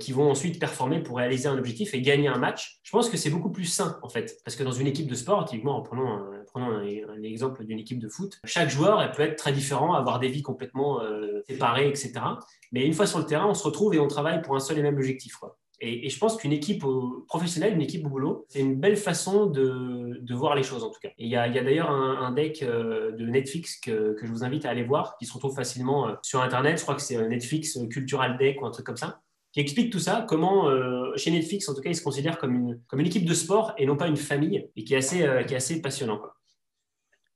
qui 0.00 0.10
vont 0.10 0.28
ensuite 0.28 0.58
performer 0.58 1.00
pour 1.00 1.18
réaliser 1.18 1.46
un 1.46 1.56
objectif 1.56 1.94
et 1.94 2.02
gagner 2.02 2.26
un 2.26 2.36
match, 2.36 2.80
je 2.82 2.90
pense 2.90 3.08
que 3.08 3.16
c'est 3.16 3.30
beaucoup 3.30 3.52
plus 3.52 3.66
sain 3.66 4.00
en 4.02 4.08
fait. 4.08 4.36
Parce 4.44 4.56
que 4.56 4.64
dans 4.64 4.72
une 4.72 4.88
équipe 4.88 5.08
de 5.08 5.14
sport, 5.14 5.44
typiquement, 5.44 5.78
un, 5.78 6.42
prenons 6.44 6.66
un, 6.66 7.22
exemple 7.22 7.64
d'une 7.64 7.78
équipe 7.78 8.00
de 8.00 8.08
foot, 8.08 8.40
chaque 8.42 8.68
joueur 8.68 9.12
peut 9.12 9.22
être 9.22 9.36
très 9.36 9.52
différent, 9.52 9.94
avoir 9.94 10.18
des 10.18 10.28
vies 10.28 10.42
complètement 10.42 11.02
euh, 11.02 11.40
séparées, 11.48 11.88
etc. 11.88 12.14
Mais 12.72 12.84
une 12.84 12.94
fois 12.94 13.06
sur 13.06 13.20
le 13.20 13.26
terrain, 13.26 13.46
on 13.46 13.54
se 13.54 13.62
retrouve 13.62 13.94
et 13.94 14.00
on 14.00 14.08
travaille 14.08 14.42
pour 14.42 14.56
un 14.56 14.60
seul 14.60 14.76
et 14.78 14.82
même 14.82 14.96
objectif. 14.96 15.36
Et, 15.80 16.08
je 16.08 16.18
pense 16.18 16.36
qu'une 16.36 16.52
équipe 16.52 16.84
professionnelle, 17.28 17.74
une 17.74 17.82
équipe 17.82 18.04
au 18.06 18.08
boulot, 18.08 18.46
c'est 18.48 18.60
une 18.60 18.76
belle 18.76 18.96
façon 18.96 19.46
de, 19.46 20.34
voir 20.34 20.54
les 20.54 20.62
choses 20.62 20.84
en 20.84 20.90
tout 20.90 21.00
cas. 21.00 21.08
il 21.18 21.28
y 21.28 21.36
a, 21.36 21.48
d'ailleurs 21.48 21.90
un, 21.90 22.30
deck 22.32 22.62
euh, 22.62 23.12
de 23.12 23.26
Netflix 23.26 23.80
que, 23.80 24.16
je 24.22 24.30
vous 24.30 24.44
invite 24.44 24.64
à 24.64 24.70
aller 24.70 24.84
voir, 24.84 25.16
qui 25.18 25.26
se 25.26 25.32
retrouve 25.32 25.54
facilement 25.54 26.08
euh, 26.08 26.14
sur 26.22 26.42
Internet. 26.42 26.78
Je 26.78 26.82
crois 26.82 26.94
que 26.94 27.02
c'est 27.02 27.16
Netflix 27.28 27.78
Cultural 27.90 28.36
Deck 28.38 28.60
ou 28.60 28.66
un 28.66 28.70
truc 28.70 28.86
comme 28.86 28.96
ça 28.96 29.20
qui 29.52 29.60
explique 29.60 29.90
tout 29.90 30.00
ça, 30.00 30.26
comment 30.28 30.68
chez 31.16 31.30
Netflix, 31.30 31.66
en 31.70 31.74
tout 31.74 31.80
cas, 31.80 31.88
ils 31.88 31.96
se 31.96 32.02
considèrent 32.02 32.36
comme 32.36 32.54
une, 32.54 32.80
comme 32.88 33.00
une 33.00 33.06
équipe 33.06 33.24
de 33.24 33.32
sport 33.32 33.72
et 33.78 33.86
non 33.86 33.96
pas 33.96 34.06
une 34.06 34.18
famille, 34.18 34.68
et 34.76 34.84
qui 34.84 34.92
est 34.92 34.98
assez, 34.98 35.26
qui 35.46 35.54
est 35.54 35.56
assez 35.56 35.80
passionnant. 35.80 36.18
Quoi. 36.18 36.35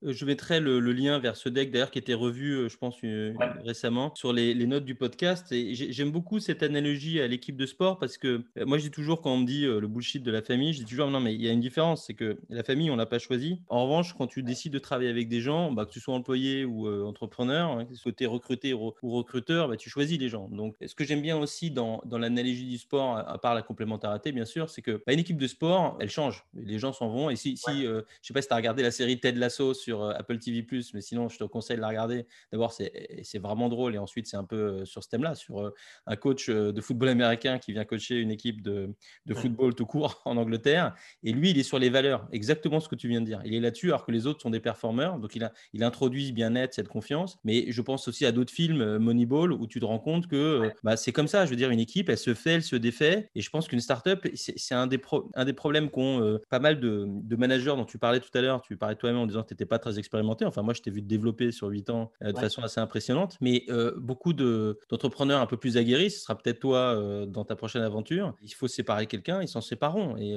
Euh, 0.05 0.13
je 0.13 0.25
mettrai 0.25 0.61
le, 0.61 0.81
lien 0.93 1.19
vers 1.19 1.37
ce 1.37 1.49
deck 1.49 1.71
d'ailleurs 1.71 1.91
qui 1.91 1.99
été 1.99 2.15
revu, 2.15 2.53
euh, 2.53 2.69
je 2.69 2.77
pense, 2.77 2.97
euh, 3.05 3.35
récemment 3.65 4.13
sur 4.15 4.33
les, 4.33 4.55
notes 4.67 4.85
du 4.85 4.95
podcast. 4.95 5.51
Et 5.53 5.75
j'aime 5.75 6.11
beaucoup 6.11 6.39
cette 6.39 6.63
analogie 6.63 7.21
à 7.21 7.27
l'équipe 7.27 7.57
de 7.57 7.67
sport 7.67 7.99
parce 7.99 8.19
que 8.19 8.45
moi, 8.65 8.79
je 8.79 8.85
dis 8.85 8.91
toujours 8.91 9.21
quand 9.21 9.33
on 9.33 9.39
me 9.39 9.47
dit 9.47 9.65
le 9.65 9.87
bullshit 9.89 10.23
de 10.23 10.31
la 10.31 10.43
famille, 10.43 10.73
je 10.73 10.79
dis 10.79 10.85
toujours 10.85 11.09
non, 11.09 11.19
mais 11.19 11.35
il 11.35 11.43
y 11.43 11.49
a 11.49 11.53
une 11.53 11.61
différence, 11.61 12.07
c'est 12.07 12.15
que 12.15 12.39
la 12.51 12.63
famille, 12.63 12.91
on 12.91 12.97
l'a 12.97 13.07
pas 13.07 13.19
choisi. 13.19 13.61
En 13.69 13.85
revanche, 13.85 14.15
quand 14.17 14.29
tu 14.29 14.43
décides 14.43 14.73
de 14.73 14.79
travailler 14.79 15.11
avec 15.11 15.29
des 15.29 15.41
gens, 15.41 15.73
bah, 15.73 15.87
que 15.87 15.91
tu 15.91 15.99
sois 15.99 16.15
employé 16.15 16.65
ou 16.65 16.89
entrepreneur, 17.05 17.71
hein, 17.71 17.87
que 18.05 18.11
tu 18.11 18.25
es 18.25 18.27
recruté 18.27 18.73
ou 18.75 18.93
recruteur, 19.03 19.69
bah, 19.69 19.77
tu 19.77 19.91
choisis 19.91 20.19
les 20.19 20.29
gens. 20.29 20.49
Donc, 20.53 20.77
ce 20.85 20.95
que 20.95 21.05
j'aime 21.05 21.23
bien 21.23 21.37
aussi 21.37 21.73
dans, 21.73 22.01
dans 22.05 22.19
l'analogie 22.19 22.69
du 22.69 22.79
sport, 22.79 23.17
à, 23.17 23.39
part 23.39 23.55
la 23.55 23.63
complémentarité, 23.63 24.31
bien 24.31 24.45
sûr, 24.45 24.71
c'est 24.71 24.83
que 24.83 25.03
bah, 25.05 25.13
une 25.13 25.21
équipe 25.21 25.39
de 25.39 25.49
sport, 25.49 25.97
elle 26.01 26.11
change. 26.11 26.45
Les 26.55 26.79
gens 26.79 26.93
s'en 26.93 27.09
vont. 27.09 27.29
Et 27.31 27.37
si, 27.37 27.57
si 27.57 27.83
je 27.83 28.03
sais 28.23 28.33
pas 28.33 28.43
si 28.43 28.49
tu 28.49 28.55
as 28.55 28.57
regardé 28.57 28.83
la 28.85 28.93
série 28.93 29.19
Ted 29.19 29.39
Lasso 29.39 29.75
sur 29.75 29.90
sur 29.91 30.05
euh, 30.05 30.13
Apple 30.17 30.39
TV+, 30.39 30.65
mais 30.95 31.01
sinon, 31.01 31.29
je 31.29 31.39
te 31.39 31.45
conseille 31.45 31.77
de 31.77 31.81
la 31.81 31.89
regarder. 31.89 32.27
D'abord, 32.53 32.73
c'est 32.73 33.39
vraiment 33.39 33.69
drôle, 33.69 33.97
et 33.97 33.99
ensuite, 33.99 34.29
c'est 34.29 34.37
un 34.37 34.45
peu 34.45 34.57
euh, 34.57 34.85
sur 34.85 35.03
ce 35.03 35.09
thème-là, 35.09 35.35
sur 35.35 35.61
euh, 35.61 35.75
un 36.07 36.15
coach 36.15 36.49
de 36.49 36.81
football 36.81 37.09
américain 37.09 37.59
qui 37.59 37.73
vient 37.73 37.85
coacher 37.85 38.17
une 38.17 38.31
équipe 38.31 38.63
de, 38.63 38.95
de 39.27 39.35
football 39.35 39.75
tout 39.75 39.87
court 39.87 40.23
en 40.25 40.37
Angleterre. 40.37 40.95
Et 41.25 41.33
lui, 41.33 41.51
il 41.51 41.59
est 41.59 41.65
sur 41.65 41.81
les 41.81 41.91
valeurs, 41.91 42.29
exactement 42.31 42.79
ce 42.79 42.89
que 42.89 42.95
tu 42.95 43.09
viens 43.09 43.21
de 43.21 43.27
dire. 43.27 43.41
Il 43.45 43.55
est 43.55 43.61
là-dessus, 43.61 43.89
alors 43.89 44.07
que 44.07 44.13
les 44.13 44.29
autres 44.29 44.41
sont 44.43 44.51
des 44.51 44.61
performeurs. 44.61 45.19
Donc, 45.19 45.35
il, 45.35 45.43
a, 45.43 45.53
il 45.73 45.83
introduit 45.83 46.31
bien-être, 46.31 46.75
cette 46.75 46.89
confiance. 46.89 47.39
Mais 47.43 47.73
je 47.73 47.83
pense 47.83 48.07
aussi 48.07 48.25
à 48.27 48.33
d'autres 48.33 48.53
films, 48.53 48.99
Moneyball, 48.99 49.53
où 49.53 49.67
tu 49.67 49.81
te 49.81 49.85
rends 49.85 49.99
compte 49.99 50.29
que 50.29 50.71
bah, 50.85 50.97
c'est 50.97 51.13
comme 51.13 51.29
ça. 51.29 51.47
Je 51.47 51.51
veux 51.51 51.57
dire, 51.57 51.71
une 51.71 51.81
équipe, 51.81 52.09
elle 52.09 52.19
se 52.19 52.35
fait, 52.35 52.53
elle 52.53 52.63
se 52.63 52.77
défait. 52.77 53.29
Et 53.35 53.41
je 53.41 53.51
pense 53.51 53.67
qu'une 53.67 53.81
startup, 53.81 54.29
c'est 54.35 54.75
un, 54.75 54.87
des 54.87 55.01
un 55.35 55.45
des 55.45 55.53
problèmes 55.53 55.91
qu'ont 55.91 56.39
pas 56.49 56.61
mal 56.61 56.79
de, 56.79 57.07
de 57.09 57.37
managers 57.37 57.75
dont 57.77 57.85
tu 57.85 57.99
parlais 57.99 58.21
tout 58.21 58.31
à 58.35 58.41
l'heure. 58.41 58.63
Tu 58.63 58.77
parlais 58.77 58.97
toi-même 58.97 59.19
en 59.19 59.27
disant 59.27 59.43
que 59.43 59.49
tu 59.49 59.55
n'étais 59.55 59.67
pas 59.67 59.80
très 59.81 59.99
expérimenté. 59.99 60.45
Enfin, 60.45 60.63
moi, 60.63 60.75
je 60.75 60.83
t'ai 60.83 60.91
vu 60.91 61.03
te 61.03 61.09
développer 61.09 61.53
sur 61.53 61.69
8 61.69 61.91
ans 61.91 62.13
de 62.21 62.33
façon 62.33 62.63
assez 62.63 62.81
impressionnante. 62.81 63.37
Mais 63.41 63.67
beaucoup 63.97 64.33
d'entrepreneurs 64.33 65.41
un 65.41 65.47
peu 65.47 65.57
plus 65.57 65.77
aguerris, 65.77 66.11
ce 66.11 66.21
sera 66.21 66.37
peut-être 66.37 66.61
toi 66.61 67.27
dans 67.27 67.45
ta 67.45 67.57
prochaine 67.57 67.83
aventure. 67.83 68.35
Il 68.43 68.53
faut 68.53 68.69
séparer 68.69 69.07
quelqu'un, 69.07 69.43
ils 69.43 69.49
s'en 69.49 69.61
sépareront. 69.61 70.17
Et, 70.17 70.37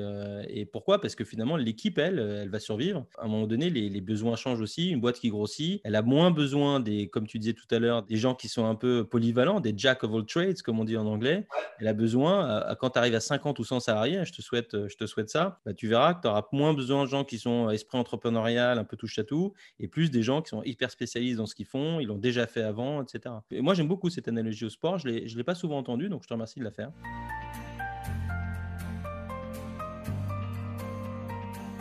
et 0.50 0.66
pourquoi? 0.66 1.00
Parce 1.00 1.16
que 1.16 1.24
finalement, 1.24 1.58
l'équipe, 1.58 1.98
elle, 1.98 2.20
elle 2.20 2.50
va 2.50 2.60
survivre. 2.60 3.06
À 3.18 3.26
un 3.26 3.28
moment 3.28 3.48
donné, 3.48 3.70
les, 3.70 3.90
les, 3.90 4.02
besoins 4.02 4.36
changent 4.36 4.62
aussi. 4.62 4.90
Une 4.90 5.02
boîte 5.02 5.20
qui 5.20 5.30
grossit, 5.30 5.82
elle 5.84 5.96
a 5.96 6.02
moins 6.02 6.32
besoin 6.32 6.80
des, 6.80 7.08
comme 7.10 7.28
tu 7.28 7.40
disais 7.40 7.54
tout 7.54 7.68
à 7.72 7.80
l'heure, 7.80 8.04
des 8.04 8.18
gens 8.18 8.36
qui 8.36 8.48
sont 8.48 8.66
un 8.66 8.76
peu 8.76 9.06
polyvalents, 9.06 9.60
des 9.60 9.74
jack 9.76 10.04
of 10.04 10.14
all 10.14 10.26
trades, 10.26 10.62
comme 10.62 10.80
on 10.80 10.84
dit 10.84 10.98
en 10.98 11.06
anglais. 11.06 11.46
Elle 11.80 11.88
a 11.88 11.94
besoin, 11.94 12.76
quand 12.80 12.92
tu 12.92 13.00
arrives 13.00 13.16
à 13.16 13.20
50 13.20 13.60
ou 13.60 13.64
100 13.64 13.82
salariés, 13.82 14.26
je 14.26 14.34
te 14.34 14.42
souhaite, 14.42 14.88
je 14.88 14.96
te 14.96 15.06
souhaite 15.06 15.30
ça, 15.30 15.60
bah, 15.66 15.74
tu 15.74 15.88
verras 15.88 16.14
que 16.14 16.22
tu 16.22 16.28
auras 16.28 16.48
moins 16.52 16.74
besoin 16.74 17.04
de 17.04 17.10
gens 17.10 17.24
qui 17.24 17.38
sont 17.38 17.70
esprit 17.70 17.98
entrepreneurial, 17.98 18.78
un 18.78 18.84
peu 18.84 18.98
touche 18.98 19.18
à 19.20 19.24
tout, 19.24 19.33
et 19.80 19.88
plus 19.88 20.12
des 20.12 20.24
gens 20.24 20.42
qui 20.42 20.50
sont 20.50 20.64
hyper 20.64 20.92
spécialistes 20.92 21.38
dans 21.38 21.46
ce 21.46 21.56
qu'ils 21.56 21.66
font, 21.66 22.00
ils 22.00 22.08
l'ont 22.08 22.18
déjà 22.18 22.48
fait 22.48 22.64
avant, 22.64 23.02
etc. 23.02 23.36
Et 23.52 23.62
moi, 23.62 23.74
j'aime 23.74 23.88
beaucoup 23.88 24.10
cette 24.10 24.28
analogie 24.28 24.66
au 24.66 24.70
sport. 24.70 24.98
Je 24.98 25.10
ne 25.10 25.38
l'ai 25.38 25.44
pas 25.44 25.56
souvent 25.56 25.78
entendue, 25.78 26.10
donc 26.10 26.24
je 26.24 26.28
te 26.28 26.34
remercie 26.34 26.60
de 26.60 26.64
la 26.64 26.72
faire. 26.72 26.92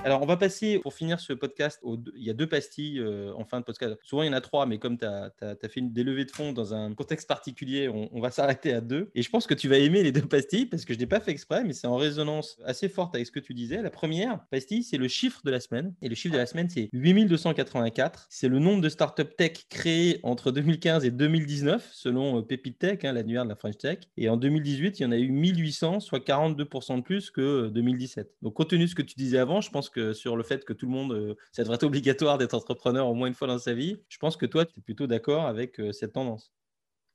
Alors, 0.04 0.20
on 0.20 0.26
va 0.26 0.36
passer, 0.36 0.80
pour 0.80 0.94
finir 0.94 1.20
ce 1.20 1.32
podcast, 1.32 1.80
il 2.16 2.24
y 2.24 2.30
a 2.30 2.32
deux 2.32 2.48
pastilles 2.48 2.98
euh, 2.98 3.32
en 3.36 3.44
fin 3.44 3.60
de 3.60 3.64
podcast. 3.64 3.94
Souvent, 4.02 4.24
il 4.24 4.26
y 4.26 4.28
en 4.30 4.32
a 4.32 4.40
trois, 4.40 4.66
mais 4.66 4.78
comme 4.78 4.98
tu 4.98 5.04
as, 5.04 5.30
fait 5.40 5.76
une, 5.76 5.92
des 5.92 6.02
levées 6.02 6.24
de 6.24 6.32
fonds 6.32 6.52
dans 6.52 6.74
un 6.74 6.92
contexte 6.92 7.28
particulier, 7.28 7.88
on, 7.88 8.20
va 8.20 8.32
s'arrêter 8.32 8.72
à 8.72 8.80
deux. 8.80 9.12
Et 9.14 9.22
je 9.22 9.30
pense 9.30 9.46
que 9.46 9.54
tu 9.54 9.68
vas 9.68 9.78
aimer 9.78 10.02
les 10.02 10.10
deux 10.10 10.22
pastilles 10.22 10.66
parce 10.66 10.84
que 10.84 10.92
je 10.92 10.98
n'ai 10.98 11.06
pas 11.06 11.20
fait 11.20 11.30
exprès, 11.30 11.62
mais 11.62 11.72
c'est 11.72 11.86
en 11.86 11.96
résonance 11.96 12.58
assez 12.64 12.88
forte 12.88 13.14
avec 13.14 13.28
ce 13.28 13.30
que 13.30 13.38
tu 13.38 13.54
disais. 13.54 13.80
La 13.80 13.90
première 13.90 14.44
pastille, 14.50 14.82
c'est 14.82 14.96
le 14.96 15.06
chiffre 15.06 15.40
de 15.44 15.52
la 15.52 15.60
semaine. 15.60 15.94
Et 16.02 16.08
le 16.08 16.16
chiffre 16.16 16.34
de 16.34 16.38
la 16.38 16.46
semaine, 16.46 16.68
c'est 16.68 16.88
8284. 16.92 18.26
C'est 18.28 18.48
le 18.48 18.58
nombre 18.58 18.80
de 18.80 18.88
startups 18.88 19.36
tech 19.38 19.66
créées 19.70 20.18
entre 20.24 20.50
2015 20.50 21.04
et 21.04 21.12
2019, 21.12 21.90
selon 21.92 22.38
euh, 22.38 22.42
Pépite 22.42 22.80
Tech, 22.80 22.98
hein, 23.04 23.12
l'annuaire 23.12 23.44
de 23.44 23.50
la 23.50 23.56
French 23.56 23.78
Tech. 23.78 23.98
Et 24.16 24.28
en 24.28 24.36
2018, 24.36 24.98
il 24.98 25.02
y 25.04 25.06
en 25.06 25.12
a 25.12 25.16
eu 25.16 25.30
1800, 25.30 26.00
soit 26.00 26.18
42% 26.18 26.96
de 26.96 27.02
plus 27.02 27.30
que 27.30 27.68
2017. 27.68 28.26
Euh, 28.26 28.30
Donc, 28.42 28.54
compte 28.54 28.70
tenu 28.70 28.84
de 28.84 28.90
ce 28.90 28.96
que 28.96 29.02
tu 29.02 29.14
disais 29.14 29.38
avant, 29.38 29.60
je 29.60 29.70
pense 29.70 29.91
sur 30.12 30.36
le 30.36 30.42
fait 30.42 30.64
que 30.64 30.72
tout 30.72 30.86
le 30.86 30.92
monde, 30.92 31.12
euh, 31.12 31.34
ça 31.52 31.62
devrait 31.62 31.76
être 31.76 31.84
obligatoire 31.84 32.38
d'être 32.38 32.54
entrepreneur 32.54 33.06
au 33.08 33.14
moins 33.14 33.28
une 33.28 33.34
fois 33.34 33.48
dans 33.48 33.58
sa 33.58 33.74
vie. 33.74 34.00
Je 34.08 34.18
pense 34.18 34.36
que 34.36 34.46
toi, 34.46 34.64
tu 34.64 34.78
es 34.78 34.82
plutôt 34.82 35.06
d'accord 35.06 35.46
avec 35.46 35.80
euh, 35.80 35.92
cette 35.92 36.12
tendance. 36.12 36.52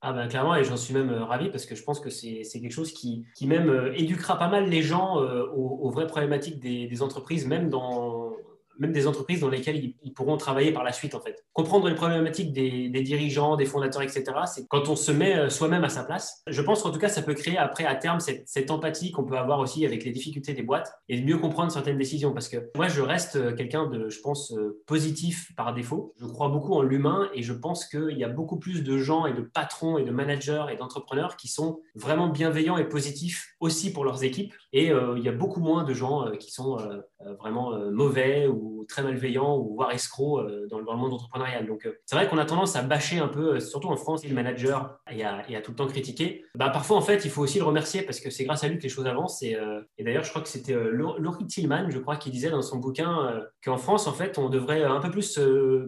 Ah 0.01 0.13
ben 0.13 0.27
clairement, 0.27 0.55
et 0.55 0.63
j'en 0.63 0.77
suis 0.77 0.93
même 0.93 1.09
euh, 1.09 1.23
ravi 1.23 1.49
parce 1.49 1.65
que 1.65 1.73
je 1.73 1.83
pense 1.83 1.99
que 1.99 2.11
c'est 2.11 2.43
quelque 2.53 2.71
chose 2.71 2.93
qui, 2.93 3.25
qui 3.35 3.47
même 3.47 3.91
éduquera 3.95 4.37
pas 4.37 4.47
mal 4.47 4.69
les 4.69 4.83
gens 4.83 5.17
aux, 5.17 5.89
vraies 5.89 6.05
problématiques 6.05 6.59
des, 6.59 7.01
entreprises, 7.01 7.47
même 7.47 7.69
dans, 7.69 8.26
même 8.79 8.91
des 8.91 9.07
entreprises 9.07 9.41
dans 9.41 9.49
lesquelles 9.49 9.93
ils, 10.01 10.13
pourront 10.13 10.37
travailler 10.37 10.71
par 10.71 10.83
la 10.83 10.91
suite, 10.91 11.13
en 11.13 11.19
fait. 11.19 11.45
Comprendre 11.53 11.87
les 11.87 11.95
problématiques 11.95 12.51
des, 12.53 12.89
dirigeants, 13.01 13.55
des 13.55 13.65
fondateurs, 13.65 14.01
etc., 14.01 14.23
c'est 14.45 14.67
quand 14.67 14.89
on 14.89 14.95
se 14.95 15.11
met 15.11 15.35
euh, 15.35 15.49
soi-même 15.49 15.83
à 15.83 15.89
sa 15.89 16.03
place. 16.03 16.41
Je 16.47 16.61
pense 16.61 16.81
qu'en 16.81 16.91
tout 16.91 16.99
cas, 16.99 17.09
ça 17.09 17.21
peut 17.21 17.35
créer 17.35 17.57
après, 17.57 17.85
à 17.85 17.95
terme, 17.95 18.19
cette, 18.19 18.71
empathie 18.71 19.11
qu'on 19.11 19.23
peut 19.23 19.37
avoir 19.37 19.59
aussi 19.59 19.85
avec 19.85 20.03
les 20.03 20.11
difficultés 20.11 20.53
des 20.53 20.63
boîtes 20.63 20.91
et 21.07 21.19
de 21.19 21.25
mieux 21.25 21.37
comprendre 21.37 21.71
certaines 21.71 21.97
décisions. 21.97 22.33
Parce 22.33 22.49
que 22.49 22.69
moi, 22.75 22.87
je 22.87 23.01
reste 23.01 23.35
euh, 23.35 23.53
quelqu'un 23.53 23.87
de, 23.87 24.09
je 24.09 24.19
pense, 24.21 24.51
euh, 24.53 24.81
positif 24.87 25.53
par 25.55 25.73
défaut. 25.73 26.13
Je 26.19 26.25
crois 26.25 26.49
beaucoup 26.49 26.73
en 26.73 26.81
l'humain 26.81 27.29
et 27.33 27.43
je 27.43 27.53
pense 27.53 27.85
qu'il 27.85 28.17
y 28.17 28.23
a 28.23 28.29
beaucoup 28.29 28.57
plus 28.57 28.83
de 28.83 28.97
gens 28.97 29.25
et 29.25 29.33
de 29.33 29.41
patrons 29.41 29.97
et 29.97 30.03
de 30.03 30.11
managers 30.11 30.65
et 30.71 30.75
d'entrepreneurs 30.75 31.37
qui 31.37 31.47
sont 31.47 31.79
vraiment 31.95 32.27
bienveillants 32.27 32.77
et 32.77 32.85
positifs 32.85 33.55
aussi 33.59 33.93
pour 33.93 34.03
leurs 34.03 34.23
équipes. 34.23 34.53
Et 34.73 34.87
il 34.87 35.23
y 35.23 35.29
a 35.29 35.31
beaucoup 35.31 35.59
moins 35.59 35.83
de 35.83 35.93
gens 35.93 36.31
qui 36.39 36.51
sont 36.51 36.77
vraiment 37.39 37.71
mauvais 37.91 38.47
ou 38.47 38.66
très 38.87 39.03
malveillants 39.03 39.57
ou 39.57 39.75
voire 39.75 39.91
escrocs 39.91 40.39
euh, 40.39 40.67
dans, 40.67 40.79
le 40.79 40.85
monde 40.85 41.13
entrepreneurial. 41.13 41.65
Donc, 41.67 41.85
euh, 41.85 41.99
c'est 42.05 42.15
vrai 42.15 42.27
qu'on 42.27 42.37
a 42.37 42.45
tendance 42.45 42.75
à 42.75 42.81
bâcher 42.81 43.19
un 43.19 43.27
peu, 43.27 43.55
euh, 43.55 43.59
surtout 43.59 43.89
en 43.89 43.97
France, 43.97 44.25
le 44.25 44.33
manager 44.33 44.99
et 45.11 45.23
à, 45.23 45.61
tout 45.63 45.71
le 45.71 45.77
temps 45.77 45.87
critiquer. 45.87 46.45
Bah, 46.55 46.69
parfois, 46.69 46.97
en 46.97 47.01
fait, 47.01 47.25
il 47.25 47.31
faut 47.31 47.41
aussi 47.41 47.59
le 47.59 47.65
remercier 47.65 48.01
parce 48.01 48.19
que 48.19 48.29
c'est 48.29 48.45
grâce 48.45 48.63
à 48.63 48.67
lui 48.67 48.77
que 48.77 48.83
les 48.83 48.89
choses 48.89 49.07
avancent. 49.07 49.41
Et, 49.43 49.57
d'ailleurs, 49.99 50.23
je 50.23 50.29
crois 50.29 50.41
que 50.41 50.49
c'était 50.49 50.75
Laurie 50.91 51.47
Tillman, 51.47 51.89
je 51.89 51.99
crois, 51.99 52.15
qui 52.17 52.31
disait 52.31 52.49
dans 52.49 52.61
son 52.61 52.77
bouquin 52.77 53.41
qu'en 53.63 53.77
France, 53.77 54.07
en 54.07 54.13
fait, 54.13 54.37
on 54.37 54.49
devrait 54.49 54.83
un 54.83 54.99
peu 54.99 55.11
plus 55.11 55.39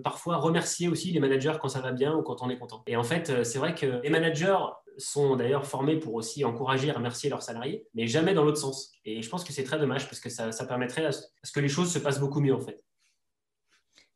parfois 0.03 0.37
remercier 0.37 0.87
aussi 0.87 1.11
les 1.11 1.19
managers 1.19 1.53
quand 1.61 1.69
ça 1.69 1.81
va 1.81 1.91
bien 1.91 2.15
ou 2.15 2.21
quand 2.21 2.41
on 2.41 2.49
est 2.49 2.57
content. 2.57 2.83
Et 2.87 2.95
en 2.95 3.03
fait, 3.03 3.43
c'est 3.43 3.59
vrai 3.59 3.75
que 3.75 4.01
les 4.03 4.09
managers 4.09 4.57
sont 4.99 5.35
d'ailleurs 5.35 5.65
formés 5.65 5.97
pour 5.97 6.13
aussi 6.13 6.43
encourager 6.45 6.87
et 6.87 6.91
remercier 6.91 7.29
leurs 7.29 7.41
salariés, 7.41 7.85
mais 7.93 8.07
jamais 8.07 8.33
dans 8.33 8.43
l'autre 8.43 8.59
sens. 8.59 8.91
Et 9.05 9.21
je 9.21 9.29
pense 9.29 9.43
que 9.43 9.53
c'est 9.53 9.63
très 9.63 9.79
dommage 9.79 10.05
parce 10.05 10.19
que 10.19 10.29
ça, 10.29 10.51
ça 10.51 10.65
permettrait 10.65 11.05
à 11.05 11.11
ce 11.11 11.51
que 11.51 11.59
les 11.59 11.69
choses 11.69 11.91
se 11.91 11.99
passent 11.99 12.19
beaucoup 12.19 12.41
mieux 12.41 12.53
en 12.53 12.61
fait. 12.61 12.83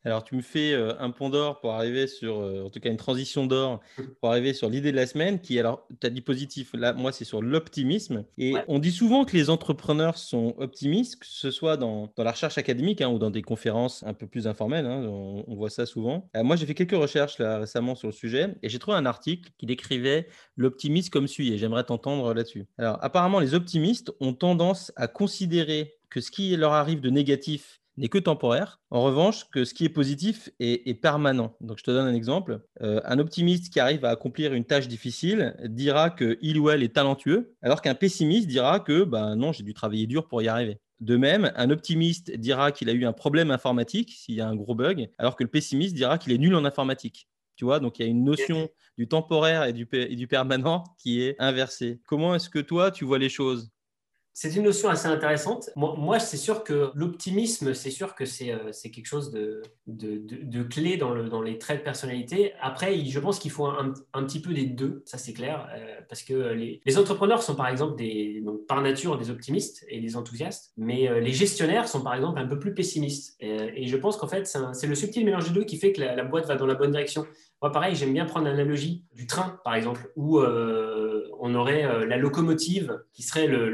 Alors, 0.05 0.23
tu 0.23 0.35
me 0.35 0.41
fais 0.41 0.73
euh, 0.73 0.93
un 0.99 1.11
pont 1.11 1.29
d'or 1.29 1.61
pour 1.61 1.71
arriver 1.71 2.07
sur, 2.07 2.41
euh, 2.41 2.65
en 2.65 2.69
tout 2.69 2.79
cas, 2.79 2.89
une 2.89 2.97
transition 2.97 3.45
d'or 3.45 3.79
pour 4.19 4.29
arriver 4.31 4.53
sur 4.53 4.69
l'idée 4.69 4.91
de 4.91 4.97
la 4.97 5.07
semaine 5.07 5.39
qui, 5.39 5.57
alors, 5.59 5.87
tu 6.01 6.05
as 6.05 6.09
dit 6.09 6.21
positif. 6.21 6.71
Là, 6.73 6.93
moi, 6.93 7.11
c'est 7.11 7.23
sur 7.23 7.41
l'optimisme. 7.41 8.25
Et 8.37 8.53
on 8.67 8.79
dit 8.79 8.91
souvent 8.91 9.23
que 9.23 9.35
les 9.37 9.49
entrepreneurs 9.49 10.17
sont 10.17 10.55
optimistes, 10.57 11.19
que 11.19 11.25
ce 11.25 11.51
soit 11.51 11.77
dans, 11.77 12.11
dans 12.17 12.23
la 12.23 12.31
recherche 12.31 12.57
académique 12.57 13.01
hein, 13.01 13.09
ou 13.09 13.17
dans 13.17 13.31
des 13.31 13.41
conférences 13.41 14.03
un 14.03 14.13
peu 14.13 14.27
plus 14.27 14.47
informelles. 14.47 14.85
Hein, 14.85 15.03
on, 15.05 15.55
voit 15.55 15.69
ça 15.69 15.85
souvent. 15.85 16.29
Euh, 16.35 16.43
moi, 16.43 16.55
j'ai 16.57 16.65
fait 16.65 16.73
quelques 16.73 16.91
recherches 16.91 17.37
là, 17.39 17.59
récemment 17.59 17.95
sur 17.95 18.07
le 18.07 18.13
sujet 18.13 18.55
et 18.61 18.69
j'ai 18.69 18.79
trouvé 18.79 18.97
un 18.97 19.05
article 19.05 19.51
qui 19.57 19.65
décrivait 19.65 20.27
l'optimisme 20.57 21.11
comme 21.11 21.27
suit. 21.27 21.53
Et 21.53 21.57
j'aimerais 21.57 21.83
t'entendre 21.85 22.33
là-dessus. 22.33 22.65
Alors, 22.77 22.97
apparemment, 23.01 23.39
les 23.39 23.53
optimistes 23.53 24.11
ont 24.19 24.33
tendance 24.33 24.91
à 24.95 25.07
considérer 25.07 25.95
que 26.09 26.19
ce 26.19 26.29
qui 26.29 26.55
leur 26.57 26.73
arrive 26.73 26.99
de 26.99 27.09
négatif 27.09 27.82
n'est 27.97 28.07
que 28.07 28.17
temporaire. 28.17 28.81
En 28.89 29.03
revanche, 29.03 29.49
que 29.51 29.65
ce 29.65 29.73
qui 29.73 29.85
est 29.85 29.89
positif 29.89 30.49
est, 30.59 31.01
permanent. 31.01 31.55
Donc, 31.61 31.77
je 31.79 31.83
te 31.83 31.91
donne 31.91 32.07
un 32.07 32.13
exemple. 32.13 32.61
Euh, 32.81 33.01
un 33.05 33.19
optimiste 33.19 33.71
qui 33.71 33.79
arrive 33.79 34.05
à 34.05 34.09
accomplir 34.09 34.53
une 34.53 34.65
tâche 34.65 34.87
difficile 34.87 35.55
dira 35.65 36.09
qu'il 36.09 36.59
ou 36.59 36.69
elle 36.69 36.83
est 36.83 36.95
talentueux, 36.95 37.55
alors 37.61 37.81
qu'un 37.81 37.95
pessimiste 37.95 38.47
dira 38.47 38.79
que 38.79 39.03
ben 39.03 39.35
non, 39.35 39.51
j'ai 39.51 39.63
dû 39.63 39.73
travailler 39.73 40.07
dur 40.07 40.27
pour 40.27 40.41
y 40.41 40.47
arriver. 40.47 40.79
De 40.99 41.17
même, 41.17 41.51
un 41.55 41.69
optimiste 41.69 42.31
dira 42.31 42.71
qu'il 42.71 42.89
a 42.89 42.93
eu 42.93 43.05
un 43.05 43.13
problème 43.13 43.51
informatique 43.51 44.13
s'il 44.15 44.35
y 44.35 44.41
a 44.41 44.47
un 44.47 44.55
gros 44.55 44.75
bug, 44.75 45.09
alors 45.17 45.35
que 45.35 45.43
le 45.43 45.49
pessimiste 45.49 45.95
dira 45.95 46.17
qu'il 46.17 46.31
est 46.31 46.37
nul 46.37 46.55
en 46.55 46.63
informatique. 46.63 47.27
Tu 47.55 47.65
vois, 47.65 47.79
donc 47.79 47.99
il 47.99 48.03
y 48.03 48.05
a 48.05 48.09
une 48.09 48.23
notion 48.23 48.69
du 48.97 49.07
temporaire 49.07 49.65
et 49.65 49.73
du, 49.73 49.87
et 49.91 50.15
du 50.15 50.27
permanent 50.27 50.83
qui 50.97 51.21
est 51.21 51.35
inversée. 51.39 51.99
Comment 52.07 52.35
est-ce 52.35 52.49
que 52.49 52.59
toi, 52.59 52.89
tu 52.89 53.05
vois 53.05 53.19
les 53.19 53.29
choses? 53.29 53.72
C'est 54.35 54.55
une 54.55 54.63
notion 54.63 54.89
assez 54.89 55.07
intéressante. 55.07 55.69
Moi, 55.75 56.19
c'est 56.19 56.37
sûr 56.37 56.63
que 56.63 56.89
l'optimisme, 56.95 57.75
c'est 57.75 57.91
sûr 57.91 58.15
que 58.15 58.25
c'est 58.25 58.51
euh, 58.51 58.71
quelque 58.83 59.05
chose 59.05 59.31
de, 59.31 59.61
clé 60.71 60.97
dans, 60.97 61.13
le, 61.13 61.29
dans, 61.29 61.43
les 61.43 61.59
traits 61.59 61.79
de 61.79 61.83
personnalité. 61.83 62.53
Après, 62.59 63.05
je 63.05 63.19
pense 63.19 63.37
qu'il 63.37 63.51
faut 63.51 63.67
un, 63.67 63.93
petit 64.23 64.41
peu 64.41 64.53
des 64.53 64.65
deux, 64.65 65.03
ça 65.05 65.19
c'est 65.19 65.33
clair, 65.33 65.69
euh, 65.75 65.99
parce 66.09 66.23
que 66.23 66.33
les, 66.33 66.97
entrepreneurs 66.97 67.43
sont 67.43 67.55
par 67.55 67.67
exemple 67.67 68.01
par 68.67 68.81
nature 68.81 69.17
des 69.17 69.29
optimistes 69.29 69.85
et 69.87 69.99
des 69.99 70.15
enthousiastes, 70.15 70.73
mais 70.77 71.07
euh, 71.07 71.19
les 71.19 71.31
gestionnaires 71.31 71.87
sont 71.87 72.01
par 72.01 72.15
exemple 72.15 72.39
un 72.39 72.47
peu 72.47 72.57
plus 72.57 72.73
pessimistes. 72.73 73.35
Et, 73.39 73.85
je 73.85 73.97
pense 73.97 74.17
qu'en 74.17 74.27
fait, 74.27 74.47
c'est 74.47 74.87
le 74.87 74.95
subtil 74.95 75.25
mélange 75.25 75.49
des 75.49 75.53
deux 75.53 75.65
qui 75.65 75.77
fait 75.77 75.91
que 75.93 76.01
la, 76.01 76.23
boîte 76.23 76.47
va 76.47 76.55
dans 76.55 76.65
la 76.65 76.73
bonne 76.73 76.91
direction. 76.91 77.27
Moi, 77.61 77.71
pareil, 77.71 77.95
j'aime 77.95 78.13
bien 78.13 78.25
prendre 78.25 78.47
l'analogie 78.47 79.05
du 79.13 79.27
train, 79.27 79.59
par 79.63 79.75
exemple, 79.75 80.11
où 80.15 80.39
on 81.45 81.55
aurait 81.55 82.07
la 82.07 82.17
locomotive 82.17 82.97
qui 83.13 83.21
serait 83.21 83.47
le 83.47 83.69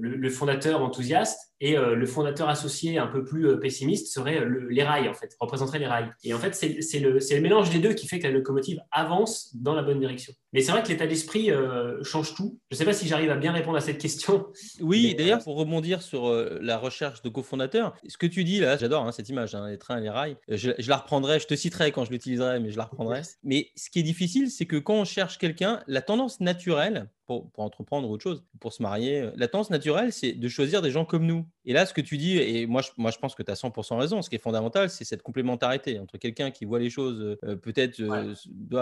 le, 0.00 0.30
fondateur 0.30 0.82
enthousiaste 0.82 1.52
et 1.60 1.76
euh, 1.76 1.94
le 1.94 2.06
fondateur 2.06 2.48
associé 2.48 2.98
un 2.98 3.06
peu 3.06 3.24
plus 3.24 3.48
euh, 3.48 3.56
pessimiste 3.56 4.12
serait 4.12 4.42
les 4.70 4.82
rails, 4.82 5.08
en 5.08 5.14
fait, 5.14 5.36
représenterait 5.38 5.78
les 5.78 5.86
rails. 5.86 6.10
Et 6.24 6.32
en 6.32 6.38
fait, 6.38 6.54
c'est 6.54 6.98
le, 6.98 7.18
le, 7.18 7.40
mélange 7.40 7.70
des 7.70 7.80
deux 7.80 7.92
qui 7.92 8.06
fait 8.06 8.18
que 8.18 8.26
la 8.26 8.32
locomotive 8.32 8.80
avance 8.90 9.54
dans 9.54 9.74
la 9.74 9.82
bonne 9.82 10.00
direction. 10.00 10.32
Mais 10.52 10.62
c'est 10.62 10.72
vrai 10.72 10.82
que 10.82 10.88
l'état 10.88 11.06
d'esprit 11.06 11.50
euh, 11.50 12.02
change 12.02 12.34
tout. 12.34 12.58
Je 12.70 12.76
ne 12.76 12.78
sais 12.78 12.84
pas 12.84 12.92
si 12.92 13.06
j'arrive 13.06 13.30
à 13.30 13.36
bien 13.36 13.52
répondre 13.52 13.76
à 13.76 13.80
cette 13.80 13.98
question. 13.98 14.46
Oui, 14.80 15.14
d'ailleurs, 15.14 15.42
pour 15.42 15.56
rebondir 15.56 16.02
sur 16.02 16.32
la 16.32 16.78
recherche 16.78 17.22
de 17.22 17.28
cofondateurs, 17.28 17.94
ce 18.06 18.16
que 18.16 18.26
tu 18.26 18.44
dis 18.44 18.60
là, 18.60 18.76
j'adore 18.76 19.06
hein, 19.06 19.12
cette 19.12 19.28
image, 19.28 19.54
hein, 19.54 19.68
les 19.68 19.78
trains 19.78 19.98
et 19.98 20.02
les 20.02 20.10
rails. 20.10 20.36
Je, 20.48 20.70
je, 20.78 20.88
la 20.88 20.96
reprendrai, 20.96 21.40
je 21.40 21.46
te 21.46 21.54
citerai 21.54 21.92
quand 21.92 22.04
je 22.04 22.10
l'utiliserai, 22.10 22.60
mais 22.60 22.70
je 22.70 22.78
la 22.78 22.84
reprendrai. 22.84 23.20
Mais 23.42 23.68
ce 23.76 23.90
qui 23.90 24.00
est 24.00 24.04
difficile, 24.04 24.50
c'est 24.50 24.66
que 24.66 24.76
quand 24.76 24.94
on 24.94 25.04
cherche 25.04 25.38
quelqu'un, 25.38 25.82
la 25.86 26.00
tendance 26.00 26.40
naturelle, 26.40 27.09
pour, 27.26 27.50
pour, 27.50 27.64
entreprendre 27.64 28.10
autre 28.10 28.22
chose, 28.22 28.44
pour 28.60 28.72
se 28.72 28.82
marier. 28.82 29.30
La 29.36 29.48
tendance 29.48 29.70
naturelle, 29.70 30.12
c'est 30.12 30.32
de 30.32 30.48
choisir 30.48 30.82
des 30.82 30.90
gens 30.90 31.04
comme 31.04 31.26
nous. 31.26 31.46
Et 31.64 31.72
là, 31.72 31.86
ce 31.86 31.94
que 31.94 32.00
tu 32.00 32.16
dis, 32.16 32.38
et 32.38 32.66
moi, 32.66 32.82
je, 32.82 32.90
moi, 32.96 33.10
je 33.10 33.18
pense 33.18 33.34
que 33.34 33.42
tu 33.42 33.50
as 33.50 33.54
100% 33.54 33.98
raison, 33.98 34.22
ce 34.22 34.30
qui 34.30 34.36
est 34.36 34.40
fondamental, 34.40 34.90
c'est 34.90 35.04
cette 35.04 35.22
complémentarité 35.22 35.98
entre 35.98 36.18
quelqu'un 36.18 36.50
qui 36.50 36.64
voit 36.64 36.78
les 36.78 36.90
choses, 36.90 37.36
euh, 37.44 37.56
peut-être, 37.56 38.00
euh, 38.00 38.34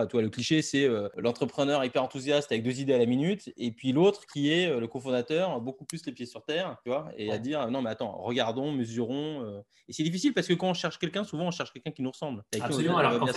toi, 0.06 0.22
le 0.22 0.30
cliché, 0.30 0.62
c'est 0.62 0.84
euh, 0.84 1.08
l'entrepreneur 1.16 1.84
hyper 1.84 2.02
enthousiaste 2.02 2.50
avec 2.50 2.62
deux 2.62 2.80
idées 2.80 2.94
à 2.94 2.98
la 2.98 3.06
minute, 3.06 3.52
et 3.56 3.70
puis 3.72 3.92
l'autre 3.92 4.26
qui 4.32 4.50
est 4.50 4.78
le 4.78 4.86
cofondateur, 4.86 5.60
beaucoup 5.60 5.84
plus 5.84 6.04
les 6.06 6.12
pieds 6.12 6.26
sur 6.26 6.42
terre, 6.44 6.76
tu 6.84 6.90
vois, 6.90 7.10
et 7.16 7.30
à 7.30 7.38
dire, 7.38 7.70
non, 7.70 7.82
mais 7.82 7.90
attends, 7.90 8.16
regardons, 8.18 8.72
mesurons. 8.72 9.62
et 9.88 9.92
c'est 9.92 10.02
difficile 10.02 10.32
parce 10.32 10.46
que 10.46 10.54
quand 10.54 10.70
on 10.70 10.74
cherche 10.74 10.98
quelqu'un, 10.98 11.24
souvent, 11.24 11.48
on 11.48 11.50
cherche 11.50 11.72
quelqu'un 11.72 11.90
qui 11.90 12.02
nous 12.02 12.10
ressemble. 12.10 12.44
Absolument. 12.60 12.98
Alors, 12.98 13.28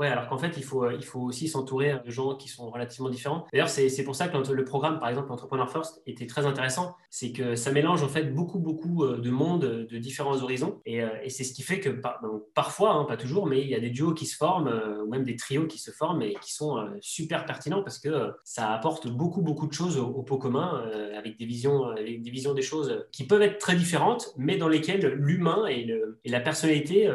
Ouais, 0.00 0.06
alors 0.08 0.28
qu'en 0.28 0.38
fait, 0.38 0.54
il 0.56 0.64
faut, 0.64 0.90
il 0.90 1.04
faut 1.04 1.20
aussi 1.20 1.46
s'entourer 1.46 1.96
de 2.02 2.10
gens 2.10 2.34
qui 2.34 2.48
sont 2.48 2.70
relativement 2.70 3.10
différents. 3.10 3.46
D'ailleurs, 3.52 3.68
c'est 3.68 4.02
pour 4.02 4.16
ça 4.16 4.28
que 4.28 4.50
le 4.50 4.64
programme, 4.64 4.98
par 4.98 5.10
exemple, 5.10 5.30
Entrepreneur 5.30 5.70
First, 5.70 6.00
était 6.06 6.26
très 6.26 6.46
intéressant. 6.46 6.96
C'est 7.10 7.32
que 7.32 7.54
ça 7.54 7.70
mélange 7.70 8.02
en 8.02 8.08
fait 8.08 8.34
beaucoup, 8.34 8.58
beaucoup 8.58 9.06
de 9.06 9.30
monde 9.30 9.86
de 9.90 9.98
différents 9.98 10.42
horizons. 10.42 10.80
Et, 10.86 11.02
et 11.22 11.28
c'est 11.28 11.44
ce 11.44 11.52
qui 11.52 11.62
fait 11.62 11.80
que 11.80 12.00
parfois, 12.54 12.94
hein, 12.94 13.04
pas 13.04 13.18
toujours, 13.18 13.46
mais 13.46 13.60
il 13.60 13.68
y 13.68 13.74
a 13.74 13.80
des 13.80 13.90
duos 13.90 14.14
qui 14.14 14.24
se 14.24 14.36
forment, 14.36 14.72
ou 15.04 15.10
même 15.10 15.24
des 15.24 15.36
trios 15.36 15.66
qui 15.66 15.76
se 15.76 15.90
forment 15.90 16.22
et 16.22 16.34
qui 16.40 16.54
sont 16.54 16.82
super 17.02 17.44
pertinents 17.44 17.82
parce 17.82 17.98
que 17.98 18.32
ça 18.42 18.72
apporte 18.72 19.06
beaucoup, 19.08 19.42
beaucoup 19.42 19.66
de 19.66 19.74
choses 19.74 19.98
au, 19.98 20.22
pot 20.22 20.38
commun, 20.38 20.82
avec, 21.14 21.36
des 21.36 21.44
visions, 21.44 21.88
avec 21.88 22.22
des 22.22 22.30
visions 22.30 22.54
des 22.54 22.62
choses 22.62 23.04
qui 23.12 23.26
peuvent 23.26 23.42
être 23.42 23.58
très 23.58 23.76
différentes, 23.76 24.32
mais 24.38 24.56
dans 24.56 24.68
lesquelles 24.68 25.06
l'humain 25.08 25.66
et, 25.68 25.94
et, 26.24 26.30
la 26.30 26.40
personnalité 26.40 27.06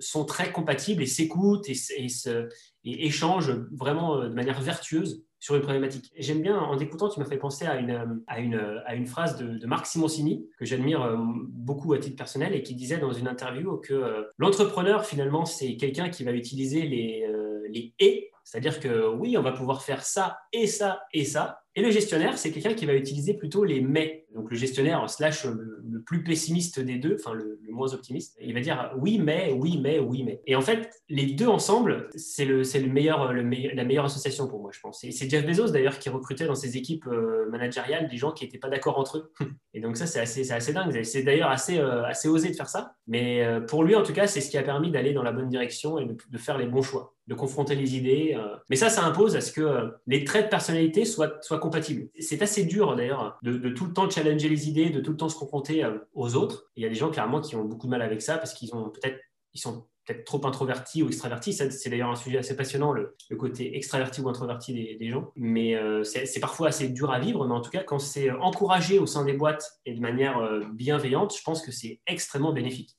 sont 0.00 0.24
très 0.24 0.52
compatibles 0.52 1.02
et 1.02 1.06
s'écoutent 1.06 1.68
et, 1.68 1.76
et, 1.96 3.06
échangent 3.06 3.56
vraiment 3.72 4.16
euh, 4.16 4.28
de 4.28 4.34
manière 4.34 4.60
vertueuse 4.60 5.24
sur 5.38 5.54
une 5.54 5.62
problématique. 5.62 6.12
J'aime 6.18 6.42
bien, 6.42 6.58
en 6.58 6.76
t'écoutant, 6.76 7.08
tu 7.08 7.18
m'as 7.18 7.26
fait 7.26 7.38
penser 7.38 7.64
à 7.64 7.76
une, 7.76 8.22
à 8.26 8.40
une, 8.40 8.82
à 8.84 8.94
une 8.94 9.06
phrase 9.06 9.38
de, 9.38 9.66
Marc 9.66 9.86
Simoncini, 9.86 10.46
que 10.58 10.64
j'admire 10.64 11.02
euh, 11.02 11.16
beaucoup 11.18 11.92
à 11.94 11.98
titre 11.98 12.16
personnel, 12.16 12.54
et 12.54 12.62
qui 12.62 12.74
disait 12.74 12.98
dans 12.98 13.12
une 13.12 13.28
interview 13.28 13.78
que 13.78 13.94
euh, 13.94 14.22
l'entrepreneur, 14.38 15.04
finalement, 15.06 15.44
c'est 15.44 15.76
quelqu'un 15.76 16.10
qui 16.10 16.24
va 16.24 16.32
utiliser 16.32 16.82
les, 16.82 17.26
les 17.70 17.94
et, 18.00 18.30
c'est-à-dire 18.44 18.80
que 18.80 19.08
oui, 19.14 19.38
on 19.38 19.42
va 19.42 19.52
pouvoir 19.52 19.82
faire 19.82 20.02
ça 20.02 20.38
et 20.52 20.66
ça 20.66 21.02
et 21.12 21.24
ça, 21.24 21.60
et 21.76 21.82
le 21.82 21.90
gestionnaire, 21.90 22.36
c'est 22.36 22.50
quelqu'un 22.50 22.74
qui 22.74 22.86
va 22.86 22.94
utiliser 22.94 23.34
plutôt 23.34 23.64
les 23.64 23.80
mais. 23.80 24.19
Donc 24.34 24.50
le 24.50 24.56
gestionnaire 24.56 25.08
slash 25.08 25.44
le, 25.44 26.02
plus 26.06 26.22
pessimiste 26.22 26.80
des 26.80 26.96
deux, 26.96 27.16
enfin 27.18 27.34
le, 27.34 27.60
moins 27.68 27.92
optimiste, 27.92 28.36
il 28.40 28.54
va 28.54 28.60
dire 28.60 28.92
oui 28.98 29.18
mais, 29.18 29.52
oui 29.56 29.78
mais, 29.82 29.98
oui 29.98 30.22
mais. 30.22 30.40
Et 30.46 30.56
en 30.56 30.60
fait, 30.60 30.90
les 31.08 31.26
deux 31.26 31.46
ensemble, 31.46 32.08
c'est 32.14 32.44
le, 32.44 32.62
le 32.62 32.92
meilleur, 32.92 33.32
le 33.32 33.42
la 33.74 33.84
meilleure 33.84 34.04
association 34.04 34.46
pour 34.48 34.60
moi, 34.60 34.70
je 34.72 34.80
pense. 34.80 35.02
Et 35.04 35.10
c'est 35.10 35.28
Jeff 35.28 35.46
Bezos 35.46 35.70
d'ailleurs 35.70 35.98
qui 35.98 36.08
recrutait 36.08 36.46
dans 36.46 36.54
ses 36.54 36.76
équipes 36.76 37.06
euh, 37.06 37.48
managériales 37.50 38.08
des 38.08 38.16
gens 38.16 38.32
qui 38.32 38.44
n'étaient 38.44 38.58
pas 38.58 38.68
d'accord 38.68 38.98
entre 38.98 39.18
eux. 39.18 39.32
Et 39.74 39.80
donc 39.80 39.96
ça, 39.96 40.06
c'est 40.06 40.20
assez, 40.20 40.50
assez 40.52 40.72
dingue. 40.72 41.02
C'est 41.02 41.22
d'ailleurs 41.22 41.50
assez, 41.50 41.78
euh, 41.78 42.04
assez 42.04 42.28
osé 42.28 42.50
de 42.50 42.56
faire 42.56 42.68
ça. 42.68 42.94
Mais 43.06 43.44
euh, 43.44 43.60
pour 43.60 43.84
lui, 43.84 43.94
en 43.94 44.02
tout 44.02 44.12
cas, 44.12 44.26
c'est 44.26 44.40
ce 44.40 44.50
qui 44.50 44.58
a 44.58 44.62
permis 44.62 44.90
d'aller 44.90 45.12
dans 45.12 45.22
la 45.22 45.32
bonne 45.32 45.48
direction 45.48 45.98
et 45.98 46.06
de, 46.06 46.16
de 46.28 46.38
faire 46.38 46.58
les 46.58 46.66
bons 46.66 46.82
choix 46.82 47.14
de 47.30 47.34
confronter 47.36 47.76
les 47.76 47.96
idées. 47.96 48.36
Mais 48.70 48.76
ça, 48.76 48.90
ça 48.90 49.04
impose 49.04 49.36
à 49.36 49.40
ce 49.40 49.52
que 49.52 49.92
les 50.08 50.24
traits 50.24 50.46
de 50.46 50.50
personnalité 50.50 51.04
soient, 51.04 51.38
soient 51.42 51.60
compatibles. 51.60 52.08
C'est 52.18 52.42
assez 52.42 52.64
dur 52.64 52.96
d'ailleurs 52.96 53.38
de, 53.42 53.68
tout 53.68 53.86
le 53.86 53.92
temps 53.92 54.08
challenger 54.22 54.48
les 54.48 54.68
idées, 54.68 54.90
de 54.90 55.00
tout 55.00 55.10
le 55.12 55.16
temps 55.16 55.28
se 55.28 55.38
confronter 55.38 55.84
euh, 55.84 55.98
aux 56.14 56.34
autres. 56.34 56.70
il 56.76 56.82
y 56.82 56.86
a 56.86 56.88
des 56.88 56.94
gens 56.94 57.10
clairement 57.10 57.40
qui 57.40 57.56
ont 57.56 57.64
beaucoup 57.64 57.86
de 57.86 57.90
mal 57.90 58.02
avec 58.02 58.22
ça 58.22 58.38
parce 58.38 58.54
qu'ils 58.54 58.74
ont 58.74 58.90
peut-être 58.90 59.18
ils 59.52 59.60
sont 59.60 59.86
peut-être 60.06 60.24
trop 60.24 60.44
introvertis 60.46 61.02
ou 61.02 61.08
extravertis. 61.08 61.52
C'est 61.52 61.90
d'ailleurs 61.90 62.10
un 62.10 62.16
sujet 62.16 62.38
assez 62.38 62.56
passionnant, 62.56 62.92
le, 62.92 63.16
côté 63.38 63.76
extraverti 63.76 64.20
ou 64.20 64.28
introverti 64.28 64.96
des, 64.96 65.08
gens. 65.08 65.32
Mais 65.36 65.74
euh, 65.74 66.04
c'est 66.04 66.40
parfois 66.40 66.68
assez 66.68 66.88
dur 66.88 67.10
à 67.10 67.18
vivre. 67.18 67.46
Mais 67.46 67.54
en 67.54 67.60
tout 67.60 67.70
cas, 67.70 67.82
quand 67.82 67.98
c'est 67.98 68.30
encouragé 68.30 68.98
au 68.98 69.06
sein 69.06 69.24
des 69.24 69.32
boîtes 69.32 69.80
et 69.86 69.94
de 69.94 70.00
manière 70.00 70.38
euh, 70.38 70.60
bienveillante, 70.72 71.36
je 71.36 71.42
pense 71.42 71.62
que 71.62 71.72
c'est 71.72 72.00
extrêmement 72.06 72.52
bénéfique. 72.52 72.96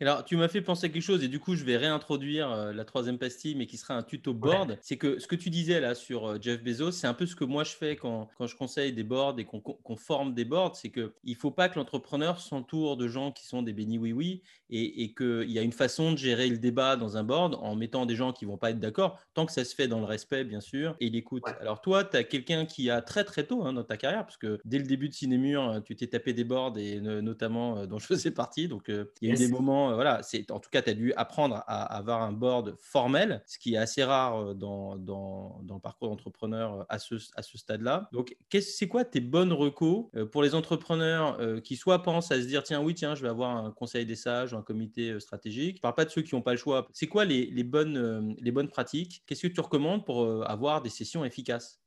Alors, 0.00 0.24
tu 0.24 0.36
m'as 0.36 0.48
fait 0.48 0.60
penser 0.60 0.86
à 0.86 0.88
quelque 0.90 1.02
chose 1.02 1.24
et 1.24 1.28
du 1.28 1.40
coup, 1.40 1.56
je 1.56 1.64
vais 1.64 1.76
réintroduire 1.76 2.50
euh, 2.52 2.72
la 2.72 2.84
troisième 2.84 3.18
pastille, 3.18 3.56
mais 3.56 3.66
qui 3.66 3.76
sera 3.76 3.94
un 3.94 4.04
tuto 4.04 4.32
board. 4.32 4.78
C'est 4.80 4.96
que 4.96 5.18
ce 5.18 5.26
que 5.26 5.34
tu 5.34 5.50
disais 5.50 5.80
là 5.80 5.96
sur 5.96 6.26
euh, 6.26 6.38
Jeff 6.40 6.62
Bezos, 6.62 6.92
c'est 6.92 7.08
un 7.08 7.14
peu 7.14 7.26
ce 7.26 7.34
que 7.34 7.44
moi 7.44 7.64
je 7.64 7.72
fais 7.72 7.96
quand, 7.96 8.28
quand 8.38 8.46
je 8.46 8.56
conseille 8.56 8.92
des 8.92 9.02
boards 9.02 9.36
et 9.38 9.44
qu'on 9.44 9.96
forme 9.96 10.34
des 10.34 10.44
boards. 10.44 10.76
C'est 10.76 10.90
qu'il 10.90 11.10
ne 11.26 11.34
faut 11.34 11.50
pas 11.50 11.68
que 11.68 11.78
l'entrepreneur 11.78 12.40
s'entoure 12.40 12.96
de 12.96 13.08
gens 13.08 13.32
qui 13.32 13.44
sont 13.46 13.62
des 13.62 13.72
bénis 13.72 13.98
oui-oui 13.98 14.42
et, 14.70 15.02
et 15.02 15.14
qu'il 15.14 15.50
y 15.50 15.58
a 15.58 15.62
une 15.62 15.72
façon 15.72 16.12
de 16.12 16.18
gérer 16.18 16.48
le 16.48 16.58
débat 16.58 16.96
dans 16.96 17.16
un 17.16 17.24
board 17.24 17.56
en 17.60 17.74
mettant 17.74 18.06
des 18.06 18.14
gens 18.14 18.32
qui 18.32 18.44
ne 18.44 18.50
vont 18.50 18.58
pas 18.58 18.70
être 18.70 18.80
d'accord, 18.80 19.18
tant 19.34 19.46
que 19.46 19.52
ça 19.52 19.64
se 19.64 19.74
fait 19.74 19.88
dans 19.88 19.98
le 19.98 20.04
respect, 20.04 20.44
bien 20.44 20.60
sûr, 20.60 20.94
et 21.00 21.10
l'écoute. 21.10 21.42
Alors, 21.60 21.80
toi, 21.80 22.04
tu 22.04 22.16
as 22.16 22.24
quelqu'un 22.24 22.66
qui 22.66 22.90
a 22.90 23.02
très 23.02 23.24
très 23.24 23.44
tôt 23.44 23.64
hein, 23.64 23.72
dans 23.72 23.84
ta 23.84 23.96
carrière, 23.96 24.24
parce 24.24 24.36
que 24.36 24.60
dès 24.64 24.78
le 24.78 24.84
début 24.84 25.08
de 25.08 25.14
Cinémur, 25.14 25.82
tu 25.84 25.96
t'es 25.96 26.06
tapé 26.06 26.32
des 26.34 26.44
boards 26.44 26.78
et 26.78 27.00
notamment 27.00 27.78
euh, 27.78 27.86
dont 27.86 27.98
je 27.98 28.06
faisais 28.06 28.30
partie. 28.30 28.68
Donc, 28.68 28.84
il 28.88 29.28
y 29.28 29.30
a 29.30 29.34
eu 29.34 29.36
des 29.36 29.48
moments 29.48 29.87
euh, 29.88 29.94
voilà, 29.94 30.22
c'est 30.22 30.50
en 30.50 30.60
tout 30.60 30.70
cas, 30.70 30.82
tu 30.82 30.90
as 30.90 30.94
dû 30.94 31.12
apprendre 31.14 31.62
à, 31.66 31.84
avoir 31.96 32.22
un 32.22 32.32
board 32.32 32.76
formel, 32.78 33.42
ce 33.46 33.58
qui 33.58 33.74
est 33.74 33.78
assez 33.78 34.04
rare 34.04 34.36
euh, 34.36 34.54
dans, 34.54 34.96
dans, 34.96 35.60
dans 35.62 35.74
le 35.74 35.80
parcours 35.80 36.08
d'entrepreneur 36.08 36.74
euh, 36.74 36.84
à 36.88 36.98
ce, 36.98 37.16
à 37.36 37.42
ce 37.42 37.58
stade-là. 37.58 38.08
Donc, 38.12 38.36
c'est 38.60 38.88
quoi 38.88 39.04
tes 39.04 39.20
bonnes 39.20 39.52
recos 39.52 40.06
pour 40.32 40.42
les 40.42 40.54
entrepreneurs 40.54 41.38
qui 41.62 41.76
soit 41.76 42.02
pensent 42.02 42.30
à 42.32 42.40
se 42.40 42.46
dire 42.46 42.62
tiens, 42.62 42.80
oui, 42.82 42.94
tiens, 42.94 43.14
je 43.14 43.22
vais 43.22 43.28
avoir 43.28 43.56
un 43.56 43.70
conseil 43.70 44.04
des 44.06 44.16
sages, 44.16 44.54
un 44.54 44.62
comité 44.62 45.18
stratégique. 45.20 45.76
Je 45.76 45.80
parle 45.80 45.94
pas 45.94 46.04
de 46.04 46.10
ceux 46.10 46.22
qui 46.22 46.34
n'ont 46.34 46.42
pas 46.42 46.52
le 46.52 46.58
choix. 46.58 46.86
C'est 46.92 47.06
quoi 47.06 47.24
les, 47.24 47.46
les, 47.46 47.64
bonnes, 47.64 48.36
les 48.40 48.50
bonnes 48.50 48.68
pratiques? 48.68 49.22
Qu'est-ce 49.26 49.46
que 49.46 49.52
tu 49.52 49.60
recommandes 49.60 50.04
pour 50.04 50.48
avoir 50.48 50.82
des 50.82 50.90
sessions 50.90 51.24
efficaces? 51.24 51.80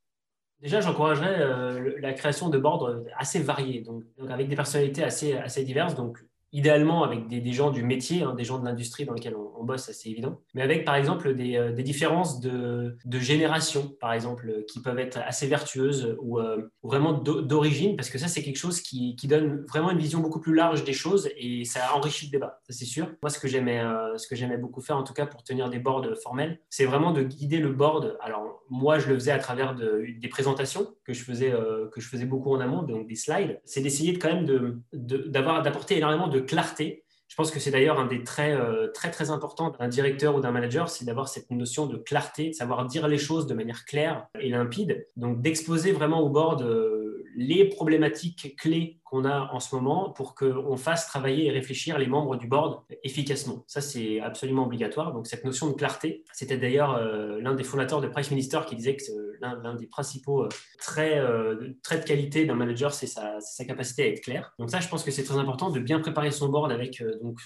Déjà, 0.59 0.79
j'encouragerais 0.79 1.99
la 1.99 2.13
création 2.13 2.49
de 2.49 2.57
boards 2.57 2.89
assez 3.17 3.41
variés, 3.41 3.81
donc, 3.81 4.03
donc, 4.17 4.29
avec 4.29 4.47
des 4.47 4.55
personnalités 4.55 5.03
assez, 5.03 5.33
assez 5.33 5.63
diverses. 5.63 5.95
Donc, 5.95 6.23
idéalement 6.53 7.03
avec 7.03 7.27
des, 7.27 7.53
gens 7.53 7.71
du 7.71 7.83
métier, 7.83 8.23
hein, 8.23 8.33
des 8.35 8.43
gens 8.43 8.59
de 8.59 8.65
l'industrie 8.65 9.05
dans 9.05 9.13
lequel 9.13 9.35
on, 9.35 9.63
bosse, 9.63 9.91
c'est 9.91 10.09
évident, 10.09 10.41
mais 10.53 10.63
avec 10.63 10.85
par 10.85 10.95
exemple 10.95 11.35
des, 11.35 11.55
euh, 11.55 11.71
différences 11.71 12.39
de, 12.39 12.97
génération, 13.19 13.93
par 13.99 14.13
exemple, 14.13 14.63
qui 14.67 14.81
peuvent 14.81 14.99
être 14.99 15.19
assez 15.25 15.47
vertueuses 15.47 16.17
ou, 16.19 16.39
euh, 16.39 16.69
vraiment 16.83 17.13
d'origine, 17.13 17.95
parce 17.95 18.09
que 18.09 18.17
ça, 18.17 18.27
c'est 18.27 18.43
quelque 18.43 18.57
chose 18.57 18.81
qui, 18.81 19.15
donne 19.31 19.63
vraiment 19.69 19.91
une 19.91 19.99
vision 19.99 20.19
beaucoup 20.19 20.41
plus 20.41 20.53
large 20.53 20.83
des 20.83 20.91
choses 20.91 21.29
et 21.37 21.63
ça 21.63 21.95
enrichit 21.95 22.25
le 22.25 22.31
débat, 22.31 22.59
ça 22.67 22.73
c'est 22.73 22.85
sûr. 22.85 23.07
Moi, 23.21 23.29
ce 23.29 23.39
que 23.39 23.47
j'aimais 23.47 23.79
euh, 23.79 24.17
ce 24.17 24.27
que 24.27 24.35
j'aimais 24.35 24.57
beaucoup 24.57 24.81
faire, 24.81 24.97
en 24.97 25.03
tout 25.03 25.13
cas 25.13 25.25
pour 25.25 25.43
tenir 25.43 25.69
des 25.69 25.79
boards 25.79 26.07
formels, 26.21 26.59
c'est 26.69 26.83
vraiment 26.83 27.13
de 27.13 27.21
guider 27.21 27.59
le 27.59 27.71
board. 27.71 28.17
Alors, 28.19 28.61
moi, 28.69 28.99
je 28.99 29.07
le 29.07 29.13
faisais 29.15 29.31
à 29.31 29.39
travers 29.39 29.73
des 29.75 30.27
présentations 30.27 30.93
que 31.05 31.13
je 31.13 31.23
faisais, 31.23 31.53
que 31.93 32.01
je 32.01 32.07
faisais 32.07 32.25
beaucoup 32.25 32.53
en 32.53 32.59
amont, 32.59 32.83
donc 32.83 33.07
des 33.07 33.15
slides. 33.15 33.61
C'est 33.63 33.81
d'essayer 33.81 34.11
de, 34.11 34.17
quand 34.17 34.33
même 34.33 34.81
d'avoir 34.91 35.61
d'apporter 35.61 35.97
énormément 35.97 36.27
de 36.27 36.40
clarté. 36.41 37.03
Je 37.31 37.35
pense 37.37 37.49
que 37.49 37.61
c'est 37.61 37.71
d'ailleurs 37.71 37.97
un 37.97 38.07
des 38.07 38.23
traits 38.25 38.59
euh, 38.59 38.91
très 38.91 39.09
très 39.09 39.31
importants 39.31 39.69
d'un 39.69 39.87
directeur 39.87 40.35
ou 40.35 40.41
d'un 40.41 40.51
manager, 40.51 40.89
c'est 40.89 41.05
d'avoir 41.05 41.29
cette 41.29 41.49
notion 41.49 41.85
de 41.85 41.95
clarté, 41.95 42.51
savoir 42.51 42.85
dire 42.85 43.07
les 43.07 43.17
choses 43.17 43.47
de 43.47 43.53
manière 43.53 43.85
claire 43.85 44.27
et 44.37 44.49
limpide. 44.49 45.07
Donc 45.15 45.41
d'exposer 45.41 45.93
vraiment 45.93 46.19
au 46.19 46.29
board 46.29 46.61
euh, 46.61 47.00
les 47.35 47.65
problématiques 47.65 48.55
clés 48.57 49.01
qu'on 49.11 49.25
a 49.25 49.49
en 49.51 49.59
ce 49.59 49.75
moment 49.75 50.09
pour 50.09 50.35
qu'on 50.35 50.77
fasse 50.77 51.07
travailler 51.07 51.47
et 51.47 51.51
réfléchir 51.51 51.97
les 51.99 52.07
membres 52.07 52.37
du 52.37 52.47
board 52.47 52.83
efficacement. 53.03 53.63
Ça, 53.67 53.81
c'est 53.81 54.21
absolument 54.21 54.65
obligatoire. 54.65 55.11
Donc, 55.11 55.27
cette 55.27 55.43
notion 55.43 55.67
de 55.67 55.73
clarté, 55.73 56.23
c'était 56.31 56.57
d'ailleurs 56.57 56.95
euh, 56.95 57.41
l'un 57.41 57.53
des 57.53 57.63
fondateurs 57.63 57.99
de 57.99 58.07
Price 58.07 58.31
Minister 58.31 58.59
qui 58.65 58.75
disait 58.75 58.95
que 58.95 59.03
l'un 59.41 59.75
des 59.75 59.87
principaux 59.87 60.43
euh, 60.43 60.49
traits, 60.79 61.17
euh, 61.17 61.55
de 61.55 62.05
qualité 62.05 62.45
d'un 62.45 62.55
manager, 62.55 62.93
c'est 62.93 63.07
sa, 63.07 63.39
capacité 63.67 64.03
à 64.03 64.07
être 64.07 64.21
clair. 64.21 64.53
Donc, 64.59 64.69
ça, 64.69 64.79
je 64.79 64.87
pense 64.87 65.03
que 65.03 65.11
c'est 65.11 65.23
très 65.23 65.37
important 65.37 65.69
de 65.71 65.79
bien 65.79 65.99
préparer 65.99 66.31
son 66.31 66.47
board 66.47 66.71
avec, 66.71 67.03
donc, 67.21 67.39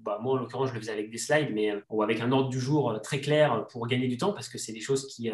bah, 0.00 0.18
moi, 0.22 0.34
en 0.34 0.36
l'occurrence, 0.36 0.70
je 0.70 0.74
le 0.74 0.80
faisais 0.80 0.92
avec 0.92 1.10
des 1.10 1.18
slides, 1.18 1.50
mais 1.52 1.72
ou 1.90 2.02
avec 2.02 2.20
un 2.20 2.32
ordre 2.32 2.48
du 2.48 2.58
jour 2.58 2.98
très 3.02 3.20
clair 3.20 3.66
pour 3.70 3.86
gagner 3.86 4.08
du 4.08 4.16
temps 4.16 4.32
parce 4.32 4.48
que 4.48 4.58
c'est 4.58 4.72
des 4.72 4.80
choses 4.80 5.06
qui, 5.06 5.30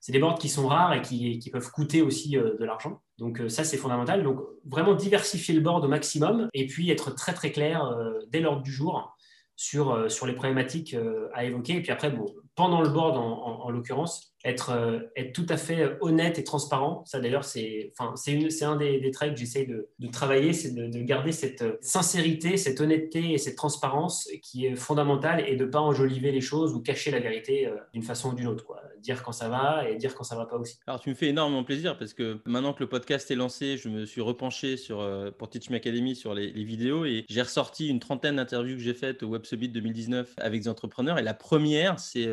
c'est 0.00 0.12
des 0.12 0.18
boards 0.18 0.38
qui 0.38 0.48
sont 0.48 0.66
rares 0.66 0.94
et 0.94 1.00
qui 1.02 1.50
peuvent 1.50 1.70
coûter 1.70 2.02
aussi 2.02 2.32
de 2.32 2.64
l'argent. 2.64 3.00
Donc, 3.18 3.42
ça, 3.48 3.64
c'est 3.64 3.76
fondamental. 3.76 4.22
Donc, 4.22 4.40
vraiment 4.64 4.94
diversifier 4.94 5.54
le 5.54 5.60
board 5.60 5.84
au 5.84 5.88
maximum 5.88 6.48
et 6.54 6.66
puis 6.66 6.90
être 6.90 7.14
très 7.14 7.34
très 7.34 7.50
clair 7.50 7.84
euh, 7.84 8.18
dès 8.28 8.40
l'ordre 8.40 8.62
du 8.62 8.72
jour 8.72 9.16
sur, 9.58 9.90
euh, 9.90 10.08
les 10.26 10.32
problématiques 10.34 10.94
euh, 10.94 11.28
à 11.34 11.44
évoquer. 11.44 11.74
Et 11.74 11.82
puis 11.82 11.90
après, 11.90 12.14
pendant 12.54 12.80
le 12.80 12.88
board 12.88 13.16
en, 13.16 13.70
l'occurrence, 13.70 14.32
être, 14.44 14.70
euh, 14.70 15.00
être 15.16 15.32
tout 15.32 15.46
à 15.48 15.56
fait 15.56 15.98
honnête 16.00 16.38
et 16.38 16.44
transparent. 16.44 17.02
Ça 17.06 17.18
d'ailleurs, 17.18 17.44
c'est 17.44 17.92
un 17.98 18.76
des, 18.76 19.10
traits 19.10 19.34
que 19.34 19.38
j'essaye 19.38 19.66
de, 19.66 20.06
travailler, 20.10 20.52
c'est 20.52 20.70
de, 20.70 20.86
de, 20.86 21.02
garder 21.02 21.32
cette 21.32 21.64
sincérité, 21.84 22.56
cette 22.56 22.80
honnêteté 22.80 23.32
et 23.32 23.38
cette 23.38 23.56
transparence 23.56 24.28
qui 24.42 24.66
est 24.66 24.76
fondamentale 24.76 25.44
et 25.46 25.56
de 25.56 25.64
ne 25.64 25.70
pas 25.70 25.80
enjoliver 25.80 26.30
les 26.30 26.40
choses 26.40 26.72
ou 26.72 26.80
cacher 26.80 27.10
la 27.10 27.18
vérité 27.18 27.68
d'une 27.92 28.04
façon 28.04 28.30
ou 28.30 28.34
d'une 28.34 28.46
autre. 28.46 28.64
Quoi. 28.64 28.80
Dire 29.00 29.22
quand 29.22 29.32
ça 29.32 29.48
va 29.48 29.88
et 29.88 29.96
dire 29.96 30.14
quand 30.14 30.24
ça 30.24 30.36
va 30.36 30.46
pas 30.46 30.56
aussi. 30.56 30.78
Alors 30.86 31.00
tu 31.00 31.10
me 31.10 31.14
fais 31.14 31.28
énormément 31.28 31.64
plaisir 31.64 31.98
parce 31.98 32.14
que 32.14 32.40
maintenant 32.44 32.72
que 32.72 32.80
le 32.80 32.88
podcast 32.88 33.30
est 33.30 33.36
lancé, 33.36 33.76
je 33.76 33.88
me 33.88 34.06
suis 34.06 34.20
repenché 34.20 34.76
sur, 34.76 35.06
pour 35.38 35.48
Teach 35.50 35.70
Me 35.70 35.76
Academy 35.76 36.16
sur 36.16 36.34
les, 36.34 36.50
les 36.52 36.64
vidéos 36.64 37.04
et 37.04 37.24
j'ai 37.28 37.42
ressorti 37.42 37.88
une 37.88 38.00
trentaine 38.00 38.36
d'interviews 38.36 38.76
que 38.76 38.82
j'ai 38.82 38.94
faites 38.94 39.22
au 39.22 39.28
Web 39.28 39.44
Summit 39.44 39.68
2019 39.68 40.34
avec 40.38 40.62
des 40.62 40.68
entrepreneurs. 40.68 41.18
Et 41.18 41.22
la 41.22 41.34
première, 41.34 41.98
c'est 41.98 42.28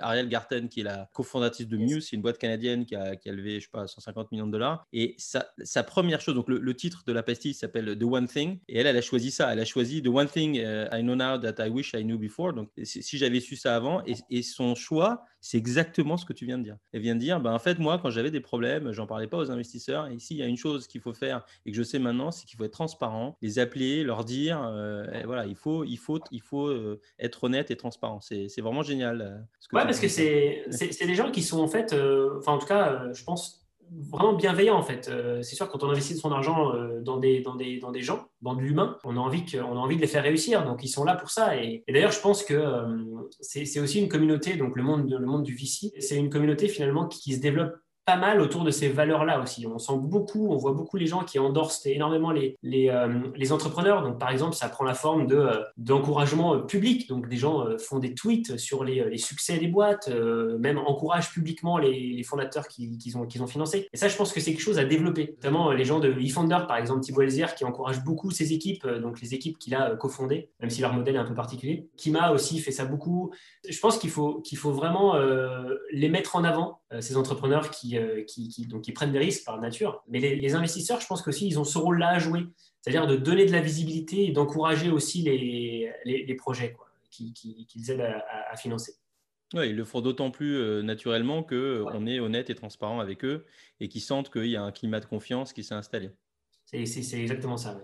Ariel 0.00 0.28
Garten, 0.28 0.68
qui 0.68 0.80
est 0.80 0.84
la 0.84 1.08
cofondatrice 1.12 1.68
de 1.68 1.76
Muse, 1.76 2.08
c'est 2.08 2.16
une 2.16 2.22
boîte 2.22 2.38
canadienne 2.38 2.84
qui 2.84 2.94
a, 2.94 3.16
qui 3.16 3.28
a, 3.28 3.32
levé, 3.32 3.60
je 3.60 3.64
sais 3.64 3.70
pas, 3.70 3.86
150 3.86 4.32
millions 4.32 4.46
de 4.46 4.52
dollars. 4.52 4.86
Et 4.92 5.14
sa, 5.18 5.52
sa 5.62 5.82
première 5.82 6.20
chose, 6.20 6.34
donc 6.34 6.48
le, 6.48 6.74
titre 6.74 7.02
de 7.06 7.12
la 7.12 7.22
pastille 7.22 7.54
s'appelle 7.54 7.98
The 7.98 8.04
One 8.04 8.28
Thing. 8.28 8.58
Et 8.68 8.78
elle, 8.78 8.86
elle 8.86 8.96
a 8.96 9.02
choisi 9.02 9.30
ça. 9.30 9.52
Elle 9.52 9.60
a 9.60 9.64
choisi 9.64 10.02
The 10.02 10.08
One 10.08 10.28
Thing 10.28 10.56
I 10.56 11.02
know 11.02 11.14
now 11.14 11.38
that 11.38 11.64
I 11.64 11.70
wish 11.70 11.94
I 11.94 12.02
knew 12.02 12.18
before. 12.18 12.52
Donc, 12.52 12.70
si 12.82 13.18
j'avais 13.18 13.40
su 13.40 13.56
ça 13.56 13.74
avant, 13.76 14.02
et, 14.06 14.14
et 14.30 14.42
son 14.42 14.74
choix, 14.74 15.24
c'est 15.40 15.58
exactement 15.58 16.16
ce 16.16 16.24
que 16.24 16.32
tu 16.32 16.46
viens 16.46 16.58
de 16.58 16.64
dire. 16.64 16.76
Elle 16.92 17.02
vient 17.02 17.14
de 17.14 17.20
dire, 17.20 17.40
ben, 17.40 17.52
en 17.52 17.58
fait, 17.58 17.78
moi, 17.78 17.98
quand 17.98 18.10
j'avais 18.10 18.30
des 18.30 18.40
problèmes, 18.40 18.92
j'en 18.92 19.06
parlais 19.06 19.26
pas 19.26 19.38
aux 19.38 19.50
investisseurs. 19.50 20.08
Et 20.08 20.14
ici, 20.14 20.34
il 20.34 20.38
y 20.38 20.42
a 20.42 20.46
une 20.46 20.56
chose 20.56 20.86
qu'il 20.86 21.00
faut 21.00 21.14
faire 21.14 21.44
et 21.64 21.70
que 21.70 21.76
je 21.76 21.82
sais 21.82 21.98
maintenant, 21.98 22.30
c'est 22.30 22.46
qu'il 22.46 22.56
faut 22.56 22.64
être 22.64 22.72
transparent, 22.72 23.36
les 23.40 23.58
appeler, 23.58 24.02
leur 24.02 24.24
dire, 24.24 24.62
euh, 24.62 25.04
voilà, 25.24 25.46
il 25.46 25.56
faut, 25.56 25.84
il 25.84 25.98
faut, 25.98 26.20
il 26.30 26.42
faut 26.42 26.66
euh, 26.66 27.00
être 27.18 27.44
honnête 27.44 27.70
et 27.70 27.76
transparent. 27.76 28.20
C'est 28.20 28.60
vraiment 28.60 28.82
génial. 28.82 29.20
Euh, 29.20 29.38
ce 29.60 29.74
ouais, 29.74 29.84
parce 29.84 30.00
que 30.00 30.08
c'est 30.08 30.66
des 31.06 31.14
gens 31.14 31.30
qui 31.30 31.42
sont 31.42 31.60
en 31.60 31.68
fait, 31.68 31.94
enfin, 32.38 32.52
en 32.52 32.58
tout 32.58 32.66
cas, 32.66 33.12
je 33.12 33.24
pense 33.24 33.67
vraiment 34.10 34.34
bienveillant 34.34 34.76
en 34.76 34.82
fait. 34.82 35.08
Euh, 35.08 35.42
c'est 35.42 35.54
sûr 35.54 35.68
quand 35.68 35.82
on 35.82 35.90
investit 35.90 36.16
son 36.16 36.32
argent 36.32 36.74
euh, 36.74 37.00
dans, 37.00 37.18
des, 37.18 37.40
dans, 37.40 37.54
des, 37.54 37.78
dans 37.78 37.90
des 37.90 38.02
gens, 38.02 38.28
dans 38.42 38.54
de 38.54 38.60
l'humain, 38.60 38.98
on 39.04 39.16
a 39.16 39.20
envie 39.20 39.44
a 39.56 39.62
envie 39.62 39.96
de 39.96 40.00
les 40.00 40.06
faire 40.06 40.22
réussir. 40.22 40.64
Donc 40.64 40.82
ils 40.82 40.88
sont 40.88 41.04
là 41.04 41.14
pour 41.14 41.30
ça. 41.30 41.56
Et, 41.56 41.84
d'ailleurs, 41.88 42.12
je 42.12 42.20
pense 42.20 42.42
que 42.44 42.54
euh, 42.54 42.86
c'est 43.40 43.80
aussi 43.80 44.00
une 44.00 44.08
communauté, 44.08 44.56
donc 44.56 44.76
le 44.76 44.82
monde, 44.82 45.10
le 45.10 45.26
monde 45.26 45.42
du 45.42 45.54
VC, 45.54 45.92
c'est 45.98 46.16
une 46.16 46.30
communauté 46.30 46.68
finalement 46.68 47.06
qui 47.06 47.34
se 47.34 47.40
développe 47.40 47.74
pas 48.08 48.16
mal 48.16 48.40
autour 48.40 48.64
de 48.64 48.70
ces 48.70 48.88
valeurs-là 48.88 49.38
aussi. 49.38 49.66
On 49.66 49.78
sent 49.78 49.98
beaucoup, 50.00 50.48
on 50.50 50.56
voit 50.56 50.72
beaucoup 50.72 50.96
les 50.96 51.06
gens 51.06 51.24
qui 51.24 51.38
endorsent 51.38 51.84
énormément 51.84 52.30
les, 52.30 52.56
les, 52.62 52.88
euh, 52.88 53.20
les 53.36 53.52
entrepreneurs. 53.52 54.00
Donc, 54.02 54.18
par 54.18 54.30
exemple, 54.30 54.56
ça 54.56 54.70
prend 54.70 54.84
la 54.84 54.94
forme 54.94 55.30
euh, 55.30 55.62
d'encouragement 55.76 56.54
euh, 56.54 56.60
public. 56.60 57.06
Donc, 57.06 57.28
des 57.28 57.36
gens 57.36 57.66
font 57.78 57.98
des 57.98 58.14
tweets 58.14 58.56
sur 58.56 58.82
les, 58.82 59.18
succès 59.18 59.58
des 59.58 59.66
boîtes, 59.66 60.08
même 60.58 60.78
encouragent 60.78 61.30
publiquement 61.30 61.76
les, 61.76 62.14
les 62.14 62.22
fondateurs 62.22 62.66
qu'ils, 62.66 63.18
ont, 63.18 63.26
qu'ils 63.26 63.42
ont 63.42 63.46
financés. 63.46 63.86
Et 63.92 63.98
ça, 63.98 64.08
je 64.08 64.16
pense 64.16 64.32
que 64.32 64.40
c'est 64.40 64.52
quelque 64.52 64.62
chose 64.62 64.78
à 64.78 64.86
développer. 64.86 65.34
Notamment 65.36 65.72
les 65.72 65.84
gens 65.84 66.00
de 66.00 66.10
eFounder, 66.10 66.60
par 66.66 66.78
exemple, 66.78 67.00
Thibault 67.00 67.22
Elzière, 67.22 67.54
qui 67.54 67.66
encourage 67.66 68.02
beaucoup 68.04 68.30
ses 68.30 68.54
équipes, 68.54 68.86
donc 68.86 69.20
les 69.20 69.34
équipes 69.34 69.58
qu'il 69.58 69.74
a 69.74 69.96
cofondées, 69.96 70.48
même 70.60 70.70
si 70.70 70.80
leur 70.80 70.94
modèle 70.94 71.16
est 71.16 71.18
un 71.18 71.26
peu 71.26 71.34
particulier. 71.34 71.90
Kima 71.98 72.32
aussi 72.32 72.58
fait 72.60 72.72
ça 72.72 72.86
beaucoup. 72.86 73.32
Je 73.68 73.78
pense 73.78 73.98
qu'il 73.98 74.10
faut, 74.10 74.40
qu'il 74.40 74.56
faut 74.56 74.72
vraiment 74.72 75.14
les 75.92 76.08
mettre 76.08 76.36
en 76.36 76.44
avant, 76.44 76.80
ces 77.00 77.18
entrepreneurs 77.18 77.70
qui 77.70 77.97
euh, 77.98 78.24
qui, 78.24 78.66
donc, 78.66 78.82
qui 78.82 78.92
prennent 78.92 79.12
des 79.12 79.18
risques 79.18 79.44
par 79.44 79.60
nature. 79.60 80.02
Mais 80.08 80.20
les, 80.20 80.54
investisseurs, 80.54 81.00
je 81.00 81.06
pense 81.06 81.22
qu'aussi, 81.22 81.46
ils 81.46 81.58
ont 81.58 81.64
ce 81.64 81.78
rôle-là 81.78 82.10
à 82.10 82.18
jouer, 82.18 82.46
c'est-à-dire 82.80 83.06
de 83.06 83.16
donner 83.16 83.46
de 83.46 83.52
la 83.52 83.60
visibilité 83.60 84.26
et 84.26 84.32
d'encourager 84.32 84.90
aussi 84.90 85.22
les, 85.22 85.92
les, 86.04 86.34
projets 86.34 86.76
qu'ils 87.10 87.90
aident 87.90 88.14
à, 88.50 88.56
financer. 88.56 88.94
Oui, 89.54 89.70
ils 89.70 89.76
le 89.76 89.84
font 89.84 90.00
d'autant 90.00 90.30
plus 90.30 90.56
euh, 90.56 90.82
naturellement 90.82 91.42
qu'on 91.42 91.54
euh, 91.56 92.06
est 92.06 92.20
honnête 92.20 92.50
et 92.50 92.54
transparent 92.54 93.00
avec 93.00 93.24
eux 93.24 93.46
et 93.80 93.88
qu'ils 93.88 94.02
sentent 94.02 94.30
qu'il 94.30 94.46
y 94.46 94.56
a 94.56 94.62
un 94.62 94.72
climat 94.72 95.00
de 95.00 95.06
confiance 95.06 95.52
qui 95.52 95.64
s'est 95.64 95.74
installé. 95.74 96.10
C'est 96.66 96.84
exactement 97.14 97.56
ça. 97.56 97.80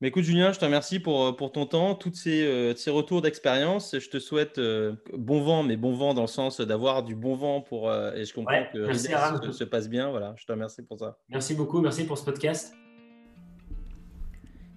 Mais 0.00 0.08
écoute, 0.08 0.24
Julien, 0.24 0.50
je 0.50 0.58
te 0.58 0.64
remercie 0.64 0.98
pour, 0.98 1.26
euh, 1.26 1.32
pour 1.32 1.52
ton 1.52 1.66
temps, 1.66 1.94
tous 1.94 2.14
ces, 2.14 2.42
euh, 2.42 2.74
ces 2.74 2.90
retours 2.90 3.20
d'expérience. 3.20 3.98
Je 3.98 4.08
te 4.08 4.18
souhaite 4.18 4.56
euh, 4.56 4.94
bon 5.12 5.42
vent, 5.42 5.62
mais 5.62 5.76
bon 5.76 5.92
vent 5.92 6.14
dans 6.14 6.22
le 6.22 6.26
sens 6.26 6.62
d'avoir 6.62 7.02
du 7.02 7.14
bon 7.14 7.34
vent 7.34 7.60
pour. 7.60 7.92
et 7.92 8.24
je 8.24 8.32
comprends 8.32 8.64
que 8.72 8.86
merci, 8.86 9.08
se, 9.44 9.52
se, 9.52 9.64
passe 9.64 9.90
bien. 9.90 10.08
Voilà, 10.10 10.34
je 10.38 10.46
te 10.46 10.52
remercie 10.52 10.82
pour 10.82 10.98
ça. 10.98 11.18
Merci 11.28 11.54
beaucoup, 11.54 11.82
merci 11.82 12.04
pour 12.04 12.16
ce 12.16 12.24
podcast. 12.24 12.74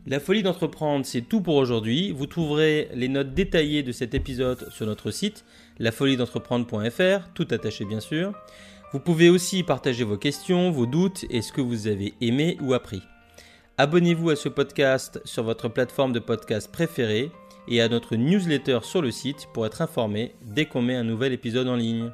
La 0.05 0.19
folie 0.19 0.43
d'entreprendre, 0.43 1.05
c'est 1.05 1.21
tout 1.21 1.39
pour 1.39 1.55
aujourd'hui. 1.55 2.11
Vous 2.11 2.27
trouverez 2.27 2.89
les 2.93 3.07
notes 3.07 3.33
détaillées 3.33 3.83
de 3.83 3.93
cet 3.93 4.13
épisode 4.13 4.69
sur 4.71 4.85
notre 4.85 5.11
site, 5.11 5.45
lafoliedentreprendre.fr, 5.79 7.29
tout 7.33 7.47
attaché 7.51 7.85
bien 7.85 8.01
sûr. 8.01 8.33
Vous 8.91 8.99
pouvez 8.99 9.29
aussi 9.29 9.63
partager 9.63 10.03
vos 10.03 10.17
questions, 10.17 10.69
vos 10.69 10.85
doutes 10.85 11.23
et 11.29 11.41
ce 11.41 11.53
que 11.53 11.61
vous 11.61 11.87
avez 11.87 12.13
aimé 12.19 12.57
ou 12.61 12.73
appris. 12.73 13.01
Abonnez-vous 13.79 14.29
à 14.29 14.35
ce 14.35 14.49
podcast 14.49 15.19
sur 15.25 15.43
votre 15.43 15.67
plateforme 15.67 16.13
de 16.13 16.19
podcast 16.19 16.71
préférée 16.71 17.31
et 17.67 17.81
à 17.81 17.89
notre 17.89 18.15
newsletter 18.15 18.79
sur 18.83 19.01
le 19.01 19.09
site 19.09 19.47
pour 19.51 19.65
être 19.65 19.81
informé 19.81 20.35
dès 20.43 20.65
qu'on 20.65 20.83
met 20.83 20.95
un 20.95 21.03
nouvel 21.03 21.33
épisode 21.33 21.67
en 21.67 21.75
ligne. 21.75 22.11